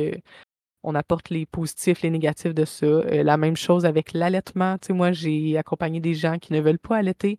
on 0.83 0.95
apporte 0.95 1.29
les 1.29 1.45
positifs, 1.45 2.01
les 2.01 2.09
négatifs 2.09 2.55
de 2.55 2.65
ça. 2.65 3.03
La 3.23 3.37
même 3.37 3.57
chose 3.57 3.85
avec 3.85 4.15
l'allaitement. 4.15 4.79
Tu 4.79 4.87
sais, 4.87 4.93
moi, 4.95 5.13
j'ai 5.13 5.59
accompagné 5.59 6.01
des 6.01 6.15
gens 6.15 6.39
qui 6.39 6.55
ne 6.55 6.61
veulent 6.63 6.79
pas 6.79 6.97
allaiter. 6.97 7.37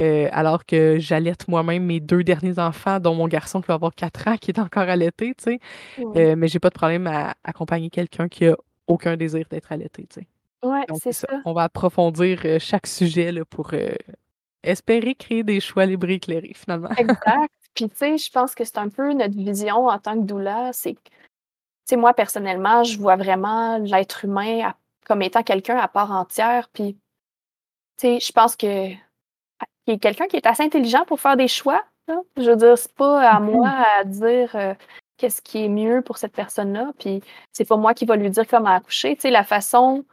Euh, 0.00 0.28
alors 0.30 0.64
que 0.64 0.98
j'allaite 0.98 1.48
moi-même 1.48 1.84
mes 1.84 1.98
deux 1.98 2.22
derniers 2.22 2.58
enfants, 2.58 3.00
dont 3.00 3.14
mon 3.14 3.26
garçon 3.26 3.60
qui 3.60 3.66
va 3.66 3.74
avoir 3.74 3.94
quatre 3.94 4.28
ans, 4.28 4.36
qui 4.36 4.52
est 4.52 4.58
encore 4.60 4.88
allaité, 4.88 5.34
tu 5.34 5.44
sais. 5.44 5.60
Euh, 5.98 6.36
mais 6.36 6.46
j'ai 6.46 6.60
pas 6.60 6.70
de 6.70 6.74
problème 6.74 7.06
à 7.08 7.34
accompagner 7.42 7.90
quelqu'un 7.90 8.28
qui 8.28 8.46
a 8.46 8.56
aucun 8.86 9.16
désir 9.16 9.46
d'être 9.50 9.72
allaité, 9.72 10.06
tu 10.08 10.20
sais. 10.20 10.26
Ouais, 10.62 10.84
c'est 11.02 11.12
ça. 11.12 11.28
On 11.44 11.52
va 11.52 11.64
approfondir 11.64 12.40
chaque 12.60 12.86
sujet 12.86 13.32
là, 13.32 13.44
pour 13.44 13.72
espérer 14.62 15.14
créer 15.14 15.42
des 15.42 15.60
choix 15.60 15.86
libres 15.86 16.08
et 16.10 16.14
éclairés, 16.14 16.54
finalement. 16.54 16.90
Exact. 16.96 17.22
Puis, 17.74 17.88
tu 17.88 17.96
sais, 17.96 18.18
je 18.18 18.30
pense 18.30 18.54
que 18.54 18.64
c'est 18.64 18.78
un 18.78 18.88
peu 18.88 19.12
notre 19.12 19.36
vision 19.36 19.86
en 19.86 19.98
tant 19.98 20.14
que 20.14 20.24
doula. 20.24 20.72
C'est 20.72 20.96
tu 21.88 21.94
sais, 21.94 21.96
moi, 21.96 22.12
personnellement, 22.12 22.84
je 22.84 22.98
vois 22.98 23.16
vraiment 23.16 23.78
l'être 23.78 24.26
humain 24.26 24.74
comme 25.06 25.22
étant 25.22 25.42
quelqu'un 25.42 25.78
à 25.78 25.88
part 25.88 26.12
entière. 26.12 26.68
Puis, 26.68 26.94
tu 26.94 27.00
sais, 27.96 28.20
je 28.20 28.30
pense 28.30 28.56
que 28.56 28.92
qu'il 29.88 29.94
est 29.94 29.98
quelqu'un 29.98 30.26
qui 30.26 30.36
est 30.36 30.46
assez 30.46 30.62
intelligent 30.62 31.04
pour 31.06 31.18
faire 31.18 31.36
des 31.36 31.48
choix. 31.48 31.82
Je 32.36 32.50
veux 32.50 32.56
dire, 32.56 32.76
c'est 32.76 32.94
pas 32.94 33.26
à 33.26 33.40
mm-hmm. 33.40 33.44
moi 33.44 33.70
à 33.98 34.04
dire 34.04 34.54
euh, 34.54 34.74
qu'est-ce 35.16 35.40
qui 35.40 35.64
est 35.64 35.68
mieux 35.68 36.02
pour 36.02 36.18
cette 36.18 36.32
personne-là. 36.32 36.92
Puis, 36.98 37.22
c'est 37.52 37.66
pas 37.66 37.76
moi 37.76 37.94
qui 37.94 38.04
va 38.04 38.16
lui 38.16 38.28
dire 38.28 38.46
comment 38.46 38.70
accoucher. 38.70 39.14
Tu 39.16 39.22
sais, 39.22 39.30
la 39.30 39.44
façon 39.44 40.04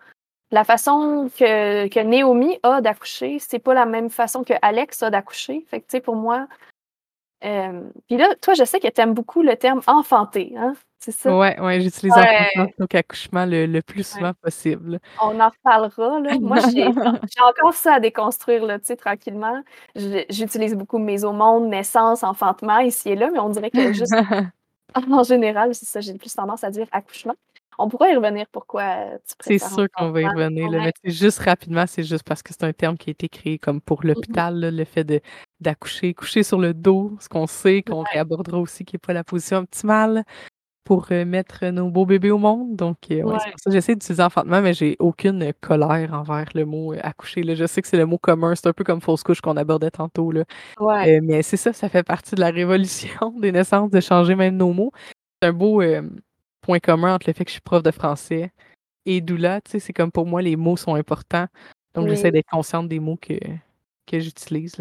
la 0.52 0.64
façon 0.64 1.30
que, 1.38 1.88
que 1.88 2.00
Naomi 2.00 2.60
a 2.64 2.80
d'accoucher, 2.80 3.40
c'est 3.40 3.60
pas 3.60 3.74
la 3.74 3.86
même 3.86 4.10
façon 4.10 4.44
que 4.44 4.54
Alex 4.62 5.02
a 5.04 5.10
d'accoucher. 5.10 5.66
Fait 5.68 5.82
que, 5.82 5.86
tu 5.86 5.98
sais, 5.98 6.02
pour 6.02 6.16
moi, 6.16 6.48
euh, 7.44 7.82
puis 8.08 8.18
là, 8.18 8.34
toi, 8.42 8.54
je 8.54 8.64
sais 8.64 8.80
que 8.80 8.88
tu 8.88 9.02
aimes 9.02 9.14
beaucoup 9.14 9.42
le 9.42 9.56
terme 9.56 9.82
enfanté, 9.88 10.54
hein? 10.58 10.74
C'est 10.98 11.12
ça? 11.12 11.38
Ouais, 11.38 11.60
ouais, 11.60 11.82
j'utilise 11.82 12.16
ouais. 12.16 12.98
accouchement 12.98 13.46
le, 13.46 13.80
plus 13.82 14.08
souvent 14.08 14.32
possible. 14.42 15.00
On 15.22 15.40
en 15.40 15.50
reparlera, 15.50 16.20
là. 16.20 16.40
Moi, 16.40 16.58
j'ai 16.74 16.88
encore 16.88 17.74
ça 17.74 17.96
à 17.96 18.00
déconstruire, 18.00 18.66
là, 18.66 18.80
tu 18.80 18.86
sais, 18.86 18.96
tranquillement. 18.96 19.62
J'utilise 19.96 20.74
beaucoup 20.74 20.98
mes 20.98 21.24
au 21.24 21.34
monde, 21.34 21.68
naissance, 21.68 22.24
enfantement, 22.24 22.80
ici 22.80 23.10
et 23.10 23.16
là, 23.16 23.30
mais 23.32 23.40
on 23.40 23.50
dirait 23.50 23.70
que 23.70 23.94
juste 23.94 24.16
en 24.96 25.24
général, 25.24 25.76
c'est 25.76 25.86
ça, 25.86 26.02
j'ai 26.02 26.14
plus 26.16 26.34
tendance 26.34 26.64
à 26.64 26.72
dire 26.72 26.88
accouchement. 26.92 27.36
On 27.78 27.90
pourrait 27.90 28.14
y 28.14 28.16
revenir 28.16 28.46
pourquoi 28.52 28.84
euh, 28.84 29.18
tu 29.28 29.36
C'est 29.42 29.60
sûr 29.60 29.88
qu'on 29.96 30.12
va 30.12 30.22
y 30.22 30.28
revenir. 30.28 30.70
mais 30.72 30.94
juste 31.04 31.40
rapidement, 31.40 31.86
c'est 31.88 32.04
juste 32.04 32.24
parce 32.24 32.42
que 32.42 32.54
c'est 32.54 32.64
un 32.64 32.74
terme 32.74 32.98
qui 32.98 33.10
a 33.10 33.12
été 33.12 33.30
créé 33.30 33.60
comme 33.60 33.82
pour 33.82 34.04
mmh 34.04 34.08
l'hôpital, 34.08 34.76
le 34.76 34.86
fait 34.86 35.04
de 35.04 35.22
d'accoucher, 35.60 36.14
coucher 36.14 36.44
sur 36.44 36.60
le 36.60 36.74
dos, 36.74 37.16
ce 37.20 37.30
qu'on 37.30 37.48
sait, 37.48 37.82
qu'on 37.82 38.04
réabordera 38.04 38.60
aussi, 38.60 38.86
qui 38.86 38.96
n'est 38.96 39.00
pas 39.00 39.14
la 39.14 39.24
position 39.24 39.58
optimale 39.58 40.24
pour 40.84 41.08
euh, 41.12 41.26
mettre 41.26 41.66
nos 41.66 41.90
beaux 41.90 42.06
bébés 42.06 42.30
au 42.30 42.38
monde. 42.38 42.76
Donc, 42.76 42.98
euh, 43.10 43.24
ouais, 43.24 43.38
c'est 43.44 43.52
pour 43.52 43.60
ça 43.60 43.72
j'essaie 43.72 43.96
d'utiliser 43.96 44.22
enfantement, 44.22 44.62
mais 44.62 44.74
j'ai 44.74 44.96
aucune 45.00 45.52
colère 45.60 46.14
envers 46.14 46.48
le 46.54 46.66
mot 46.66 46.94
accoucher. 47.02 47.42
Là. 47.42 47.56
Je 47.56 47.66
sais 47.66 47.82
que 47.82 47.88
c'est 47.88 47.98
le 47.98 48.06
mot 48.06 48.20
commun, 48.20 48.54
c'est 48.56 48.68
un 48.68 48.74
peu 48.74 48.84
comme 48.84 49.02
fausse 49.02 49.24
couche 49.24 49.42
qu'on 49.42 49.58
abordait 49.58 49.92
tantôt. 49.92 50.32
Là. 50.32 50.44
mais 51.22 51.42
c'est 51.42 51.58
ça, 51.58 51.74
ça 51.74 51.90
fait 51.90 52.04
partie 52.04 52.36
de 52.36 52.40
la 52.40 52.52
révolution 52.52 53.34
des 53.42 53.52
naissances 53.52 53.90
de 53.90 54.00
changer 54.00 54.36
même 54.36 54.58
nos 54.58 54.72
mots. 54.72 54.92
C'est 55.42 55.50
un 55.50 55.54
beau, 55.54 55.82
point 56.66 56.80
commun 56.80 57.14
entre 57.14 57.30
le 57.30 57.34
fait 57.34 57.46
que 57.46 57.50
je 57.50 57.54
suis 57.54 57.62
prof 57.62 57.84
de 57.84 57.92
français 57.92 58.52
et 59.06 59.22
doula. 59.22 59.62
Tu 59.62 59.72
sais, 59.72 59.80
c'est 59.80 59.94
comme 59.94 60.12
pour 60.12 60.26
moi, 60.26 60.42
les 60.42 60.56
mots 60.56 60.78
sont 60.78 60.96
importants. 60.96 61.48
Donc, 61.94 62.10
j'essaie 62.10 62.32
d'être 62.32 62.50
consciente 62.50 62.90
des 62.90 63.00
mots 63.00 63.18
que, 63.18 63.36
que 64.06 64.20
j'utilise. 64.20 64.76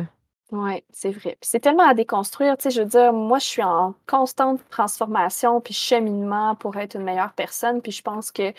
Oui, 0.50 0.82
c'est 0.90 1.10
vrai. 1.10 1.36
Puis 1.40 1.50
c'est 1.50 1.60
tellement 1.60 1.86
à 1.86 1.94
déconstruire. 1.94 2.56
Tu 2.56 2.64
sais, 2.64 2.70
je 2.70 2.82
veux 2.82 2.88
dire, 2.88 3.12
moi, 3.12 3.38
je 3.38 3.44
suis 3.44 3.62
en 3.62 3.94
constante 4.06 4.60
transformation 4.70 5.60
puis 5.60 5.74
cheminement 5.74 6.54
pour 6.54 6.76
être 6.76 6.96
une 6.96 7.02
meilleure 7.02 7.32
personne. 7.34 7.82
Puis 7.82 7.92
je 7.92 8.02
pense 8.02 8.30
que 8.32 8.52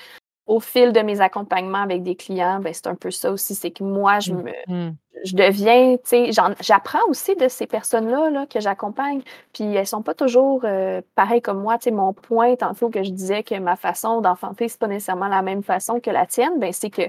au 0.46 0.60
fil 0.60 0.94
de 0.94 1.00
mes 1.02 1.22
accompagnements 1.22 1.82
avec 1.82 2.04
des 2.04 2.16
clients, 2.16 2.60
ben, 2.60 2.74
c'est 2.74 2.88
un 2.88 2.96
peu 2.96 3.12
ça 3.12 3.32
aussi. 3.32 3.56
C'est 3.56 3.72
que 3.72 3.84
moi, 3.84 4.20
je 4.20 4.34
me, 4.34 4.52
mmh 4.68 4.96
je 5.26 5.36
deviens, 5.36 5.98
tu 5.98 6.32
sais, 6.32 6.32
j'apprends 6.62 7.04
aussi 7.10 7.36
de 7.36 7.48
ces 7.48 7.66
personnes-là 7.66 8.30
là, 8.30 8.46
que 8.46 8.60
j'accompagne. 8.60 9.22
Puis 9.54 9.64
elles 9.64 9.88
sont 9.88 10.04
pas 10.04 10.14
toujours 10.14 10.62
euh, 10.66 11.02
pareilles 11.16 11.42
comme 11.42 11.62
moi. 11.62 11.78
Tu 11.78 11.86
sais, 11.86 11.92
mon 11.92 12.14
point, 12.14 12.56
tantôt 12.56 12.90
que 12.90 13.04
je 13.04 13.10
disais 13.10 13.44
que 13.44 13.58
ma 13.60 13.76
façon 13.76 14.22
d'enfanter, 14.22 14.68
c'est 14.68 14.80
pas 14.80 14.88
nécessairement 14.88 15.28
la 15.28 15.42
même 15.42 15.64
façon 15.64 16.00
que 16.00 16.12
la 16.12 16.26
tienne, 16.26 16.60
ben 16.60 16.72
c'est 16.72 16.90
que 16.90 17.04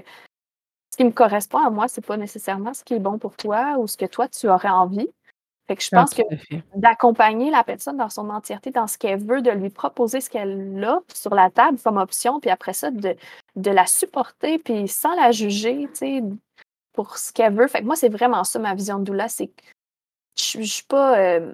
ce 0.91 0.97
qui 0.97 1.05
me 1.05 1.11
correspond 1.11 1.59
à 1.59 1.69
moi, 1.69 1.87
c'est 1.87 2.05
pas 2.05 2.17
nécessairement 2.17 2.73
ce 2.73 2.83
qui 2.83 2.95
est 2.95 2.99
bon 2.99 3.19
pour 3.19 3.35
toi 3.37 3.75
ou 3.77 3.87
ce 3.87 3.97
que 3.97 4.05
toi, 4.05 4.27
tu 4.27 4.49
aurais 4.49 4.69
envie. 4.69 5.09
Fait 5.67 5.75
que 5.75 5.83
je 5.83 5.89
pense 5.89 6.13
que 6.13 6.21
d'accompagner 6.75 7.51
la 7.51 7.63
personne 7.63 7.97
dans 7.97 8.09
son 8.09 8.29
entièreté, 8.29 8.71
dans 8.71 8.87
ce 8.87 8.97
qu'elle 8.97 9.19
veut, 9.19 9.41
de 9.41 9.51
lui 9.51 9.69
proposer 9.69 10.21
ce 10.21 10.29
qu'elle 10.29 10.81
a 10.83 11.01
sur 11.13 11.35
la 11.35 11.49
table 11.49 11.77
comme 11.83 11.97
option, 11.97 12.39
puis 12.39 12.49
après 12.49 12.73
ça, 12.73 12.89
de, 12.89 13.15
de 13.57 13.71
la 13.71 13.85
supporter, 13.85 14.59
puis 14.59 14.87
sans 14.87 15.13
la 15.15 15.31
juger, 15.31 15.89
tu 15.89 15.95
sais, 15.95 16.23
pour 16.93 17.17
ce 17.17 17.33
qu'elle 17.33 17.53
veut. 17.53 17.67
Fait 17.67 17.81
que 17.81 17.85
moi, 17.85 17.95
c'est 17.95 18.09
vraiment 18.09 18.43
ça 18.45 18.59
ma 18.59 18.73
vision 18.73 18.99
de 18.99 19.03
doula, 19.03 19.27
c'est 19.27 19.47
que 19.47 19.63
je, 20.35 20.61
suis 20.61 20.83
pas. 20.83 21.19
Euh, 21.19 21.53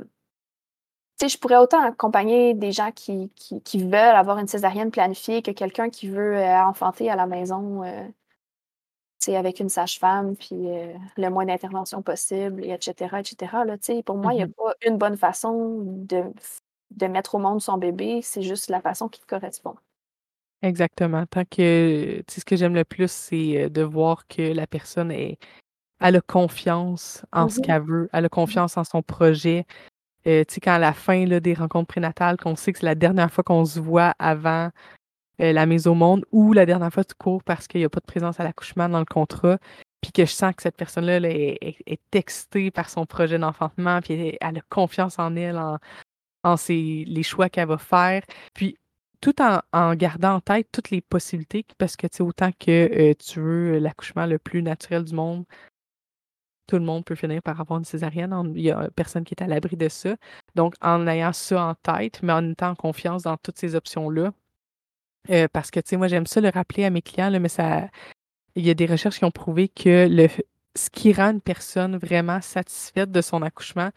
tu 1.19 1.27
sais, 1.27 1.29
je 1.29 1.37
pourrais 1.39 1.57
autant 1.57 1.81
accompagner 1.81 2.53
des 2.53 2.71
gens 2.71 2.91
qui, 2.91 3.31
qui, 3.35 3.83
veulent 3.83 3.95
avoir 3.95 4.37
une 4.37 4.47
césarienne 4.47 4.91
planifiée 4.91 5.41
que 5.41 5.51
quelqu'un 5.51 5.89
qui 5.89 6.07
veut 6.07 6.37
euh, 6.37 6.63
enfanter 6.63 7.09
à 7.09 7.15
la 7.15 7.25
maison, 7.25 7.83
euh, 7.83 8.07
avec 9.29 9.59
une 9.59 9.69
sage-femme, 9.69 10.35
puis 10.35 10.67
le 11.17 11.29
moins 11.29 11.45
d'intervention 11.45 12.01
possible, 12.01 12.63
et 12.63 12.71
etc., 12.71 13.17
etc. 13.19 13.63
Là, 13.65 13.77
pour 14.05 14.17
moi, 14.17 14.33
il 14.33 14.37
n'y 14.37 14.43
a 14.43 14.47
mmh 14.47 14.53
pas 14.53 14.73
une 14.85 14.97
bonne 14.97 15.17
façon 15.17 15.81
de, 15.85 16.23
de 16.91 17.07
mettre 17.07 17.35
au 17.35 17.39
monde 17.39 17.61
son 17.61 17.77
bébé, 17.77 18.21
c'est 18.21 18.41
juste 18.41 18.69
la 18.69 18.81
façon 18.81 19.07
qui 19.09 19.19
te 19.19 19.25
correspond. 19.25 19.75
Exactement. 20.61 21.25
Tant 21.25 21.43
que, 21.43 22.19
tu 22.19 22.33
sais, 22.33 22.41
ce 22.41 22.45
que 22.45 22.55
j'aime 22.55 22.75
le 22.75 22.85
plus, 22.85 23.11
c'est 23.11 23.69
de 23.69 23.81
voir 23.81 24.27
que 24.27 24.53
la 24.53 24.67
personne 24.67 25.11
est, 25.11 25.37
elle 25.99 26.15
a 26.15 26.21
confiance 26.21 27.25
en 27.31 27.49
ce 27.49 27.59
mmh 27.59 27.63
qu'elle 27.63 27.81
veut, 27.81 28.09
elle 28.13 28.25
a 28.25 28.27
mmh 28.27 28.29
confiance 28.29 28.77
en 28.77 28.83
son 28.83 29.01
projet. 29.01 29.65
tu 30.23 30.31
sais, 30.31 30.59
quand 30.61 30.73
à 30.73 30.79
la 30.79 30.93
fin 30.93 31.25
là, 31.25 31.39
des 31.39 31.53
rencontres 31.53 31.87
prénatales, 31.87 32.37
qu'on 32.37 32.55
sait 32.55 32.73
que 32.73 32.79
c'est 32.79 32.85
la 32.85 32.95
dernière 32.95 33.31
fois 33.31 33.43
qu'on 33.43 33.65
se 33.65 33.79
voit 33.79 34.13
avant 34.19 34.69
la 35.39 35.65
mise 35.65 35.87
au 35.87 35.93
monde 35.95 36.25
ou 36.31 36.53
la 36.53 36.65
dernière 36.65 36.93
fois 36.93 37.03
tu 37.03 37.15
cours 37.15 37.43
parce 37.43 37.67
qu'il 37.67 37.81
n'y 37.81 37.85
a 37.85 37.89
pas 37.89 37.99
de 37.99 38.05
présence 38.05 38.39
à 38.39 38.43
l'accouchement 38.43 38.89
dans 38.89 38.99
le 38.99 39.05
contrat, 39.05 39.57
puis 40.01 40.11
que 40.11 40.25
je 40.25 40.31
sens 40.31 40.53
que 40.55 40.61
cette 40.61 40.77
personne-là 40.77 41.17
est, 41.29 41.77
est, 41.85 42.15
excitée 42.15 42.71
par 42.71 42.89
son 42.89 43.05
projet 43.05 43.39
d'enfantement, 43.39 44.01
puis 44.01 44.37
elle, 44.39 44.57
a 44.57 44.61
confiance 44.69 45.17
en 45.17 45.35
elle, 45.35 45.57
en, 45.57 45.77
en 46.43 46.55
les 46.67 47.23
choix 47.23 47.49
qu'elle 47.49 47.67
va 47.67 47.77
faire. 47.77 48.21
Puis 48.53 48.77
tout 49.21 49.35
en, 49.41 49.95
gardant 49.95 50.35
en 50.35 50.41
tête 50.41 50.67
toutes 50.71 50.89
les 50.89 51.01
possibilités, 51.01 51.65
parce 51.77 51.95
que 51.95 52.07
tu 52.07 52.17
sais, 52.17 52.23
autant 52.23 52.51
que 52.51 53.11
euh, 53.11 53.13
tu 53.13 53.39
veux 53.39 53.79
l'accouchement 53.79 54.25
le 54.25 54.37
plus 54.37 54.61
naturel 54.61 55.05
du 55.05 55.15
monde, 55.15 55.45
tout 56.67 56.75
le 56.77 56.83
monde 56.83 57.05
peut 57.05 57.15
finir 57.15 57.41
par 57.41 57.59
avoir 57.61 57.79
une 57.79 57.85
césarienne. 57.85 58.33
Il 58.55 58.63
n'y 58.63 58.71
a 58.71 58.89
personne 58.91 59.23
qui 59.23 59.33
est 59.33 59.43
à 59.43 59.47
l'abri 59.47 59.77
de 59.77 59.87
ça. 59.89 60.15
Donc, 60.55 60.75
en 60.81 61.07
ayant 61.07 61.33
ça 61.33 61.65
en 61.67 61.75
tête, 61.75 62.21
mais 62.21 62.33
en 62.33 62.51
étant 62.51 62.69
en 62.71 62.75
confiance 62.75 63.23
dans 63.23 63.37
toutes 63.37 63.57
ces 63.57 63.75
options-là, 63.75 64.33
euh, 65.29 65.47
parce 65.51 65.71
que, 65.71 65.79
tu 65.79 65.89
sais, 65.89 65.97
moi, 65.97 66.07
j'aime 66.07 66.25
ça 66.25 66.41
le 66.41 66.49
rappeler 66.49 66.85
à 66.85 66.89
mes 66.89 67.01
clients, 67.01 67.31
mais 67.39 67.49
ça, 67.49 67.87
il 68.55 68.65
y 68.65 68.69
a 68.69 68.73
des 68.73 68.85
recherches 68.85 69.19
qui 69.19 69.25
ont 69.25 69.31
prouvé 69.31 69.69
que 69.69 70.07
le, 70.09 70.27
ce 70.75 70.89
qui 70.89 71.13
rend 71.13 71.31
une 71.31 71.41
personne 71.41 71.97
vraiment 71.97 72.41
satisfaite 72.41 73.11
de 73.11 73.21
son 73.21 73.41
accouchement, 73.41 73.89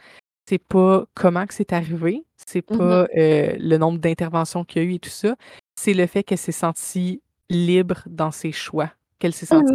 c'est 0.48 0.62
pas 0.62 1.04
comment 1.14 1.46
que 1.46 1.54
c'est 1.54 1.72
arrivé, 1.72 2.24
c'est 2.36 2.68
mmh 2.70 2.78
pas 2.78 3.06
euh, 3.16 3.56
le 3.58 3.76
nombre 3.78 3.98
d'interventions 3.98 4.64
qu'il 4.64 4.82
y 4.82 4.84
a 4.84 4.88
eu 4.88 4.94
et 4.94 4.98
tout 4.98 5.10
ça, 5.10 5.34
c'est 5.74 5.94
le 5.94 6.06
fait 6.06 6.22
qu'elle 6.22 6.38
s'est 6.38 6.52
sentie 6.52 7.20
libre 7.50 8.02
dans 8.06 8.30
ses 8.30 8.52
choix, 8.52 8.92
qu'elle 9.18 9.32
s'est 9.32 9.46
sentie 9.46 9.72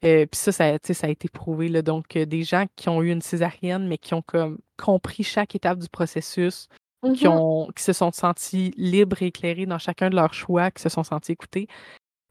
puis 0.00 0.28
ça, 0.32 0.52
ça, 0.52 0.78
ça 0.80 1.06
a 1.08 1.10
été 1.10 1.28
prouvé. 1.28 1.68
Là, 1.68 1.82
donc, 1.82 2.16
des 2.16 2.42
gens 2.44 2.66
qui 2.76 2.88
ont 2.88 3.02
eu 3.02 3.10
une 3.10 3.22
césarienne, 3.22 3.88
mais 3.88 3.98
qui 3.98 4.14
ont 4.14 4.22
comme 4.22 4.58
compris 4.76 5.24
chaque 5.24 5.56
étape 5.56 5.80
du 5.80 5.88
processus, 5.88 6.68
qui, 7.14 7.26
Mmh 7.26 7.30
ont, 7.30 7.68
qui 7.76 7.82
se 7.82 7.92
sont 7.92 8.12
sentis 8.12 8.72
libres 8.76 9.22
et 9.22 9.26
éclairés 9.26 9.66
dans 9.66 9.78
chacun 9.78 10.10
de 10.10 10.16
leurs 10.16 10.34
choix, 10.34 10.70
qui 10.70 10.82
se 10.82 10.88
sont 10.88 11.04
sentis 11.04 11.32
écoutés, 11.32 11.68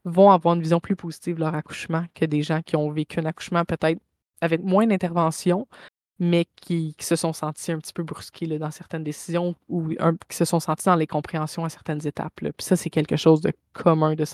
vont 0.04 0.32
avoir 0.32 0.56
une 0.56 0.62
vision 0.62 0.80
plus 0.80 0.96
positive 0.96 1.36
de 1.36 1.42
leur 1.42 1.56
accouchement 1.56 2.06
que 2.16 2.26
des 2.26 2.44
gens 2.44 2.62
qui 2.62 2.76
ont 2.76 2.92
vécu 2.92 3.20
un 3.20 3.26
accouchement 3.26 3.66
peut-être 3.66 4.00
avec 4.42 4.64
moins 4.64 4.88
d'intervention, 4.88 5.68
mais 6.20 6.46
qui, 6.56 6.96
qui, 6.98 7.06
se 7.06 7.16
sont 7.16 7.34
sentis 7.34 7.72
un 7.72 7.80
petit 7.80 7.94
peu 7.94 8.04
brusqués 8.04 8.46
là, 8.46 8.58
dans 8.58 8.72
certaines 8.72 9.04
décisions 9.04 9.56
ou 9.70 9.94
un, 10.00 10.16
qui 10.30 10.38
se 10.38 10.46
sont 10.46 10.60
sentis 10.60 10.86
dans 10.86 10.96
les 10.96 11.08
compréhensions 11.08 11.66
à 11.66 11.70
certaines 11.70 12.06
étapes. 12.08 12.40
Là. 12.42 12.52
Puis 12.54 12.66
ça, 12.66 12.76
c'est 12.76 12.90
quelque 12.90 13.16
chose 13.16 13.42
de 13.42 13.54
commun 13.74 14.16
de, 14.16 14.26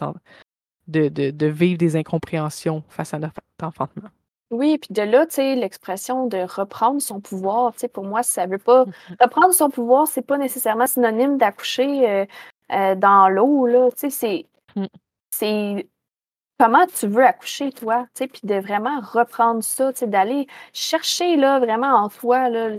de, 0.87 1.09
de, 1.09 1.31
de 1.31 1.45
vivre 1.47 1.77
des 1.77 1.95
incompréhensions 1.95 2.83
face 2.89 3.13
à 3.13 3.19
notre 3.19 3.41
enfantement. 3.61 4.09
Oui, 4.53 4.77
puis 4.77 4.93
de 4.93 5.01
là, 5.01 5.25
tu 5.25 5.35
sais, 5.35 5.55
l'expression 5.55 6.27
de 6.27 6.37
reprendre 6.37 7.01
son 7.01 7.19
pouvoir, 7.19 7.73
tu 7.73 7.79
sais, 7.79 7.87
pour 7.87 8.03
moi, 8.05 8.21
ça 8.23 8.45
veut 8.45 8.59
pas. 8.59 8.85
Mmh 8.85 8.91
Reprendre 9.21 9.53
son 9.53 9.69
pouvoir, 9.71 10.07
c'est 10.07 10.21
pas 10.21 10.37
nécessairement 10.37 10.85
synonyme 10.85 11.37
d'accoucher 11.39 12.07
euh, 12.09 12.25
euh, 12.71 12.95
dans 12.95 13.29
l'eau, 13.29 13.65
là. 13.65 13.89
Tu 13.91 14.09
sais, 14.09 14.09
c'est. 14.11 14.47
Mmh. 14.75 14.85
C'est 15.31 15.89
comment 16.59 16.85
tu 16.87 17.07
veux 17.07 17.25
accoucher, 17.25 17.71
toi, 17.73 18.05
tu 18.15 18.23
sais, 18.25 18.27
puis 18.27 18.41
de 18.45 18.55
vraiment 18.55 18.99
reprendre 19.01 19.63
ça, 19.63 19.93
tu 19.93 19.99
sais, 19.99 20.07
d'aller 20.07 20.47
chercher, 20.73 21.35
là, 21.37 21.59
vraiment 21.59 21.87
en 21.95 22.09
toi, 22.09 22.49
là, 22.49 22.71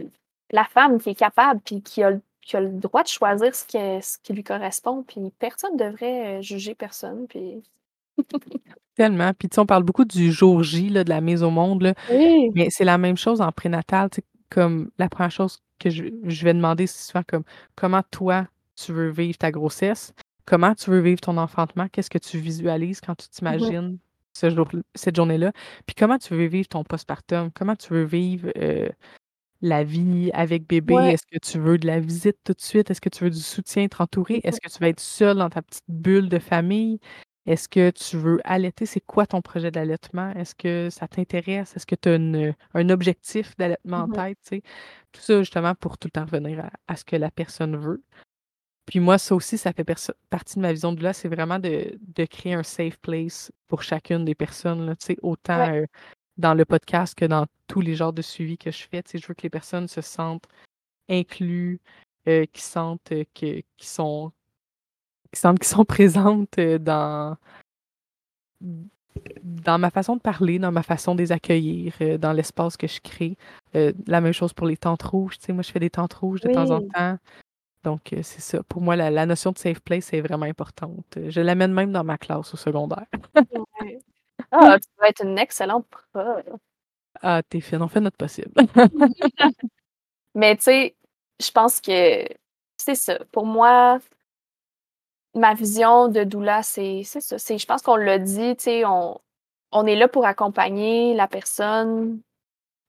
la 0.50 0.64
femme 0.64 1.00
qui 1.00 1.10
est 1.10 1.14
capable, 1.16 1.60
puis 1.62 1.82
qui 1.82 2.02
a, 2.04 2.12
qui 2.42 2.56
a 2.56 2.60
le 2.60 2.70
droit 2.70 3.02
de 3.02 3.08
choisir 3.08 3.54
ce 3.54 3.64
qui, 3.66 3.76
est- 3.78 4.00
ce 4.02 4.18
qui 4.18 4.32
lui 4.34 4.44
correspond, 4.44 5.02
puis 5.04 5.30
personne 5.38 5.74
ne 5.76 5.84
devrait 5.90 6.38
euh, 6.40 6.42
juger 6.42 6.74
personne, 6.74 7.26
puis. 7.28 7.62
Tellement. 8.96 9.32
Puis, 9.34 9.48
tu 9.48 9.54
sais, 9.56 9.60
on 9.60 9.66
parle 9.66 9.82
beaucoup 9.82 10.04
du 10.04 10.30
jour 10.32 10.62
J, 10.62 10.88
là, 10.88 11.02
de 11.04 11.08
la 11.10 11.20
mise 11.20 11.42
au 11.42 11.50
monde, 11.50 11.82
là, 11.82 11.94
Oui. 12.12 12.50
mais 12.54 12.68
c'est 12.70 12.84
la 12.84 12.96
même 12.98 13.16
chose 13.16 13.40
en 13.40 13.50
prénatal. 13.50 14.08
tu 14.10 14.16
sais, 14.16 14.24
Comme 14.50 14.90
la 14.98 15.08
première 15.08 15.32
chose 15.32 15.58
que 15.80 15.90
je, 15.90 16.04
je 16.22 16.44
vais 16.44 16.54
demander, 16.54 16.86
c'est 16.86 17.08
souvent 17.10 17.24
comme 17.26 17.42
comment 17.74 18.02
toi, 18.12 18.46
tu 18.76 18.92
veux 18.92 19.10
vivre 19.10 19.36
ta 19.36 19.50
grossesse, 19.50 20.14
comment 20.46 20.74
tu 20.74 20.90
veux 20.90 21.00
vivre 21.00 21.20
ton 21.20 21.36
enfantement, 21.38 21.88
qu'est-ce 21.88 22.10
que 22.10 22.18
tu 22.18 22.38
visualises 22.38 23.00
quand 23.00 23.16
tu 23.16 23.28
t'imagines 23.28 23.98
ce 24.32 24.50
jour, 24.50 24.68
cette 24.94 25.16
journée-là, 25.16 25.52
puis 25.86 25.94
comment 25.96 26.18
tu 26.18 26.34
veux 26.34 26.46
vivre 26.46 26.68
ton 26.68 26.84
postpartum, 26.84 27.50
comment 27.52 27.74
tu 27.76 27.92
veux 27.92 28.04
vivre 28.04 28.48
euh, 28.58 28.88
la 29.62 29.82
vie 29.84 30.30
avec 30.34 30.66
bébé, 30.68 30.94
Ouais. 30.94 31.12
est-ce 31.14 31.26
que 31.30 31.38
tu 31.38 31.58
veux 31.58 31.78
de 31.78 31.86
la 31.86 31.98
visite 32.00 32.36
tout 32.44 32.52
de 32.52 32.60
suite, 32.60 32.90
est-ce 32.90 33.00
que 33.00 33.08
tu 33.08 33.24
veux 33.24 33.30
du 33.30 33.40
soutien, 33.40 33.82
être 33.84 34.00
entouré, 34.00 34.40
est-ce 34.44 34.60
que 34.60 34.68
tu 34.68 34.78
vas 34.78 34.88
être 34.88 35.00
seule 35.00 35.38
dans 35.38 35.50
ta 35.50 35.62
petite 35.62 35.84
bulle 35.88 36.28
de 36.28 36.38
famille, 36.38 36.98
est-ce 37.46 37.68
que 37.68 37.90
tu 37.90 38.16
veux 38.16 38.40
allaiter? 38.44 38.86
C'est 38.86 39.00
quoi 39.00 39.26
ton 39.26 39.42
projet 39.42 39.70
d'allaitement? 39.70 40.30
Est-ce 40.32 40.54
que 40.54 40.88
ça 40.90 41.06
t'intéresse? 41.08 41.76
Est-ce 41.76 41.86
que 41.86 41.94
tu 41.94 42.08
as 42.08 42.14
une- 42.16 42.54
un 42.74 42.88
objectif 42.90 43.54
d'allaitement 43.56 43.98
en 44.04 44.08
Mhm. 44.08 44.14
tête? 44.14 44.62
Tout 45.12 45.20
ça, 45.20 45.38
justement, 45.40 45.74
pour 45.74 45.98
tout 45.98 46.08
le 46.08 46.12
temps 46.12 46.24
revenir 46.24 46.60
à, 46.64 46.70
à 46.88 46.96
ce 46.96 47.04
que 47.04 47.16
la 47.16 47.30
personne 47.30 47.76
veut. 47.76 48.02
Puis 48.86 49.00
moi, 49.00 49.16
ça 49.18 49.34
aussi, 49.34 49.56
ça 49.56 49.72
fait 49.72 49.84
partie 50.28 50.56
de 50.56 50.60
ma 50.60 50.72
vision 50.72 50.92
de 50.92 51.02
là, 51.02 51.12
c'est 51.12 51.28
vraiment 51.28 51.58
de, 51.58 51.98
de 52.00 52.24
créer 52.26 52.52
un 52.54 52.62
safe 52.62 52.98
place 52.98 53.50
pour 53.66 53.82
chacune 53.82 54.24
des 54.24 54.34
personnes, 54.34 54.84
là, 54.86 54.94
autant 55.22 55.58
Ouais. 55.70 55.80
euh, 55.82 55.86
dans 56.36 56.52
le 56.54 56.64
podcast 56.64 57.14
que 57.14 57.24
dans 57.24 57.46
tous 57.66 57.80
les 57.80 57.94
genres 57.94 58.12
de 58.12 58.20
suivi 58.22 58.58
que 58.58 58.70
je 58.70 58.86
fais. 58.90 59.02
Je 59.14 59.26
veux 59.26 59.34
que 59.34 59.42
les 59.42 59.50
personnes 59.50 59.88
se 59.88 60.00
sentent 60.00 60.44
inclus, 61.08 61.80
euh, 62.28 62.44
qui 62.52 62.60
sentent 62.62 63.12
euh, 63.12 63.24
que, 63.34 63.62
qui 63.76 63.86
sont 63.86 64.32
qui 65.34 65.40
qu'ils 65.40 65.64
sont 65.64 65.84
présentes 65.84 66.58
euh, 66.58 66.78
dans 66.78 67.36
dans 69.42 69.78
ma 69.78 69.90
façon 69.90 70.16
de 70.16 70.20
parler, 70.20 70.58
dans 70.58 70.72
ma 70.72 70.82
façon 70.82 71.14
de 71.14 71.20
les 71.20 71.30
accueillir, 71.30 71.94
euh, 72.00 72.18
dans 72.18 72.32
l'espace 72.32 72.76
que 72.76 72.88
je 72.88 73.00
crée. 73.00 73.36
Euh, 73.76 73.92
la 74.06 74.20
même 74.20 74.32
chose 74.32 74.52
pour 74.52 74.66
les 74.66 74.76
tentes 74.76 75.02
rouges. 75.02 75.38
Tu 75.38 75.46
sais, 75.46 75.52
moi, 75.52 75.62
je 75.62 75.70
fais 75.70 75.78
des 75.78 75.90
tentes 75.90 76.14
rouges 76.14 76.40
de 76.40 76.52
temps 76.52 76.70
en 76.70 76.80
temps. 76.80 77.18
Donc, 77.84 78.00
c'est 78.10 78.40
ça. 78.40 78.62
Pour 78.64 78.80
moi, 78.80 78.96
la, 78.96 79.10
la 79.10 79.26
notion 79.26 79.52
de 79.52 79.58
safe 79.58 79.80
place 79.80 80.12
est 80.12 80.20
vraiment 80.20 80.46
importante. 80.46 81.18
Je 81.28 81.40
l'amène 81.40 81.72
même 81.72 81.92
dans 81.92 82.02
ma 82.02 82.18
classe 82.18 82.52
au 82.54 82.56
secondaire. 82.56 83.06
Ouais. 83.80 84.00
Ah, 84.50 84.78
tu 84.80 84.88
vas 84.98 85.08
être 85.08 85.24
une 85.24 85.38
excellente 85.38 85.86
prof. 85.88 86.44
Ah, 87.22 87.42
t'es 87.48 87.60
fine, 87.60 87.82
on 87.82 87.88
fait 87.88 88.00
notre 88.00 88.16
possible. 88.16 88.52
Mais 90.34 90.56
tu 90.56 90.62
sais, 90.62 90.96
je 91.40 91.50
pense 91.50 91.80
que 91.80 92.24
c'est 92.76 92.94
ça. 92.94 93.18
Pour 93.30 93.46
moi, 93.46 93.98
ma 95.34 95.54
vision 95.54 96.08
de 96.08 96.24
doula, 96.24 96.62
c'est 96.62 97.02
ça. 97.04 97.36
Je 97.36 97.66
pense 97.66 97.82
qu'on 97.82 97.96
l'a 97.96 98.18
dit, 98.18 98.56
tu 98.56 98.64
sais, 98.64 98.84
on, 98.84 99.20
on 99.72 99.86
est 99.86 99.96
là 99.96 100.08
pour 100.08 100.24
accompagner 100.26 101.14
la 101.14 101.26
personne. 101.28 102.20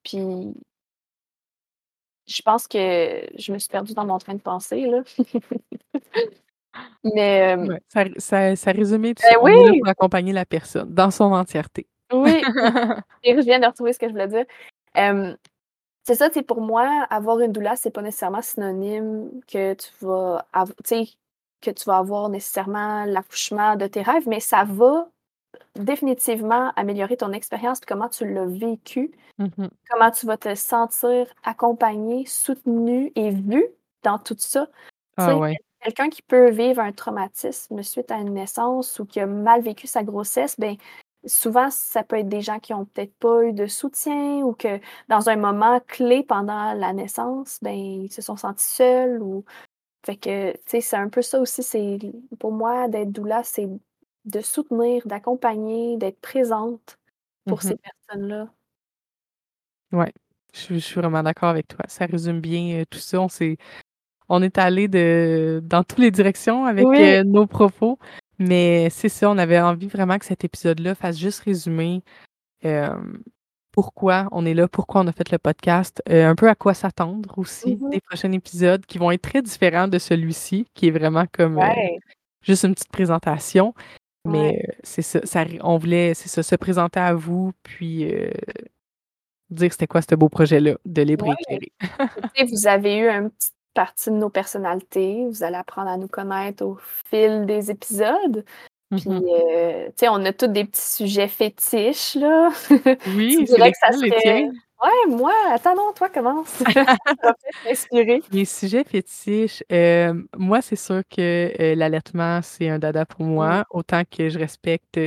Puis 0.04 0.54
je 2.26 2.42
pense 2.42 2.66
que 2.66 3.26
je 3.38 3.52
me 3.52 3.58
suis 3.58 3.68
perdue 3.68 3.94
dans 3.94 4.06
mon 4.06 4.18
train 4.18 4.34
de 4.34 4.40
pensée, 4.40 4.86
là. 4.86 5.02
Mais 7.04 7.56
euh, 7.56 7.66
Ouais, 7.66 7.80
ça, 7.88 8.04
ça, 8.18 8.56
ça 8.56 8.72
résumait 8.72 9.14
tout 9.14 9.22
Ben 9.22 9.32
ça. 9.32 9.40
On 9.40 9.46
est 9.46 9.54
là 9.54 9.70
oui! 9.72 9.78
pour 9.78 9.88
accompagner 9.88 10.32
la 10.32 10.44
personne 10.44 10.92
dans 10.92 11.10
son 11.10 11.32
entièreté. 11.32 11.86
oui, 12.12 12.42
et 13.22 13.34
je 13.36 13.40
viens 13.42 13.58
de 13.60 13.66
retrouver 13.66 13.92
ce 13.92 13.98
que 13.98 14.06
je 14.06 14.12
voulais 14.12 14.28
dire. 14.28 14.44
Euh, 14.98 15.34
c'est 16.04 16.14
ça, 16.14 16.28
tu 16.28 16.34
sais, 16.34 16.42
pour 16.42 16.60
moi, 16.60 17.06
avoir 17.10 17.40
une 17.40 17.52
doula, 17.52 17.76
c'est 17.76 17.90
pas 17.90 18.02
nécessairement 18.02 18.42
synonyme 18.42 19.30
que 19.48 19.74
tu 19.74 19.88
vas 20.00 20.46
tu 20.54 20.72
sais, 20.84 21.04
que 21.66 21.70
tu 21.78 21.84
vas 21.84 21.98
avoir 21.98 22.28
nécessairement 22.28 23.04
l'accouchement 23.04 23.76
de 23.76 23.86
tes 23.86 24.02
rêves, 24.02 24.28
mais 24.28 24.40
ça 24.40 24.64
va 24.64 25.08
définitivement 25.74 26.72
améliorer 26.76 27.16
ton 27.16 27.32
expérience 27.32 27.80
puis 27.80 27.86
comment 27.86 28.08
tu 28.08 28.30
l'as 28.32 28.46
vécu, 28.46 29.12
Mhm. 29.38 29.68
comment 29.90 30.10
tu 30.10 30.26
vas 30.26 30.36
te 30.38 30.54
sentir 30.54 31.26
accompagné, 31.44 32.24
soutenu 32.26 33.12
et 33.14 33.30
vu 33.30 33.64
dans 34.02 34.18
tout 34.18 34.36
ça. 34.38 34.68
Ah 35.18 35.36
ouais. 35.36 35.56
quelqu'un 35.80 36.08
qui 36.10 36.22
peut 36.22 36.50
vivre 36.50 36.80
un 36.80 36.92
traumatisme 36.92 37.82
suite 37.82 38.10
à 38.10 38.16
une 38.18 38.34
naissance 38.34 38.98
ou 38.98 39.04
qui 39.06 39.20
a 39.20 39.26
mal 39.26 39.62
vécu 39.62 39.86
sa 39.86 40.02
grossesse, 40.04 40.58
ben 40.58 40.76
souvent 41.26 41.70
ça 41.70 42.02
peut 42.04 42.16
être 42.18 42.28
des 42.28 42.40
gens 42.42 42.58
qui 42.60 42.72
ont 42.74 42.84
peut-être 42.86 43.14
pas 43.18 43.42
eu 43.44 43.52
de 43.52 43.66
soutien 43.66 44.38
ou 44.42 44.52
que 44.54 44.80
dans 45.08 45.28
un 45.28 45.36
moment 45.36 45.80
clé 45.86 46.22
pendant 46.22 46.72
la 46.74 46.92
naissance, 46.92 47.58
ben 47.62 47.74
ils 47.74 48.12
se 48.12 48.22
sont 48.22 48.36
sentis 48.36 48.64
seuls 48.64 49.22
ou 49.22 49.44
fait 50.06 50.16
que 50.16 50.52
tu 50.52 50.58
sais 50.66 50.80
c'est 50.80 50.96
un 50.96 51.08
peu 51.10 51.22
ça 51.22 51.40
aussi 51.40 51.62
c'est 51.62 51.98
pour 52.38 52.52
moi 52.52 52.88
d'être 52.88 53.12
doula 53.12 53.42
c'est 53.44 53.68
de 54.26 54.40
soutenir, 54.40 55.06
d'accompagner, 55.06 55.96
d'être 55.98 56.20
présente 56.20 56.98
pour 57.46 57.62
ces 57.62 57.76
personnes-là. 57.76 58.50
Ouais, 59.92 60.12
je, 60.54 60.58
suis- 60.60 60.74
je 60.80 60.84
suis 60.84 61.00
vraiment 61.00 61.22
d'accord 61.22 61.48
avec 61.50 61.68
toi. 61.68 61.84
Ça 61.88 62.06
résume 62.06 62.40
bien 62.40 62.80
euh, 62.80 62.84
tout 62.90 62.98
ça. 62.98 63.20
On 63.20 63.28
s'est, 63.28 63.56
on 64.28 64.42
est 64.42 64.58
allé 64.58 64.88
de 64.88 65.60
dans 65.64 65.84
toutes 65.84 65.98
les 66.00 66.10
directions 66.10 66.64
avec 66.66 66.86
Oui. 66.86 67.00
euh, 67.00 67.24
nos 67.24 67.46
propos, 67.46 67.98
mais 68.38 68.90
c'est 68.90 69.08
ça. 69.08 69.30
On 69.30 69.38
avait 69.38 69.60
envie 69.60 69.88
vraiment 69.88 70.18
que 70.18 70.26
cet 70.26 70.44
épisode-là 70.44 70.94
fasse 70.94 71.18
juste 71.18 71.40
résumer 71.40 72.02
euh, 72.64 72.96
pourquoi 73.76 74.26
on 74.32 74.44
est 74.46 74.54
là, 74.54 74.66
pourquoi 74.68 75.02
on 75.02 75.06
a 75.06 75.12
fait 75.12 75.30
le 75.30 75.38
podcast, 75.38 76.02
euh, 76.08 76.26
un 76.28 76.34
peu 76.34 76.48
à 76.48 76.54
quoi 76.56 76.72
s'attendre 76.74 77.38
aussi 77.38 77.76
Mhm. 77.76 77.90
des 77.90 78.00
prochains 78.00 78.32
épisodes 78.32 78.84
qui 78.86 78.96
vont 78.98 79.10
être 79.12 79.22
très 79.22 79.42
différents 79.42 79.86
de 79.86 79.98
celui-ci, 79.98 80.66
qui 80.74 80.88
est 80.88 80.90
vraiment 80.90 81.26
comme 81.30 81.58
euh, 81.58 81.68
juste 82.40 82.64
une 82.64 82.74
petite 82.74 82.90
présentation. 82.90 83.74
Ouais. 84.24 84.32
Mais 84.32 84.64
euh, 84.66 84.72
c'est 84.82 85.02
ça, 85.02 85.20
ça, 85.24 85.44
on 85.62 85.76
voulait, 85.76 86.14
c'est 86.14 86.28
ça, 86.30 86.42
se 86.42 86.56
présenter 86.56 86.98
à 87.00 87.12
vous, 87.14 87.52
puis 87.62 88.10
dire 89.50 89.70
c'était 89.72 89.86
quoi 89.86 90.00
ce 90.02 90.14
beau 90.16 90.28
projet-là 90.28 90.76
de 90.84 91.02
libre 91.02 91.26
et 91.26 91.28
Ouais. 91.28 91.36
éclairé. 91.40 92.48
Vous 92.50 92.66
avez 92.66 92.96
eu 92.98 93.08
une 93.08 93.30
petite 93.30 93.52
partie 93.74 94.10
de 94.10 94.16
nos 94.16 94.30
personnalités. 94.30 95.26
Vous 95.28 95.42
allez 95.44 95.56
apprendre 95.56 95.90
à 95.90 95.96
nous 95.98 96.08
connaître 96.08 96.64
au 96.64 96.78
fil 97.10 97.44
des 97.46 97.70
épisodes. 97.70 98.44
Puis, 98.90 99.08
Mhm. 99.08 99.22
euh, 99.24 99.86
tu 99.88 99.92
sais, 99.96 100.08
on 100.08 100.24
a 100.24 100.32
tous 100.32 100.46
des 100.48 100.64
petits 100.64 100.80
sujets 100.80 101.28
fétiches, 101.28 102.14
là. 102.14 102.50
Oui, 103.06 103.34
c'est 103.38 103.44
dirais 103.56 103.70
que 103.72 103.78
ça 103.78 103.92
serait. 103.92 104.20
tiens? 104.20 104.50
Ouais, 104.82 105.14
moi, 105.16 105.32
attends, 105.50 105.74
non, 105.74 105.92
toi, 105.94 106.08
commence. 106.08 106.48
ça 107.22 107.34
m'inspirer. 107.64 108.22
Les 108.30 108.44
sujets 108.44 108.84
fétiches, 108.84 109.62
euh, 109.72 110.14
moi, 110.36 110.60
c'est 110.62 110.76
sûr 110.76 111.02
que 111.08 111.50
euh, 111.60 111.74
l'allaitement, 111.74 112.40
c'est 112.42 112.68
un 112.68 112.78
dada 112.78 113.06
pour 113.06 113.22
Mm. 113.24 113.28
moi, 113.30 113.64
autant 113.70 114.02
que 114.04 114.28
je 114.28 114.38
respecte 114.38 115.00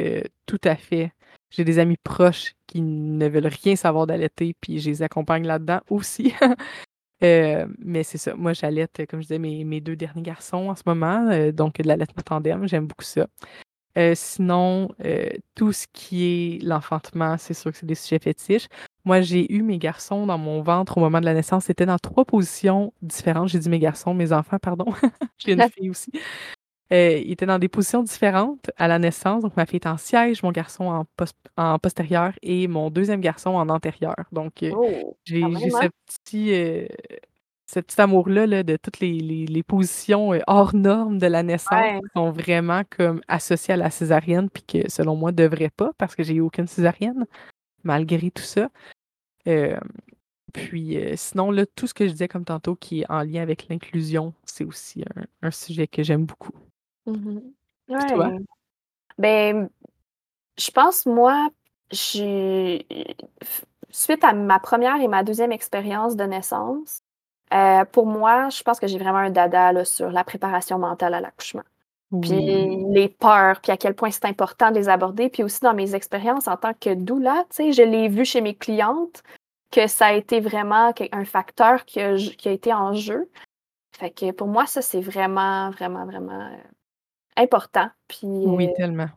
tout 0.46 0.60
à 0.64 0.76
fait. 0.76 1.12
J'ai 1.52 1.64
des 1.64 1.80
amis 1.80 1.98
proches 2.04 2.54
qui 2.68 2.82
ne 2.82 3.28
veulent 3.28 3.48
rien 3.64 3.76
savoir 3.76 4.06
d'allaiter, 4.08 4.56
puis 4.60 4.80
je 4.80 4.90
les 4.90 5.02
accompagne 5.04 5.46
là-dedans 5.48 5.80
aussi. 5.90 6.34
Euh, 7.22 7.68
mais 7.80 8.04
c'est 8.04 8.18
ça, 8.18 8.34
moi, 8.36 8.54
j'allaite, 8.54 9.02
comme 9.10 9.20
je 9.22 9.28
disais, 9.28 9.40
mes, 9.40 9.66
mes 9.66 9.82
deux 9.82 9.98
derniers 9.98 10.22
garçons 10.22 10.70
en 10.70 10.76
ce 10.76 10.84
moment, 10.86 11.28
euh, 11.32 11.52
donc 11.52 11.76
de 11.82 11.86
l'allaitement 11.88 12.24
tandem, 12.26 12.66
j'aime 12.66 12.88
beaucoup 12.88 13.04
ça. 13.04 13.28
Euh, 14.00 14.14
sinon, 14.16 14.89
euh, 15.04 15.30
tout 15.56 15.74
ce 15.74 15.86
qui 15.91 16.24
est 16.24 16.64
l'enfantement, 16.64 17.38
c'est 17.38 17.54
sûr 17.54 17.72
que 17.72 17.78
c'est 17.78 17.86
des 17.86 17.95
sujets 17.95 18.20
fétiches. 18.20 18.68
Moi, 19.04 19.20
j'ai 19.22 19.52
eu 19.54 19.62
mes 19.62 19.78
garçons 19.78 20.26
dans 20.26 20.38
mon 20.38 20.62
ventre 20.62 20.97
au 20.97 21.02
moment 21.02 21.20
de 21.20 21.26
la 21.26 21.34
naissance. 21.34 21.66
C'était 21.66 21.86
dans 21.86 21.97
trois 21.97 22.24
positions 22.24 22.93
différentes. 23.02 23.50
J'ai 23.50 23.60
dit 23.60 23.70
mes 23.70 23.80
garçons, 23.80 24.14
mes 24.14 24.32
enfants, 24.32 24.58
pardon. 24.62 24.86
j'ai 25.38 25.54
une 25.54 25.70
fille 25.70 25.89
aussi. 25.89 26.12
Euh, 26.91 27.22
ils 27.24 27.34
étaient 27.34 27.45
dans 27.45 27.60
des 27.60 27.68
positions 27.68 28.02
différentes 28.02 28.72
à 28.78 28.88
la 28.88 29.00
naissance. 29.00 29.43
Donc, 29.43 29.56
ma 29.58 29.66
fille 29.66 29.80
est 29.84 29.88
en 29.88 29.97
siège, 29.97 30.41
mon 30.43 30.52
garçon 30.52 30.86
en, 30.86 31.06
en 31.58 31.78
postérieur 31.78 32.34
et 32.41 32.68
mon 32.68 32.89
deuxième 32.89 33.22
garçon 33.22 33.52
en 33.52 33.70
antérieur. 33.70 34.16
Donc, 34.32 34.64
euh, 34.64 34.72
oh, 34.74 35.18
j'ai 35.26 35.41
ce 35.41 35.89
petit, 36.24 36.54
euh, 36.54 36.88
ce 37.72 37.80
petit 37.80 38.02
amour-là 38.02 38.48
là, 38.48 38.64
de 38.64 38.78
toutes 38.78 39.00
les, 39.00 39.20
les, 39.20 39.64
positions 39.64 40.32
hors 40.48 40.74
normes 40.74 41.20
de 41.20 41.28
la 41.28 41.44
naissance 41.44 42.02
qui 42.02 42.10
sont 42.16 42.32
vraiment 42.32 42.82
comme 42.90 43.22
associées 43.28 43.76
à 43.76 43.78
la 43.78 43.92
césarienne, 43.92 44.50
puis 44.50 44.64
que 44.64 44.90
selon 44.90 45.16
moi, 45.16 45.32
ne 45.32 45.36
devraient 45.36 45.70
pas 45.70 45.92
parce 46.00 46.16
que 46.16 46.24
j'ai 46.24 46.34
eu 46.36 46.42
aucune 46.42 46.68
césarienne, 46.68 47.28
malgré 47.84 48.32
tout 48.32 48.42
ça. 48.42 48.70
Puis 50.54 50.98
sinon, 51.16 51.52
là, 51.52 51.68
tout 51.68 51.86
ce 51.86 51.94
que 51.94 52.08
je 52.08 52.12
disais 52.12 52.28
comme 52.28 52.46
tantôt 52.46 52.76
qui 52.76 53.02
est 53.02 53.12
en 53.12 53.22
lien 53.22 53.44
avec 53.44 53.68
l'inclusion, 53.68 54.34
c'est 54.46 54.64
aussi 54.64 55.04
un, 55.44 55.52
sujet 55.52 55.86
que 55.86 56.02
j'aime 56.02 56.26
beaucoup. 56.26 56.54
Mmh 57.06 57.40
toi? 57.88 58.32
Ben, 59.20 59.70
je 60.58 60.72
pense, 60.72 61.06
moi, 61.06 61.50
j'ai 61.92 62.86
suite 63.92 64.24
à 64.24 64.34
ma 64.34 64.60
première 64.60 65.02
et 65.02 65.08
ma 65.08 65.24
deuxième 65.24 65.52
expérience 65.52 66.16
de 66.16 66.24
naissance, 66.24 67.02
pour 67.91 68.06
moi, 68.06 68.50
je 68.50 68.62
pense 68.64 68.80
que 68.80 68.88
j'ai 68.88 69.00
vraiment 69.00 69.20
un 69.20 69.30
dada 69.30 69.86
sur 69.86 70.12
la 70.12 70.24
préparation 70.24 70.80
mentale 70.80 71.14
à 71.14 71.22
l'accouchement. 71.22 71.64
Puis 72.22 72.86
les 72.91 73.08
peurs, 73.08 73.62
puis 73.62 73.72
à 73.72 73.78
quel 73.78 73.93
point 73.93 74.10
c'est 74.10 74.26
important 74.26 74.72
de 74.72 74.76
les 74.76 74.89
aborder. 74.89 75.30
Puis 75.30 75.43
aussi 75.43 75.60
dans 75.62 75.76
mes 75.76 75.93
expériences 75.93 76.47
en 76.47 76.58
tant 76.58 76.74
que 76.74 76.95
doula, 76.95 77.45
tu 77.52 77.58
sais, 77.58 77.72
je 77.72 77.84
l'ai 77.84 78.08
vu 78.08 78.26
chez 78.26 78.41
mes 78.41 78.56
clientes 78.56 79.22
que 79.72 79.86
ça 79.86 80.08
a 80.08 80.14
été 80.14 80.39
vraiment 80.39 80.91
un 81.12 81.26
facteur 81.26 81.86
qui 81.86 82.02
a, 82.02 82.16
qui 82.16 82.50
a 82.50 82.52
été 82.52 82.74
en 82.74 82.93
jeu. 82.93 83.30
Fait 83.95 84.10
que 84.10 84.32
pour 84.32 84.47
moi, 84.47 84.66
ça, 84.66 84.82
c'est 84.82 85.02
vraiment, 85.02 85.70
vraiment, 85.70 86.06
vraiment 86.06 86.41
euh, 86.41 86.58
important. 87.38 87.89
Puis, 88.08 88.28
oui, 88.28 88.70
euh, 88.70 88.74
tellement. 88.76 89.10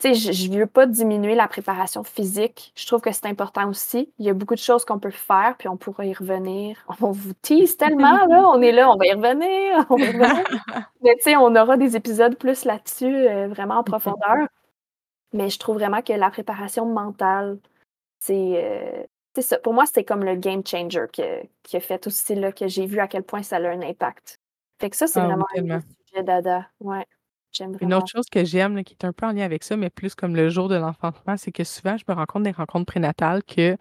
Sais, 0.00 0.14
je 0.14 0.50
ne 0.50 0.60
veux 0.60 0.66
pas 0.66 0.86
diminuer 0.86 1.34
la 1.34 1.46
préparation 1.46 2.02
physique. 2.02 2.72
Je 2.74 2.86
trouve 2.86 3.02
que 3.02 3.12
c'est 3.12 3.26
important 3.26 3.68
aussi. 3.68 4.10
Il 4.18 4.24
y 4.24 4.30
a 4.30 4.32
beaucoup 4.32 4.54
de 4.54 4.60
choses 4.60 4.86
qu'on 4.86 4.98
peut 4.98 5.10
faire, 5.10 5.56
puis 5.58 5.68
on 5.68 5.76
pourra 5.76 6.06
y 6.06 6.14
revenir. 6.14 6.82
On 7.02 7.10
vous 7.10 7.34
tease 7.42 7.76
tellement, 7.76 8.24
là. 8.26 8.48
On 8.54 8.62
est 8.62 8.72
là, 8.72 8.90
on 8.90 8.96
va 8.96 9.06
y 9.06 9.12
revenir. 9.12 9.84
On 9.90 9.96
va 9.96 10.04
y 10.04 10.12
revenir. 10.12 10.44
Mais 11.02 11.16
tu 11.16 11.22
sais, 11.22 11.36
on 11.36 11.54
aura 11.54 11.76
des 11.76 11.96
épisodes 11.96 12.36
plus 12.36 12.64
là-dessus, 12.64 13.14
euh, 13.14 13.48
vraiment 13.48 13.76
en 13.76 13.84
profondeur. 13.84 14.48
Mais 15.32 15.50
je 15.50 15.58
trouve 15.58 15.76
vraiment 15.76 16.02
que 16.02 16.12
la 16.12 16.30
préparation 16.30 16.86
mentale, 16.86 17.58
c'est 18.20 19.08
c'est 19.34 19.42
ça. 19.42 19.58
Pour 19.58 19.74
moi, 19.74 19.84
c'est 19.86 20.04
comme 20.04 20.24
le 20.24 20.34
game 20.34 20.62
changer 20.66 21.06
qui 21.62 21.76
a 21.76 21.80
fait 21.80 22.06
aussi 22.06 22.34
là, 22.34 22.52
que 22.52 22.66
j'ai 22.66 22.86
vu 22.86 22.98
à 22.98 23.06
quel 23.06 23.22
point 23.22 23.42
ça 23.42 23.56
a 23.56 23.68
un 23.68 23.82
impact. 23.82 24.40
Fait 24.80 24.90
que 24.90 24.96
ça, 24.96 25.06
c'est 25.06 25.20
ah 25.20 25.26
vraiment 25.26 25.46
un 25.56 25.80
sujet 26.06 26.22
dada. 26.22 26.66
Ouais. 26.80 27.06
J'aime 27.52 27.76
Une 27.80 27.94
autre 27.94 28.06
chose 28.06 28.26
que 28.30 28.44
j'aime, 28.44 28.82
qui 28.84 28.94
est 28.94 29.04
un 29.04 29.12
peu 29.12 29.26
en 29.26 29.32
lien 29.32 29.44
avec 29.44 29.64
ça, 29.64 29.76
mais 29.76 29.90
plus 29.90 30.14
comme 30.14 30.36
le 30.36 30.48
jour 30.48 30.68
de 30.68 30.76
l'enfantement, 30.76 31.36
c'est 31.36 31.52
que 31.52 31.64
souvent, 31.64 31.96
je 31.96 32.04
me 32.08 32.14
rends 32.14 32.26
compte 32.26 32.44
des 32.44 32.52
rencontres 32.52 32.86
prénatales 32.86 33.42
que 33.44 33.76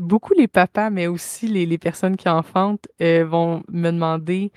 beaucoup 0.00 0.32
les 0.34 0.48
papas, 0.48 0.90
mais 0.90 1.06
aussi 1.06 1.46
les, 1.48 1.78
personnes 1.78 2.16
qui 2.16 2.28
enfantent, 2.28 2.86
euh, 3.00 3.24
vont 3.24 3.62
me 3.68 3.90
demander 3.90 4.52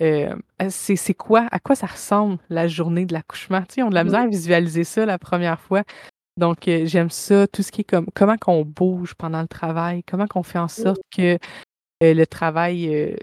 euh, 0.00 0.34
c'est 0.68 1.14
quoi, 1.14 1.46
à 1.50 1.58
quoi 1.58 1.74
ça 1.74 1.86
ressemble 1.86 2.38
la 2.48 2.68
journée 2.68 3.04
de 3.04 3.12
l'accouchement. 3.12 3.60
Tu 3.62 3.76
sais, 3.76 3.82
on 3.82 3.88
a 3.88 3.90
de 3.90 3.94
la 3.94 4.04
misère 4.04 4.20
à 4.20 4.26
visualiser 4.26 4.84
ça 4.84 5.04
la 5.04 5.18
première 5.18 5.60
fois. 5.60 5.82
Donc, 6.36 6.68
euh, 6.68 6.86
j'aime 6.86 7.10
ça, 7.10 7.46
tout 7.46 7.62
ce 7.62 7.70
qui 7.70 7.82
est 7.82 7.84
comme 7.84 8.06
comment 8.14 8.38
qu'on 8.38 8.64
bouge 8.64 9.14
pendant 9.14 9.42
le 9.42 9.48
travail, 9.48 10.02
comment 10.04 10.26
qu'on 10.26 10.42
fait 10.42 10.58
en 10.58 10.68
sorte 10.68 11.02
que 11.14 11.38
euh, 12.02 12.14
le 12.14 12.26
travail, 12.26 12.94
euh, 12.94 13.16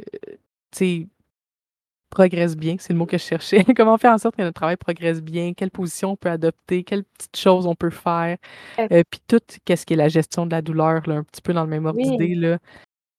progresse 2.09 2.55
bien, 2.55 2.75
c'est 2.79 2.93
le 2.93 2.99
mot 2.99 3.05
que 3.05 3.17
je 3.17 3.23
cherchais. 3.23 3.63
comment 3.75 3.95
on 3.95 3.97
fait 3.97 4.09
en 4.09 4.17
sorte 4.17 4.35
que 4.35 4.41
notre 4.41 4.55
travail 4.55 4.77
progresse 4.77 5.21
bien, 5.21 5.53
quelle 5.53 5.71
position 5.71 6.11
on 6.11 6.15
peut 6.15 6.29
adopter, 6.29 6.83
quelles 6.83 7.03
petites 7.03 7.37
choses 7.37 7.67
on 7.67 7.75
peut 7.75 7.89
faire, 7.89 8.37
puis 8.75 9.21
tout, 9.27 9.41
qu'est-ce 9.65 9.85
qui 9.85 9.93
est 9.93 9.97
la 9.97 10.09
gestion 10.09 10.45
de 10.45 10.51
la 10.51 10.61
douleur, 10.61 11.01
là, 11.07 11.15
un 11.15 11.23
petit 11.23 11.41
peu 11.41 11.53
dans 11.53 11.63
le 11.63 11.69
même 11.69 11.85
ordre 11.85 12.01
d'idée. 12.01 12.35
Là. 12.35 12.59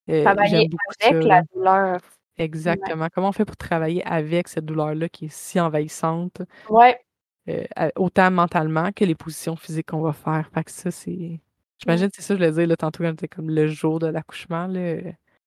travailler 0.07 0.70
avec 1.03 1.24
la 1.24 1.43
douleur. 1.55 2.01
Exactement. 2.39 3.09
Comment 3.12 3.28
on 3.28 3.32
fait 3.32 3.45
pour 3.45 3.57
travailler 3.57 4.05
avec 4.07 4.49
cette 4.49 4.64
douleur-là 4.64 5.09
qui 5.09 5.26
est 5.26 5.32
si 5.32 5.61
envahissante? 5.61 6.43
Ouais. 6.70 6.99
Euh, 7.49 7.64
autant 7.97 8.30
mentalement 8.30 8.91
que 8.93 9.05
les 9.05 9.14
positions 9.14 9.57
physiques 9.57 9.86
qu'on 9.89 10.01
va 10.01 10.12
faire? 10.12 10.49
Fait 10.55 10.64
que 10.64 10.70
ça, 10.70 10.91
c'est. 10.91 11.41
J'imagine 11.78 12.09
que 12.09 12.16
c'est 12.16 12.22
ça 12.22 12.36
je 12.36 12.45
dire 12.45 12.66
là, 12.66 12.76
tantôt 12.76 13.05
quand 13.05 13.11
c'était 13.11 13.28
comme 13.28 13.51
le 13.51 13.66
jour 13.66 13.99
de 13.99 14.07
l'accouchement. 14.07 14.68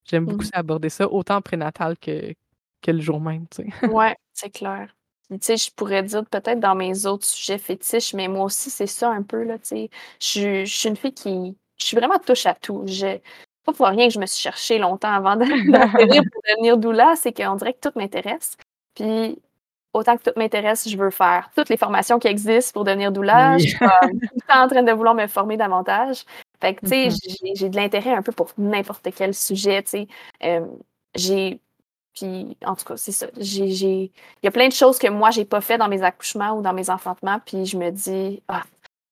J'aime 0.05 0.25
beaucoup 0.25 0.45
mmh 0.45 0.51
aborder 0.53 0.89
ça, 0.89 1.07
autant 1.11 1.35
en 1.35 1.41
prénatal 1.41 1.97
que, 1.97 2.33
que 2.81 2.91
le 2.91 3.01
jour 3.01 3.19
même. 3.19 3.47
Tu 3.49 3.63
sais. 3.63 3.87
ouais, 3.87 4.15
c'est 4.33 4.49
clair. 4.49 4.95
Tu 5.29 5.37
sais, 5.41 5.57
je 5.57 5.71
pourrais 5.71 6.03
dire 6.03 6.25
peut-être 6.25 6.59
dans 6.59 6.75
mes 6.75 7.05
autres 7.05 7.25
sujets 7.25 7.57
fétiches, 7.57 8.13
mais 8.13 8.27
moi 8.27 8.45
aussi, 8.45 8.69
c'est 8.69 8.87
ça 8.87 9.09
un 9.09 9.23
peu. 9.23 9.43
Là, 9.43 9.57
tu 9.59 9.67
sais. 9.67 9.89
Je, 10.19 10.65
je 10.65 10.77
suis 10.77 10.89
une 10.89 10.97
fille 10.97 11.13
qui. 11.13 11.57
Je 11.77 11.85
suis 11.85 11.97
vraiment 11.97 12.19
touche 12.19 12.45
à 12.45 12.53
tout. 12.53 12.83
Je, 12.85 13.17
pas 13.65 13.73
pour 13.73 13.87
rien 13.87 14.07
que 14.07 14.13
je 14.13 14.19
me 14.19 14.25
suis 14.25 14.41
cherchée 14.41 14.77
longtemps 14.77 15.13
avant 15.13 15.35
de, 15.35 15.45
pour 16.31 16.41
devenir 16.49 16.77
doula, 16.77 17.15
c'est 17.15 17.31
qu'on 17.33 17.55
dirait 17.55 17.73
que 17.73 17.89
tout 17.89 17.97
m'intéresse. 17.97 18.57
Puis 18.95 19.39
autant 19.93 20.17
que 20.17 20.23
tout 20.23 20.39
m'intéresse, 20.39 20.87
je 20.87 20.97
veux 20.97 21.11
faire 21.11 21.49
toutes 21.55 21.69
les 21.69 21.77
formations 21.77 22.19
qui 22.19 22.27
existent 22.27 22.73
pour 22.73 22.83
devenir 22.83 23.11
doula. 23.11 23.57
Je 23.57 23.67
suis 23.67 23.77
en 24.49 24.67
train 24.67 24.83
de 24.83 24.91
vouloir 24.91 25.15
me 25.15 25.27
former 25.27 25.57
davantage. 25.57 26.23
Fait 26.59 26.75
que, 26.75 26.81
tu 26.81 26.87
sais, 26.89 27.07
mm-hmm. 27.07 27.57
j'ai 27.57 27.69
de 27.69 27.75
l'intérêt 27.75 28.13
un 28.13 28.21
peu 28.21 28.31
pour 28.31 28.51
n'importe 28.57 29.07
quel 29.15 29.33
sujet, 29.33 29.83
tu 29.83 29.89
sais. 29.89 30.07
Euh, 30.43 30.65
j'ai. 31.15 31.59
Puis, 32.13 32.57
en 32.65 32.75
tout 32.75 32.85
cas, 32.85 32.97
c'est 32.97 33.11
ça. 33.11 33.27
J'ai. 33.37 33.67
Il 33.67 34.11
y 34.43 34.47
a 34.47 34.51
plein 34.51 34.67
de 34.67 34.73
choses 34.73 34.99
que 34.99 35.07
moi, 35.07 35.31
j'ai 35.31 35.45
pas 35.45 35.61
fait 35.61 35.77
dans 35.77 35.87
mes 35.87 36.03
accouchements 36.03 36.57
ou 36.57 36.61
dans 36.61 36.73
mes 36.73 36.89
enfantements, 36.89 37.39
puis 37.45 37.65
je 37.65 37.77
me 37.77 37.89
dis, 37.89 38.41
ah, 38.47 38.63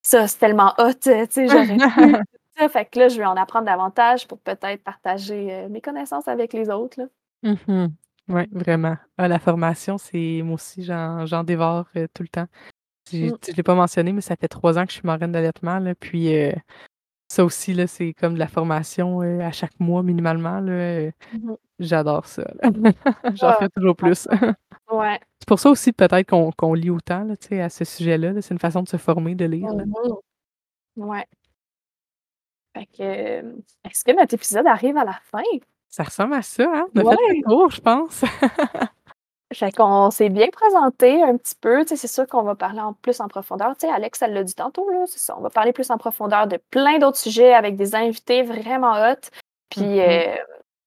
ça, 0.02 0.28
c'est 0.28 0.39
tellement 0.39 0.74
hot, 0.78 0.93
tu 1.02 1.12
sais, 1.30 1.47
j'aurais 1.47 1.78
ça. 2.58 2.70
Fait 2.70 2.86
que 2.86 3.00
là, 3.00 3.08
je 3.08 3.18
vais 3.18 3.26
en 3.26 3.38
apprendre 3.38 3.66
davantage 3.66 4.28
pour 4.28 4.39
peut-être 4.39 4.84
partager 4.84 5.54
euh, 5.54 5.70
mes 5.70 5.82
connaissances 5.82 6.28
avec 6.28 6.54
les 6.54 6.70
autres. 6.70 7.10
Mm-hmm. 7.43 7.89
Oui, 8.30 8.43
vraiment. 8.52 8.97
Ah, 9.18 9.28
la 9.28 9.39
formation, 9.39 9.97
c'est 9.97 10.41
moi 10.43 10.56
aussi, 10.56 10.84
j'en 10.84 11.43
dévore 11.43 11.86
euh, 11.95 12.08
tout 12.14 12.24
le 12.24 12.30
temps. 12.30 12.47
Je 13.12 13.26
ne 13.26 13.56
l'ai 13.56 13.64
pas 13.64 13.74
mentionné, 13.74 14.14
mais 14.14 14.22
ça 14.22 14.36
fait 14.36 14.47
trois 14.47 14.78
ans 14.78 14.86
que 14.86 14.91
je 14.91 14.97
suis 14.97 15.06
marraine 15.06 15.32
d'allaitement. 15.32 15.82
Puis 16.00 16.36
euh, 16.36 16.54
ça 17.32 17.46
aussi, 17.46 17.74
là, 17.74 17.86
c'est 17.86 18.14
comme 18.14 18.34
de 18.34 18.40
la 18.40 18.48
formation 18.48 19.22
euh, 19.22 19.40
à 19.42 19.52
chaque 19.52 19.80
mois 19.80 20.02
minimalement. 20.02 20.60
Là, 20.60 21.10
mmh 21.34 21.54
J'adore 21.80 22.26
ça. 22.26 22.44
J'en 23.36 23.48
ah, 23.48 23.58
fais 23.58 23.70
toujours 23.70 23.96
plus. 23.96 24.28
ouais. 24.92 25.20
C'est 25.40 25.48
pour 25.48 25.60
ça 25.60 25.70
aussi 25.70 25.94
peut-être 25.94 26.28
qu'on 26.56 26.74
lit 26.74 26.90
autant 26.90 27.24
là, 27.24 27.36
à 27.64 27.70
ce 27.70 27.86
sujet-là. 27.86 28.42
c'est 28.42 28.54
une 28.54 28.60
façon 28.60 28.84
de 28.84 28.90
se 28.90 28.98
former, 28.98 29.36
de 29.36 29.46
lire. 29.46 29.74
Là. 29.74 29.86
Mmh 29.86 31.04
ouais. 31.04 31.26
Fait 32.76 32.86
que, 32.86 33.62
est-ce 33.86 34.04
que 34.04 34.12
notre 34.12 34.34
épisode 34.34 34.68
arrive 34.68 34.98
à 34.98 35.06
la 35.06 35.18
fin? 35.24 35.42
Ça 35.88 36.04
ressemble 36.04 36.34
à 36.34 36.42
ça, 36.42 36.66
hein? 36.72 36.88
On 36.96 37.08
a 37.08 37.16
fait 37.16 37.34
le 37.36 37.44
tour, 37.48 37.70
je 37.72 37.82
pense. 37.82 38.24
fait 39.54 39.72
qu'on 39.72 40.12
s'est 40.12 40.30
bien 40.30 40.47
présenté 40.52 41.22
un 41.24 41.38
petit 41.38 41.56
peu. 41.60 41.84
c'est 41.86 42.08
sûr 42.08 42.28
qu'on 42.28 42.43
va 42.43 42.56
parler 42.56 42.80
en 42.80 42.93
plus 42.93 43.20
en 43.20 43.28
profondeur. 43.28 43.76
Tu 43.78 43.88
sais, 43.88 43.93
Alex, 43.93 44.22
elle 44.22 44.34
l'a 44.34 44.43
dit 44.43 44.56
tantôt, 44.56 44.89
là, 44.89 45.06
c'est 45.08 45.20
ça. 45.20 45.36
On 45.38 45.41
va 45.41 45.50
parler 45.50 45.74
plus 45.74 45.89
en 45.89 45.97
profondeur 45.97 46.47
de 46.47 46.60
plein 46.70 47.00
d'autres 47.00 47.18
sujets 47.18 47.54
avec 47.54 47.76
des 47.76 47.95
invités 47.95 48.43
vraiment 48.43 48.93
hot. 48.93 49.30
Puis, 49.70 49.82
mm-hmm. 49.82 50.30
euh, 50.30 50.36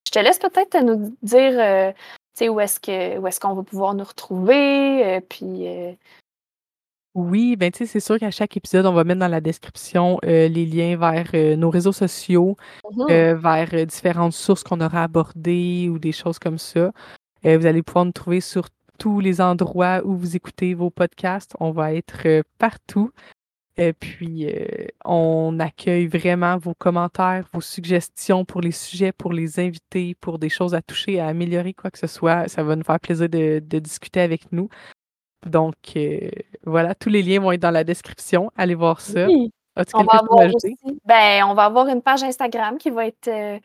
je 0.07 0.11
te 0.11 0.19
laisse 0.19 0.39
peut-être 0.39 0.81
nous 0.81 1.15
dire, 1.21 1.53
euh, 1.59 1.91
tu 1.91 1.97
sais, 2.35 2.49
où 2.49 2.59
est-ce 2.59 2.79
que 2.79 3.17
où 3.19 3.27
est-ce 3.27 3.39
qu'on 3.39 3.53
va 3.53 3.63
pouvoir 3.63 3.93
nous 3.95 4.05
retrouver. 4.05 5.05
Euh, 5.05 5.21
puis, 5.21 5.67
oui, 7.15 7.55
ben 7.55 7.71
tu 7.71 7.79
sais, 7.79 7.85
c'est 7.85 7.99
sûr 7.99 8.17
qu'à 8.17 8.31
chaque 8.31 8.57
épisode, 8.57 8.87
on 8.87 8.93
va 8.93 9.03
mettre 9.03 9.19
dans 9.19 9.27
la 9.27 9.41
description 9.41 10.17
euh, 10.25 10.47
les 10.47 10.65
liens 10.65 10.97
vers 10.97 11.29
euh, 11.35 11.55
nos 11.55 11.69
réseaux 11.69 11.91
sociaux, 11.91 12.57
mmh 12.91 13.05
euh, 13.11 13.35
vers 13.35 13.85
différentes 13.85 14.33
sources 14.33 14.63
qu'on 14.63 14.81
aura 14.81 15.03
abordées 15.03 15.89
ou 15.89 15.99
des 15.99 16.11
choses 16.11 16.39
comme 16.39 16.57
ça. 16.57 16.91
Vous 17.43 17.65
allez 17.65 17.83
pouvoir 17.83 18.05
nous 18.05 18.11
trouver 18.11 18.41
sur 18.41 18.67
tous 18.99 19.19
les 19.19 19.41
endroits 19.41 20.01
où 20.05 20.15
vous 20.15 20.35
écoutez 20.35 20.73
vos 20.73 20.89
podcasts. 20.89 21.55
On 21.59 21.71
va 21.71 21.93
être 21.93 22.43
partout. 22.57 23.11
Et 23.75 23.91
puis, 23.91 24.47
on 25.03 25.59
accueille 25.59 26.05
vraiment 26.05 26.57
vos 26.57 26.75
commentaires, 26.75 27.45
vos 27.53 27.61
suggestions 27.61 28.45
pour 28.45 28.61
les 28.61 28.71
sujets, 28.71 29.11
pour 29.11 29.33
les 29.33 29.59
invités, 29.59 30.15
pour 30.21 30.37
des 30.37 30.49
choses 30.49 30.75
à 30.75 30.81
toucher, 30.83 31.19
à 31.19 31.27
améliorer, 31.27 31.73
quoi 31.73 31.89
que 31.89 31.97
ce 31.97 32.05
soit. 32.05 32.47
Ça 32.47 32.63
va 32.63 32.75
nous 32.75 32.83
faire 32.83 32.99
plaisir 32.99 33.29
de 33.29 33.79
discuter 33.79 34.21
avec 34.21 34.51
nous. 34.51 34.69
Donc, 35.45 35.75
euh, 35.95 36.29
voilà, 36.65 36.95
tous 36.95 37.09
les 37.09 37.21
liens 37.21 37.39
vont 37.39 37.51
être 37.51 37.61
dans 37.61 37.71
la 37.71 37.83
description. 37.83 38.51
Allez 38.55 38.75
voir 38.75 39.01
ça. 39.01 39.27
on, 39.27 40.03
va 40.03 40.13
avoir 40.13 40.47
ben, 41.05 41.43
on 41.45 41.53
va 41.53 41.65
avoir 41.65 41.87
une 41.87 42.01
page 42.01 42.23
Instagram 42.23 42.77
qui 42.77 42.89
va 42.89 43.07
être, 43.07 43.27
euh, 43.27 43.59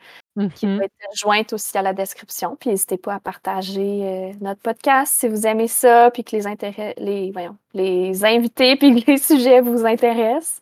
mm-hmm. 0.47 0.87
jointe 1.15 1.53
aussi 1.53 1.77
à 1.77 1.81
la 1.81 1.93
description. 1.93 2.55
Puis 2.59 2.69
n'hésitez 2.69 2.97
pas 2.97 3.15
à 3.15 3.19
partager 3.19 4.01
euh, 4.03 4.31
notre 4.41 4.61
podcast 4.61 5.13
si 5.15 5.27
vous 5.27 5.45
aimez 5.45 5.67
ça, 5.67 6.09
puis 6.11 6.23
que 6.23 6.35
les 6.35 6.47
intérêts, 6.47 6.95
les, 6.97 7.31
voyons, 7.31 7.57
les 7.73 8.25
invités, 8.25 8.75
puis 8.75 9.03
que 9.03 9.11
les 9.11 9.17
sujets 9.19 9.61
vous 9.61 9.85
intéressent. 9.85 10.61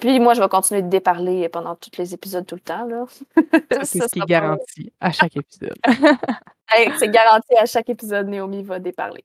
puis 0.00 0.20
moi, 0.20 0.34
je 0.34 0.40
vais 0.40 0.48
continuer 0.48 0.82
de 0.82 0.88
déparler 0.88 1.48
pendant 1.48 1.74
tous 1.74 1.98
les 1.98 2.14
épisodes 2.14 2.46
tout 2.46 2.56
le 2.56 2.60
temps. 2.60 2.86
C'est 3.82 4.02
ce 4.02 4.08
qui 4.08 4.20
est 4.20 4.26
garanti 4.26 4.92
à 5.00 5.12
chaque 5.12 5.36
épisode. 5.36 5.76
C'est 6.98 7.10
garanti 7.10 7.54
à 7.56 7.66
chaque 7.66 7.88
épisode, 7.88 8.28
Naomi 8.28 8.62
va 8.62 8.78
déparler. 8.78 9.24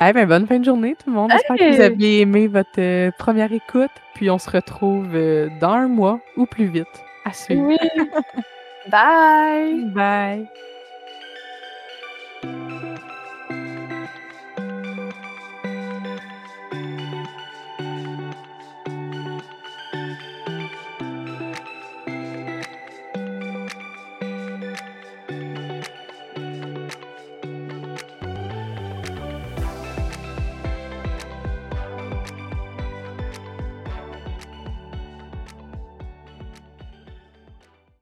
Eh 0.00 0.12
ben, 0.12 0.26
bonne 0.26 0.46
fin 0.46 0.58
de 0.58 0.64
journée 0.64 0.96
tout 1.02 1.08
le 1.08 1.16
monde. 1.16 1.30
J'espère 1.30 1.56
que 1.56 1.76
vous 1.76 1.80
avez 1.80 2.20
aimé 2.20 2.48
votre, 2.48 2.68
euh, 2.78 3.10
première 3.18 3.52
écoute, 3.52 3.90
puis 4.14 4.28
on 4.28 4.38
se 4.38 4.50
retrouve, 4.50 5.14
euh, 5.14 5.48
dans 5.60 5.70
un 5.70 5.88
mois 5.88 6.20
ou 6.36 6.46
plus 6.46 6.66
vite. 6.66 6.86
À 7.24 7.32
suivre. 7.32 7.62
Oui. 7.62 7.78
Bye! 8.86 9.84
Bye. 9.94 10.48